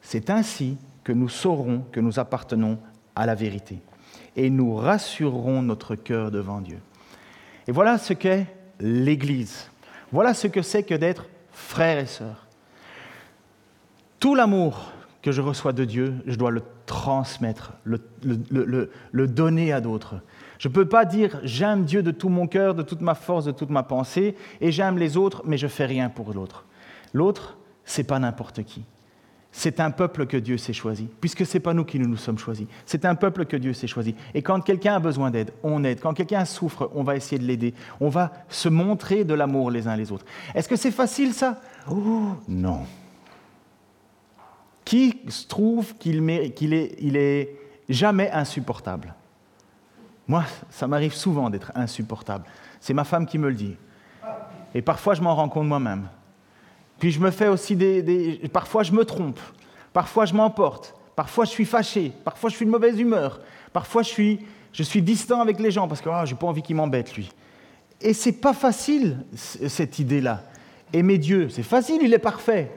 C'est 0.00 0.30
ainsi 0.30 0.78
que 1.02 1.10
nous 1.10 1.28
saurons 1.28 1.80
que 1.90 1.98
nous 1.98 2.20
appartenons 2.20 2.78
à 3.16 3.26
la 3.26 3.34
vérité 3.34 3.80
et 4.36 4.48
nous 4.48 4.76
rassurerons 4.76 5.62
notre 5.62 5.96
cœur 5.96 6.30
devant 6.30 6.60
Dieu. 6.60 6.78
Et 7.66 7.72
voilà 7.72 7.98
ce 7.98 8.12
qu'est 8.12 8.46
l'Église. 8.80 9.70
Voilà 10.12 10.34
ce 10.34 10.46
que 10.46 10.62
c'est 10.62 10.82
que 10.82 10.94
d'être 10.94 11.26
frère 11.52 11.98
et 11.98 12.06
sœur. 12.06 12.46
Tout 14.20 14.34
l'amour 14.34 14.92
que 15.22 15.32
je 15.32 15.42
reçois 15.42 15.72
de 15.72 15.84
Dieu, 15.84 16.14
je 16.26 16.36
dois 16.36 16.50
le 16.50 16.62
transmettre, 16.86 17.72
le, 17.84 19.26
donner 19.26 19.72
à 19.72 19.80
d'autres. 19.80 20.16
Je 20.58 20.68
ne 20.68 20.72
peux 20.72 20.88
pas 20.88 21.04
dire 21.04 21.40
j'aime 21.42 21.84
Dieu 21.84 22.02
de 22.02 22.10
tout 22.10 22.28
mon 22.28 22.46
cœur, 22.46 22.74
de 22.74 22.82
toute 22.82 23.00
ma 23.00 23.14
force, 23.14 23.44
de 23.44 23.52
toute 23.52 23.70
ma 23.70 23.82
pensée, 23.82 24.36
et 24.60 24.72
j'aime 24.72 24.98
les 24.98 25.16
autres, 25.16 25.42
mais 25.44 25.58
je 25.58 25.66
fais 25.66 25.86
rien 25.86 26.08
pour 26.08 26.32
l'autre. 26.32 26.64
L'autre, 27.12 27.58
c'est 27.84 28.04
pas 28.04 28.18
n'importe 28.18 28.62
qui. 28.64 28.84
C'est 29.58 29.80
un 29.80 29.90
peuple 29.90 30.26
que 30.26 30.36
Dieu 30.36 30.56
s'est 30.56 30.72
choisi, 30.72 31.08
puisque 31.20 31.44
ce 31.44 31.54
n'est 31.54 31.60
pas 31.60 31.74
nous 31.74 31.84
qui 31.84 31.98
nous, 31.98 32.06
nous 32.06 32.16
sommes 32.16 32.38
choisis. 32.38 32.68
C'est 32.86 33.04
un 33.04 33.16
peuple 33.16 33.44
que 33.44 33.56
Dieu 33.56 33.72
s'est 33.72 33.88
choisi. 33.88 34.14
Et 34.32 34.40
quand 34.40 34.60
quelqu'un 34.60 34.94
a 34.94 34.98
besoin 35.00 35.32
d'aide, 35.32 35.50
on 35.64 35.82
aide. 35.82 35.98
Quand 35.98 36.14
quelqu'un 36.14 36.44
souffre, 36.44 36.88
on 36.94 37.02
va 37.02 37.16
essayer 37.16 37.40
de 37.40 37.44
l'aider. 37.44 37.74
On 37.98 38.08
va 38.08 38.30
se 38.48 38.68
montrer 38.68 39.24
de 39.24 39.34
l'amour 39.34 39.72
les 39.72 39.88
uns 39.88 39.96
les 39.96 40.12
autres. 40.12 40.24
Est-ce 40.54 40.68
que 40.68 40.76
c'est 40.76 40.92
facile 40.92 41.34
ça? 41.34 41.60
Oh, 41.90 42.36
Non. 42.46 42.82
Qui 44.84 45.22
trouve 45.48 45.92
qu'il 45.96 46.30
est, 46.30 46.54
il 47.00 47.16
est 47.16 47.56
jamais 47.88 48.30
insupportable? 48.30 49.12
Moi, 50.28 50.44
ça 50.70 50.86
m'arrive 50.86 51.14
souvent 51.14 51.50
d'être 51.50 51.72
insupportable. 51.74 52.44
C'est 52.78 52.94
ma 52.94 53.02
femme 53.02 53.26
qui 53.26 53.38
me 53.38 53.48
le 53.48 53.56
dit. 53.56 53.74
Et 54.72 54.82
parfois, 54.82 55.14
je 55.14 55.20
m'en 55.20 55.34
rends 55.34 55.48
compte 55.48 55.66
moi-même. 55.66 56.06
Puis 56.98 57.12
je 57.12 57.20
me 57.20 57.30
fais 57.30 57.48
aussi 57.48 57.76
des, 57.76 58.40
Parfois 58.52 58.82
je 58.82 58.92
me 58.92 59.04
trompe, 59.04 59.40
parfois 59.92 60.24
je 60.24 60.34
m'emporte, 60.34 60.94
parfois 61.14 61.44
je 61.44 61.50
suis 61.50 61.64
fâché, 61.64 62.12
parfois 62.24 62.50
je 62.50 62.56
suis 62.56 62.66
de 62.66 62.70
mauvaise 62.70 62.98
humeur, 62.98 63.40
parfois 63.72 64.02
je 64.02 64.08
suis, 64.08 64.40
je 64.72 64.82
suis 64.82 65.02
distant 65.02 65.40
avec 65.40 65.60
les 65.60 65.70
gens 65.70 65.86
parce 65.86 66.00
que 66.00 66.08
oh, 66.08 66.24
je 66.24 66.32
n'ai 66.32 66.38
pas 66.38 66.46
envie 66.46 66.62
qu'il 66.62 66.76
m'embête 66.76 67.14
lui. 67.16 67.30
Et 68.00 68.12
c'est 68.12 68.32
pas 68.32 68.52
facile 68.52 69.18
cette 69.34 69.98
idée-là. 69.98 70.44
Aimer 70.92 71.18
Dieu, 71.18 71.48
c'est 71.48 71.64
facile, 71.64 71.98
il 72.02 72.14
est 72.14 72.18
parfait. 72.18 72.70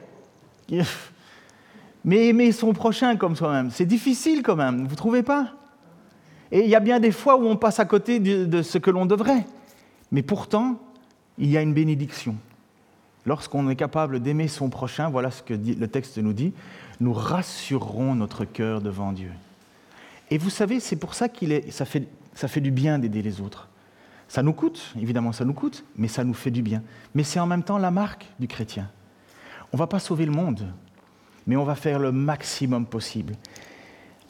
Mais 2.04 2.26
aimer 2.26 2.50
son 2.50 2.72
prochain 2.72 3.16
comme 3.16 3.36
soi-même, 3.36 3.70
c'est 3.70 3.86
difficile 3.86 4.42
quand 4.42 4.56
même, 4.56 4.84
vous 4.84 4.90
ne 4.90 4.96
trouvez 4.96 5.22
pas? 5.22 5.52
Et 6.50 6.64
il 6.64 6.68
y 6.68 6.74
a 6.74 6.80
bien 6.80 7.00
des 7.00 7.12
fois 7.12 7.36
où 7.36 7.46
on 7.46 7.56
passe 7.56 7.80
à 7.80 7.84
côté 7.84 8.18
de 8.20 8.62
ce 8.62 8.76
que 8.76 8.90
l'on 8.90 9.06
devrait. 9.06 9.46
Mais 10.10 10.22
pourtant, 10.22 10.78
il 11.38 11.50
y 11.50 11.56
a 11.56 11.62
une 11.62 11.72
bénédiction 11.72 12.36
lorsqu'on 13.26 13.68
est 13.68 13.76
capable 13.76 14.20
d'aimer 14.20 14.48
son 14.48 14.68
prochain, 14.68 15.08
voilà 15.08 15.30
ce 15.30 15.42
que 15.42 15.54
le 15.54 15.88
texte 15.88 16.18
nous 16.18 16.32
dit, 16.32 16.52
nous 17.00 17.12
rassurerons 17.12 18.14
notre 18.14 18.44
cœur 18.44 18.80
devant 18.80 19.12
Dieu. 19.12 19.30
Et 20.30 20.38
vous 20.38 20.50
savez, 20.50 20.80
c'est 20.80 20.96
pour 20.96 21.14
ça 21.14 21.28
qu'il 21.28 21.52
est, 21.52 21.70
ça 21.70 21.84
fait, 21.84 22.08
ça 22.34 22.48
fait 22.48 22.60
du 22.60 22.70
bien 22.70 22.98
d'aider 22.98 23.22
les 23.22 23.40
autres. 23.40 23.68
Ça 24.28 24.42
nous 24.42 24.54
coûte, 24.54 24.94
évidemment, 24.98 25.32
ça 25.32 25.44
nous 25.44 25.52
coûte, 25.52 25.84
mais 25.96 26.08
ça 26.08 26.24
nous 26.24 26.32
fait 26.32 26.50
du 26.50 26.62
bien. 26.62 26.82
Mais 27.14 27.22
c'est 27.22 27.38
en 27.38 27.46
même 27.46 27.62
temps 27.62 27.76
la 27.76 27.90
marque 27.90 28.26
du 28.40 28.48
chrétien. 28.48 28.88
On 29.72 29.76
ne 29.76 29.78
va 29.78 29.86
pas 29.86 29.98
sauver 29.98 30.24
le 30.24 30.32
monde, 30.32 30.66
mais 31.46 31.56
on 31.56 31.64
va 31.64 31.74
faire 31.74 31.98
le 31.98 32.12
maximum 32.12 32.86
possible. 32.86 33.34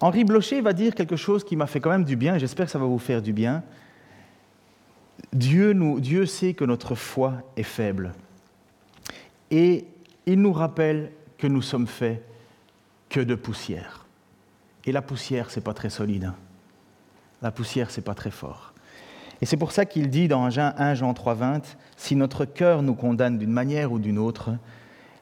Henri 0.00 0.24
Blocher 0.24 0.60
va 0.60 0.72
dire 0.72 0.96
quelque 0.96 1.14
chose 1.14 1.44
qui 1.44 1.54
m'a 1.54 1.68
fait 1.68 1.78
quand 1.78 1.90
même 1.90 2.04
du 2.04 2.16
bien, 2.16 2.34
et 2.34 2.40
j'espère 2.40 2.66
que 2.66 2.72
ça 2.72 2.80
va 2.80 2.86
vous 2.86 2.98
faire 2.98 3.22
du 3.22 3.32
bien. 3.32 3.62
Dieu, 5.32 5.72
Dieu 6.00 6.26
sait 6.26 6.54
que 6.54 6.64
notre 6.64 6.96
foi 6.96 7.34
est 7.56 7.62
faible. 7.62 8.12
Et 9.52 9.86
il 10.26 10.40
nous 10.40 10.52
rappelle 10.52 11.12
que 11.38 11.46
nous 11.46 11.62
sommes 11.62 11.86
faits 11.86 12.24
que 13.10 13.20
de 13.20 13.34
poussière. 13.34 14.06
Et 14.86 14.92
la 14.92 15.02
poussière, 15.02 15.50
c'est 15.50 15.60
pas 15.60 15.74
très 15.74 15.90
solide. 15.90 16.24
Hein. 16.24 16.34
La 17.42 17.52
poussière, 17.52 17.90
c'est 17.90 18.02
pas 18.02 18.14
très 18.14 18.30
fort. 18.30 18.72
Et 19.42 19.46
c'est 19.46 19.58
pour 19.58 19.72
ça 19.72 19.84
qu'il 19.84 20.08
dit 20.08 20.26
dans 20.26 20.44
1 20.44 20.94
Jean 20.94 21.12
3,20 21.12 21.62
Si 21.96 22.16
notre 22.16 22.46
cœur 22.46 22.82
nous 22.82 22.94
condamne 22.94 23.38
d'une 23.38 23.52
manière 23.52 23.92
ou 23.92 23.98
d'une 23.98 24.18
autre, 24.18 24.50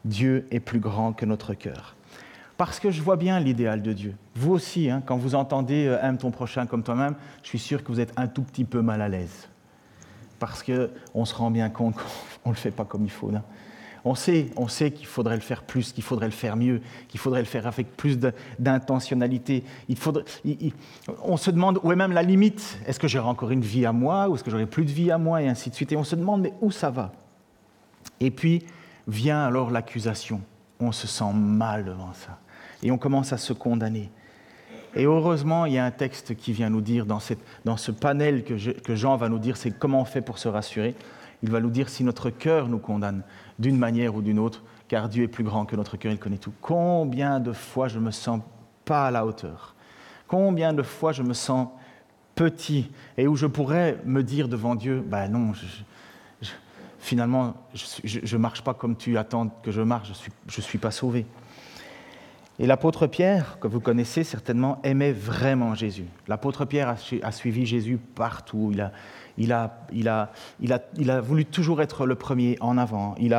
Dieu 0.04 0.46
est 0.50 0.60
plus 0.60 0.78
grand 0.78 1.12
que 1.12 1.26
notre 1.26 1.54
cœur. 1.54 1.96
Parce 2.56 2.78
que 2.78 2.90
je 2.90 3.02
vois 3.02 3.16
bien 3.16 3.40
l'idéal 3.40 3.82
de 3.82 3.92
Dieu. 3.92 4.14
Vous 4.36 4.52
aussi, 4.52 4.90
hein, 4.90 5.02
quand 5.04 5.16
vous 5.16 5.34
entendez 5.34 5.86
euh, 5.86 5.98
Aime 6.02 6.18
ton 6.18 6.30
prochain 6.30 6.66
comme 6.66 6.82
toi-même, 6.82 7.14
je 7.42 7.48
suis 7.48 7.58
sûr 7.58 7.82
que 7.82 7.90
vous 7.90 8.00
êtes 8.00 8.12
un 8.16 8.28
tout 8.28 8.42
petit 8.42 8.64
peu 8.64 8.82
mal 8.82 9.00
à 9.00 9.08
l'aise. 9.08 9.48
Parce 10.38 10.62
qu'on 10.62 11.24
se 11.24 11.34
rend 11.34 11.50
bien 11.50 11.70
compte 11.70 11.96
qu'on 11.96 12.50
ne 12.50 12.54
le 12.54 12.60
fait 12.60 12.70
pas 12.70 12.84
comme 12.84 13.04
il 13.04 13.10
faut. 13.10 13.32
On 14.04 14.14
sait, 14.14 14.50
on 14.56 14.68
sait 14.68 14.90
qu'il 14.90 15.06
faudrait 15.06 15.34
le 15.34 15.42
faire 15.42 15.62
plus, 15.62 15.92
qu'il 15.92 16.04
faudrait 16.04 16.26
le 16.26 16.32
faire 16.32 16.56
mieux, 16.56 16.80
qu'il 17.08 17.20
faudrait 17.20 17.40
le 17.40 17.46
faire 17.46 17.66
avec 17.66 17.96
plus 17.96 18.18
d'intentionnalité. 18.58 19.64
on 21.22 21.36
se 21.36 21.50
demande 21.50 21.78
où 21.82 21.92
est 21.92 21.96
même 21.96 22.12
la 22.12 22.22
limite. 22.22 22.78
Est-ce 22.86 22.98
que 22.98 23.08
j'aurai 23.08 23.28
encore 23.28 23.50
une 23.50 23.60
vie 23.60 23.84
à 23.84 23.92
moi 23.92 24.28
ou 24.28 24.34
est-ce 24.34 24.44
que 24.44 24.50
j'aurai 24.50 24.66
plus 24.66 24.84
de 24.84 24.90
vie 24.90 25.10
à 25.10 25.18
moi 25.18 25.42
et 25.42 25.48
ainsi 25.48 25.70
de 25.70 25.74
suite. 25.74 25.92
Et 25.92 25.96
on 25.96 26.04
se 26.04 26.16
demande 26.16 26.42
mais 26.42 26.54
où 26.60 26.70
ça 26.70 26.90
va? 26.90 27.12
Et 28.20 28.30
puis 28.30 28.64
vient 29.06 29.44
alors 29.44 29.70
l'accusation. 29.70 30.40
On 30.78 30.92
se 30.92 31.06
sent 31.06 31.32
mal 31.34 31.84
devant 31.84 32.12
ça 32.14 32.38
et 32.82 32.90
on 32.90 32.98
commence 32.98 33.32
à 33.32 33.38
se 33.38 33.52
condamner. 33.52 34.10
Et 34.96 35.04
heureusement, 35.04 35.66
il 35.66 35.74
y 35.74 35.78
a 35.78 35.84
un 35.84 35.90
texte 35.90 36.34
qui 36.34 36.52
vient 36.52 36.68
nous 36.68 36.80
dire, 36.80 37.06
dans, 37.06 37.20
ce 37.20 37.92
panel 37.92 38.42
que 38.44 38.94
Jean 38.96 39.16
va 39.16 39.28
nous 39.28 39.38
dire, 39.38 39.56
c'est 39.56 39.70
comment 39.70 40.00
on 40.00 40.04
fait 40.04 40.20
pour 40.20 40.38
se 40.38 40.48
rassurer. 40.48 40.96
Il 41.42 41.50
va 41.50 41.60
nous 41.60 41.70
dire 41.70 41.88
si 41.88 42.04
notre 42.04 42.30
cœur 42.30 42.68
nous 42.68 42.78
condamne 42.78 43.22
d'une 43.60 43.76
manière 43.76 44.16
ou 44.16 44.22
d'une 44.22 44.38
autre, 44.38 44.62
car 44.88 45.08
Dieu 45.08 45.22
est 45.24 45.28
plus 45.28 45.44
grand 45.44 45.66
que 45.66 45.76
notre 45.76 45.96
cœur, 45.96 46.10
il 46.10 46.18
connaît 46.18 46.38
tout. 46.38 46.52
Combien 46.60 47.38
de 47.38 47.52
fois 47.52 47.86
je 47.86 48.00
me 48.00 48.10
sens 48.10 48.40
pas 48.84 49.06
à 49.06 49.10
la 49.12 49.24
hauteur? 49.24 49.76
Combien 50.26 50.72
de 50.72 50.82
fois 50.82 51.12
je 51.12 51.22
me 51.22 51.34
sens 51.34 51.68
petit? 52.34 52.90
Et 53.16 53.28
où 53.28 53.36
je 53.36 53.46
pourrais 53.46 53.98
me 54.04 54.22
dire 54.22 54.48
devant 54.48 54.74
Dieu, 54.74 55.04
ben 55.06 55.28
non, 55.28 55.52
finalement, 56.98 57.54
je 57.74 58.36
ne 58.36 58.40
marche 58.40 58.62
pas 58.62 58.74
comme 58.74 58.96
tu 58.96 59.18
attends 59.18 59.48
que 59.62 59.70
je 59.70 59.82
marche, 59.82 60.10
je 60.48 60.58
ne 60.58 60.62
suis, 60.62 60.78
pas 60.78 60.90
sauvé. 60.90 61.26
Et 62.62 62.66
l'apôtre 62.66 63.06
Pierre, 63.06 63.56
que 63.58 63.66
vous 63.66 63.80
connaissez 63.80 64.22
certainement, 64.22 64.80
aimait 64.84 65.12
vraiment 65.12 65.74
Jésus. 65.74 66.04
L'apôtre 66.28 66.66
Pierre 66.66 66.94
a, 67.22 67.32
suivi 67.32 67.64
Jésus 67.64 67.98
partout. 68.14 68.68
Il 68.70 68.82
a, 68.82 68.92
il 69.38 69.50
a, 69.50 69.80
il, 69.90 70.08
a, 70.08 70.30
il, 70.98 71.10
a, 71.10 71.20
voulu 71.22 71.46
toujours 71.46 71.80
être 71.80 72.04
le 72.04 72.16
premier 72.16 72.58
en 72.60 72.76
avant. 72.76 73.14
Il, 73.18 73.34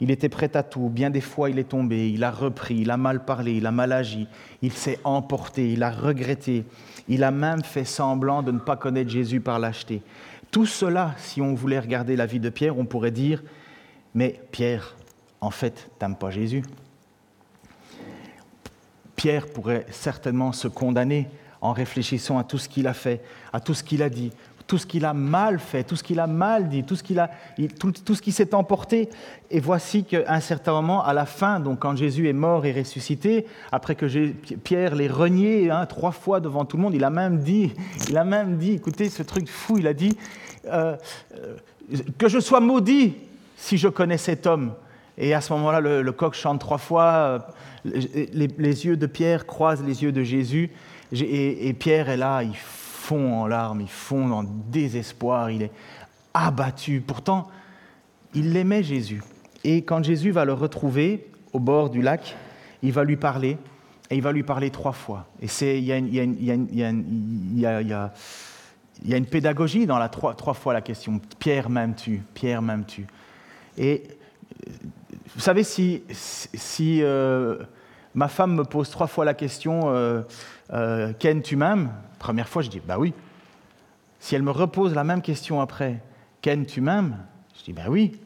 il 0.00 0.10
était 0.10 0.28
prêt 0.28 0.54
à 0.54 0.62
tout. 0.62 0.90
Bien 0.90 1.08
des 1.08 1.22
fois, 1.22 1.48
il 1.48 1.58
est 1.58 1.70
tombé. 1.70 2.10
Il 2.10 2.22
a 2.22 2.30
repris. 2.30 2.76
Il 2.76 2.90
a 2.90 2.98
mal 2.98 3.24
parlé. 3.24 3.54
Il 3.54 3.64
a 3.64 3.70
mal 3.70 3.92
agi. 3.92 4.28
Il 4.60 4.74
s'est 4.74 5.00
emporté. 5.04 5.72
Il 5.72 5.82
a 5.82 5.90
regretté. 5.90 6.66
Il 7.08 7.24
a 7.24 7.30
même 7.30 7.64
fait 7.64 7.86
semblant 7.86 8.42
de 8.42 8.52
ne 8.52 8.58
pas 8.58 8.76
connaître 8.76 9.08
Jésus 9.08 9.40
par 9.40 9.58
lâcheté. 9.58 10.02
Tout 10.50 10.66
cela, 10.66 11.14
si 11.16 11.40
on 11.40 11.54
voulait 11.54 11.80
regarder 11.80 12.14
la 12.14 12.26
vie 12.26 12.40
de 12.40 12.50
Pierre, 12.50 12.78
on 12.78 12.84
pourrait 12.84 13.10
dire 13.10 13.42
Mais 14.14 14.38
Pierre, 14.52 14.96
en 15.40 15.50
fait, 15.50 15.88
t'aimes 15.98 16.16
pas 16.16 16.30
Jésus. 16.30 16.62
Pierre 19.16 19.46
pourrait 19.46 19.86
certainement 19.90 20.52
se 20.52 20.68
condamner 20.68 21.28
en 21.60 21.72
réfléchissant 21.72 22.38
à 22.38 22.44
tout 22.44 22.58
ce 22.58 22.68
qu'il 22.68 22.86
a 22.86 22.94
fait, 22.94 23.22
à 23.52 23.60
tout 23.60 23.74
ce 23.74 23.82
qu'il 23.82 24.02
a 24.02 24.08
dit, 24.08 24.30
tout 24.66 24.78
ce 24.78 24.86
qu'il 24.86 25.04
a 25.04 25.14
mal 25.14 25.58
fait, 25.58 25.84
tout 25.84 25.96
ce 25.96 26.02
qu'il 26.02 26.18
a 26.18 26.26
mal 26.26 26.68
dit, 26.68 26.84
tout 26.84 26.96
ce, 26.96 27.02
qu'il 27.02 27.18
a, 27.18 27.30
tout, 27.78 28.14
ce 28.14 28.22
qui 28.22 28.32
s'est 28.32 28.54
emporté. 28.54 29.08
Et 29.50 29.60
voici 29.60 30.04
qu'à 30.04 30.24
un 30.28 30.40
certain 30.40 30.72
moment, 30.72 31.04
à 31.04 31.12
la 31.12 31.24
fin, 31.24 31.60
donc 31.60 31.80
quand 31.80 31.96
Jésus 31.96 32.28
est 32.28 32.32
mort 32.32 32.66
et 32.66 32.72
ressuscité, 32.72 33.46
après 33.70 33.94
que 33.94 34.06
Pierre 34.64 34.94
l'ait 34.94 35.08
renié 35.08 35.70
hein, 35.70 35.86
trois 35.86 36.12
fois 36.12 36.40
devant 36.40 36.64
tout 36.64 36.76
le 36.76 36.82
monde, 36.82 36.94
il 36.94 37.04
a 37.04 37.10
même 37.10 37.38
dit, 37.38 37.72
il 38.08 38.16
a 38.16 38.24
même 38.24 38.56
dit, 38.56 38.72
écoutez 38.72 39.08
ce 39.08 39.22
truc 39.22 39.48
fou, 39.48 39.78
il 39.78 39.86
a 39.86 39.94
dit 39.94 40.16
euh, 40.66 40.96
euh, 41.36 41.56
que 42.18 42.28
je 42.28 42.40
sois 42.40 42.60
maudit 42.60 43.14
si 43.56 43.78
je 43.78 43.88
connais 43.88 44.18
cet 44.18 44.46
homme. 44.46 44.74
Et 45.18 45.34
à 45.34 45.40
ce 45.40 45.52
moment-là, 45.54 45.80
le, 45.80 46.12
coq 46.12 46.34
chante 46.34 46.60
trois 46.60 46.78
fois, 46.78 47.04
euh, 47.04 47.38
les, 47.84 48.86
yeux 48.86 48.96
de 48.96 49.06
Pierre 49.06 49.46
croisent 49.46 49.82
les 49.84 50.02
yeux 50.02 50.12
de 50.12 50.22
Jésus, 50.22 50.70
et, 51.12 51.72
Pierre 51.74 52.08
est 52.08 52.16
là, 52.16 52.42
il 52.42 52.56
fond 52.56 53.42
en 53.42 53.46
larmes, 53.46 53.80
il 53.80 53.88
fond 53.88 54.30
en 54.32 54.42
désespoir, 54.42 55.50
il 55.50 55.62
est 55.62 55.72
abattu. 56.34 57.00
Pourtant, 57.00 57.48
il 58.34 58.56
aimait 58.56 58.82
Jésus. 58.82 59.22
Et 59.64 59.82
quand 59.82 60.04
Jésus 60.04 60.32
va 60.32 60.44
le 60.44 60.52
retrouver 60.52 61.28
au 61.52 61.60
bord 61.60 61.90
du 61.90 62.02
lac, 62.02 62.36
il 62.82 62.92
va 62.92 63.04
lui 63.04 63.16
parler, 63.16 63.56
et 64.10 64.16
il 64.16 64.22
va 64.22 64.32
lui 64.32 64.42
parler 64.42 64.70
trois 64.70 64.92
fois. 64.92 65.26
Et 65.40 65.46
il 65.78 65.84
y 65.84 65.92
a 65.92 65.96
une 69.16 69.26
pédagogie 69.26 69.86
dans 69.86 69.98
la 69.98 70.08
trois, 70.08 70.34
trois 70.34 70.54
fois 70.54 70.74
la 70.74 70.82
question. 70.82 71.20
Pierre 71.38 71.70
m'aimes-tu? 71.70 72.22
Pierre 72.34 72.60
m'aimes-tu? 72.62 73.06
Et 73.78 74.02
vous 75.34 75.40
savez, 75.40 75.64
si, 75.64 76.02
euh, 77.02 77.58
ma 78.14 78.28
femme 78.28 78.54
me 78.54 78.64
pose 78.64 78.90
trois 78.90 79.06
fois 79.06 79.24
la 79.24 79.34
question 79.34 79.82
euh, 79.86 80.22
euh, 80.72 81.12
Ken, 81.18 81.42
tu 81.42 81.56
m'aimes 81.56 81.90
Première 82.18 82.48
fois, 82.48 82.62
je 82.62 82.70
dis 82.70 82.80
Bah 82.80 82.98
oui. 82.98 83.12
Si 84.20 84.34
elle 84.34 84.42
me 84.42 84.50
repose 84.50 84.94
la 84.94 85.04
même 85.04 85.22
question 85.22 85.60
après 85.60 86.00
Ken, 86.42 86.64
tu 86.64 86.80
m'aimes 86.80 87.16
Je 87.58 87.64
dis 87.64 87.72
Bah 87.72 87.84
oui. 87.88 88.18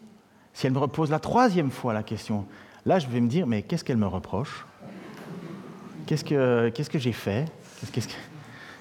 Si 0.53 0.67
elle 0.67 0.73
me 0.73 0.79
repose 0.79 1.11
la 1.11 1.19
troisième 1.19 1.71
fois 1.71 1.95
la 1.95 2.03
question, 2.03 2.47
là, 2.85 2.99
je 2.99 3.07
vais 3.07 3.21
me 3.21 3.29
dire 3.29 3.47
Mais 3.47 3.63
qu'est-ce 3.63 3.85
qu'elle 3.85 3.97
me 3.97 4.07
reproche? 4.07 4.67
Qu'est-ce 6.07 6.25
que, 6.25 6.99
j'ai 6.99 7.13
fait? 7.13 7.47
Qu'est-ce, 7.93 8.09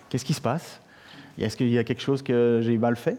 qu'est-ce 0.09 0.25
qui 0.25 0.33
se 0.33 0.41
passe? 0.41 0.81
Est-ce 1.37 1.55
qu'il 1.55 1.69
y 1.69 1.77
a 1.77 1.83
quelque 1.83 2.01
chose 2.01 2.23
que 2.23 2.59
j'ai 2.63 2.77
mal 2.77 2.95
fait? 2.95 3.17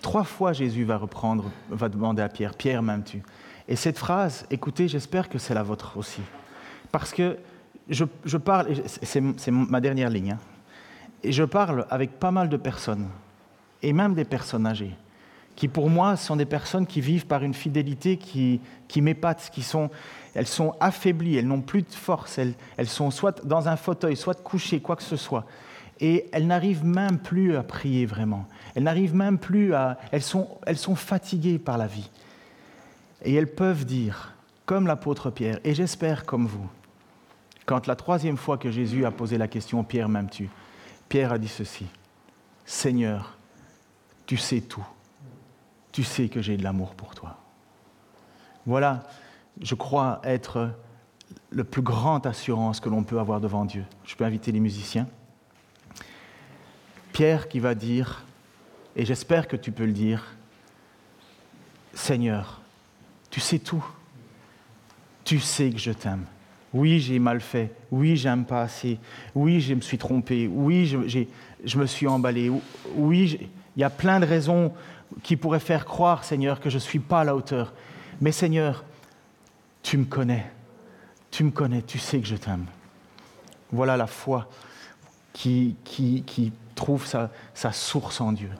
Trois 0.00 0.24
fois, 0.24 0.54
Jésus 0.54 0.84
va 0.84 0.96
reprendre, 0.96 1.50
va 1.68 1.90
demander 1.90 2.22
à 2.22 2.28
Pierre 2.30 2.54
Pierre, 2.54 2.82
m'aimes-tu? 2.82 3.22
Et 3.70 3.76
cette 3.76 3.98
phrase, 3.98 4.44
écoutez, 4.50 4.88
j'espère 4.88 5.28
que 5.28 5.38
c'est 5.38 5.54
la 5.54 5.62
vôtre 5.62 5.96
aussi. 5.96 6.22
Parce 6.90 7.12
que 7.12 7.38
je, 7.88 8.04
parle, 8.36 8.74
c'est 8.84 9.50
ma 9.50 9.80
dernière 9.80 10.10
ligne, 10.10 10.32
hein, 10.32 10.38
et 11.22 11.30
je 11.30 11.44
parle 11.44 11.86
avec 11.88 12.18
pas 12.18 12.32
mal 12.32 12.48
de 12.48 12.56
personnes, 12.56 13.06
et 13.80 13.92
même 13.92 14.14
des 14.14 14.24
personnes 14.24 14.66
âgées, 14.66 14.96
qui 15.54 15.68
pour 15.68 15.88
moi 15.88 16.16
sont 16.16 16.34
des 16.34 16.46
personnes 16.46 16.84
qui 16.84 17.00
vivent 17.00 17.26
par 17.26 17.44
une 17.44 17.54
fidélité 17.54 18.16
qui, 18.16 18.60
qui 18.88 19.02
m'épate, 19.02 19.50
qui 19.52 19.62
sont, 19.62 19.88
elles 20.34 20.48
sont 20.48 20.74
affaiblies, 20.80 21.36
elles 21.36 21.46
n'ont 21.46 21.60
plus 21.60 21.82
de 21.82 21.92
force, 21.92 22.38
elles, 22.38 22.54
elles 22.76 22.88
sont 22.88 23.12
soit 23.12 23.46
dans 23.46 23.68
un 23.68 23.76
fauteuil, 23.76 24.16
soit 24.16 24.42
couchées, 24.42 24.80
quoi 24.80 24.96
que 24.96 25.04
ce 25.04 25.16
soit. 25.16 25.46
Et 26.00 26.28
elles 26.32 26.46
n'arrivent 26.48 26.84
même 26.84 27.18
plus 27.18 27.54
à 27.54 27.62
prier 27.62 28.04
vraiment. 28.04 28.46
Elles 28.74 28.84
n'arrivent 28.84 29.14
même 29.14 29.38
plus 29.38 29.74
à... 29.74 29.98
Elles 30.10 30.22
sont, 30.22 30.48
elles 30.66 30.78
sont 30.78 30.96
fatiguées 30.96 31.58
par 31.58 31.78
la 31.78 31.86
vie. 31.86 32.10
Et 33.22 33.34
elles 33.34 33.52
peuvent 33.52 33.84
dire, 33.84 34.34
comme 34.66 34.86
l'apôtre 34.86 35.30
Pierre, 35.30 35.58
et 35.64 35.74
j'espère 35.74 36.24
comme 36.24 36.46
vous, 36.46 36.68
quand 37.66 37.86
la 37.86 37.96
troisième 37.96 38.36
fois 38.36 38.58
que 38.58 38.70
Jésus 38.70 39.04
a 39.04 39.10
posé 39.10 39.38
la 39.38 39.48
question, 39.48 39.84
Pierre 39.84 40.08
m'aimes-tu? 40.08 40.48
Pierre 41.08 41.32
a 41.32 41.38
dit 41.38 41.48
ceci, 41.48 41.86
Seigneur, 42.64 43.36
tu 44.26 44.36
sais 44.36 44.60
tout, 44.60 44.86
tu 45.92 46.02
sais 46.04 46.28
que 46.28 46.40
j'ai 46.40 46.56
de 46.56 46.62
l'amour 46.62 46.94
pour 46.94 47.14
toi. 47.14 47.36
Voilà, 48.66 49.02
je 49.60 49.74
crois 49.74 50.20
être 50.24 50.70
le 51.50 51.64
plus 51.64 51.82
grande 51.82 52.26
assurance 52.26 52.80
que 52.80 52.88
l'on 52.88 53.02
peut 53.02 53.18
avoir 53.18 53.40
devant 53.40 53.64
Dieu. 53.64 53.84
Je 54.04 54.14
peux 54.14 54.24
inviter 54.24 54.52
les 54.52 54.60
musiciens. 54.60 55.08
Pierre 57.12 57.48
qui 57.48 57.60
va 57.60 57.74
dire, 57.74 58.24
et 58.96 59.04
j'espère 59.04 59.48
que 59.48 59.56
tu 59.56 59.72
peux 59.72 59.84
le 59.84 59.92
dire, 59.92 60.36
Seigneur, 61.92 62.59
tu 63.30 63.40
sais 63.40 63.58
tout. 63.58 63.84
Tu 65.24 65.38
sais 65.38 65.70
que 65.70 65.78
je 65.78 65.92
t'aime. 65.92 66.24
Oui, 66.72 67.00
j'ai 67.00 67.18
mal 67.18 67.40
fait. 67.40 67.72
Oui, 67.90 68.16
j'aime 68.16 68.44
pas 68.44 68.62
assez. 68.62 68.98
Oui, 69.34 69.60
je 69.60 69.74
me 69.74 69.80
suis 69.80 69.98
trompé. 69.98 70.48
Oui, 70.48 70.86
je, 70.86 71.24
je 71.64 71.78
me 71.78 71.86
suis 71.86 72.06
emballé. 72.06 72.50
Oui, 72.94 73.48
il 73.76 73.80
y 73.80 73.84
a 73.84 73.90
plein 73.90 74.20
de 74.20 74.26
raisons 74.26 74.72
qui 75.22 75.36
pourraient 75.36 75.60
faire 75.60 75.84
croire, 75.84 76.24
Seigneur, 76.24 76.60
que 76.60 76.70
je 76.70 76.76
ne 76.76 76.80
suis 76.80 76.98
pas 77.00 77.20
à 77.20 77.24
la 77.24 77.34
hauteur. 77.34 77.72
Mais 78.20 78.32
Seigneur, 78.32 78.84
tu 79.82 79.96
me 79.96 80.04
connais, 80.04 80.50
tu 81.30 81.44
me 81.44 81.50
connais, 81.50 81.82
tu 81.82 81.98
sais 81.98 82.20
que 82.20 82.26
je 82.26 82.36
t'aime. 82.36 82.66
Voilà 83.72 83.96
la 83.96 84.06
foi 84.06 84.48
qui, 85.32 85.76
qui, 85.84 86.52
trouve 86.74 87.06
sa, 87.06 87.30
sa 87.54 87.72
source 87.72 88.20
en 88.20 88.32
Dieu. 88.32 88.50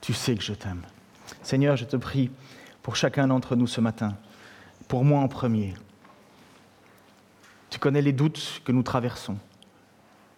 Tu 0.00 0.12
sais 0.12 0.34
que 0.34 0.42
je 0.42 0.52
t'aime. 0.52 0.82
Seigneur, 1.42 1.76
je 1.76 1.84
te 1.84 1.96
prie 1.96 2.30
pour 2.84 2.96
chacun 2.96 3.26
d'entre 3.26 3.56
nous 3.56 3.66
ce 3.66 3.80
matin, 3.80 4.14
pour 4.88 5.06
moi 5.06 5.20
en 5.20 5.26
premier. 5.26 5.72
Tu 7.70 7.78
connais 7.78 8.02
les 8.02 8.12
doutes 8.12 8.60
que 8.62 8.72
nous 8.72 8.82
traversons. 8.82 9.38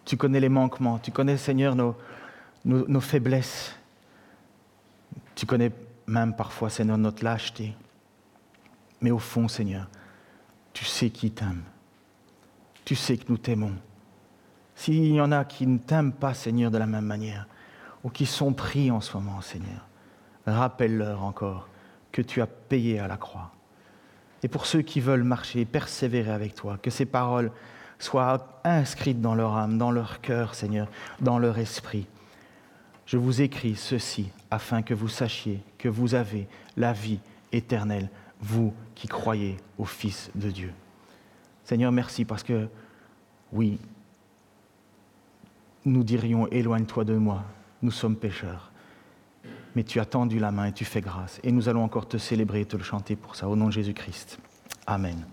Tu 0.05 0.15
connais 0.15 0.39
les 0.39 0.47
manquements. 0.47 0.97
Tu 0.97 1.11
connais, 1.11 1.35
Seigneur, 1.35 1.75
nos, 1.75 3.01
faiblesses. 3.01 3.75
Tu 5.35 5.45
connais 5.45 5.73
même 6.07 6.33
parfois, 6.37 6.69
Seigneur, 6.69 6.97
notre 6.97 7.21
lâcheté. 7.21 7.75
Mais 9.01 9.11
au 9.11 9.19
fond, 9.19 9.49
Seigneur, 9.49 9.89
tu 10.71 10.85
sais 10.85 11.09
qui 11.09 11.31
t'aime. 11.31 11.63
Tu 12.85 12.95
sais 12.95 13.17
que 13.17 13.25
nous 13.27 13.37
t'aimons. 13.37 13.75
S'il 14.73 15.13
y 15.13 15.19
en 15.19 15.33
a 15.33 15.43
qui 15.43 15.67
ne 15.67 15.79
t'aiment 15.79 16.13
pas, 16.13 16.33
Seigneur, 16.33 16.71
de 16.71 16.77
la 16.77 16.87
même 16.87 17.05
manière, 17.05 17.45
ou 18.05 18.09
qui 18.09 18.25
sont 18.25 18.53
pris 18.53 18.89
en 18.89 19.01
ce 19.01 19.17
moment, 19.17 19.41
Seigneur, 19.41 19.85
rappelle-leur 20.45 21.23
encore 21.25 21.67
que 22.11 22.21
tu 22.21 22.41
as 22.41 22.47
payé 22.47 22.99
à 22.99 23.07
la 23.07 23.17
croix. 23.17 23.51
Et 24.43 24.47
pour 24.47 24.65
ceux 24.65 24.81
qui 24.81 24.99
veulent 24.99 25.23
marcher, 25.23 25.65
persévérer 25.65 26.31
avec 26.31 26.55
toi, 26.55 26.77
que 26.81 26.89
ces 26.89 27.05
paroles 27.05 27.51
soient 27.99 28.61
inscrites 28.63 29.21
dans 29.21 29.35
leur 29.35 29.55
âme, 29.55 29.77
dans 29.77 29.91
leur 29.91 30.21
cœur, 30.21 30.53
Seigneur, 30.53 30.87
dans 31.19 31.39
leur 31.39 31.57
esprit. 31.57 32.07
Je 33.05 33.17
vous 33.17 33.41
écris 33.41 33.75
ceci 33.75 34.29
afin 34.51 34.81
que 34.81 34.93
vous 34.93 35.07
sachiez 35.07 35.61
que 35.77 35.89
vous 35.89 36.13
avez 36.13 36.47
la 36.75 36.93
vie 36.93 37.19
éternelle, 37.51 38.09
vous 38.39 38.73
qui 38.95 39.07
croyez 39.07 39.57
au 39.77 39.85
Fils 39.85 40.29
de 40.35 40.51
Dieu. 40.51 40.73
Seigneur, 41.63 41.91
merci 41.91 42.25
parce 42.25 42.43
que, 42.43 42.67
oui, 43.51 43.79
nous 45.85 46.03
dirions, 46.03 46.47
éloigne-toi 46.49 47.05
de 47.05 47.15
moi, 47.15 47.43
nous 47.81 47.91
sommes 47.91 48.15
pécheurs. 48.15 48.71
Mais 49.77 49.83
tu 49.83 49.99
as 49.99 50.05
tendu 50.05 50.39
la 50.39 50.51
main 50.51 50.65
et 50.65 50.71
tu 50.71 50.85
fais 50.85 51.01
grâce. 51.01 51.39
Et 51.43 51.51
nous 51.51 51.69
allons 51.69 51.83
encore 51.83 52.07
te 52.07 52.17
célébrer 52.17 52.61
et 52.61 52.65
te 52.65 52.75
le 52.75 52.81
chanter 52.81 53.15
pour 53.15 53.35
ça, 53.35 53.47
au 53.47 53.55
nom 53.55 53.67
de 53.67 53.73
Jésus-Christ. 53.73 54.39
Amen. 54.87 55.23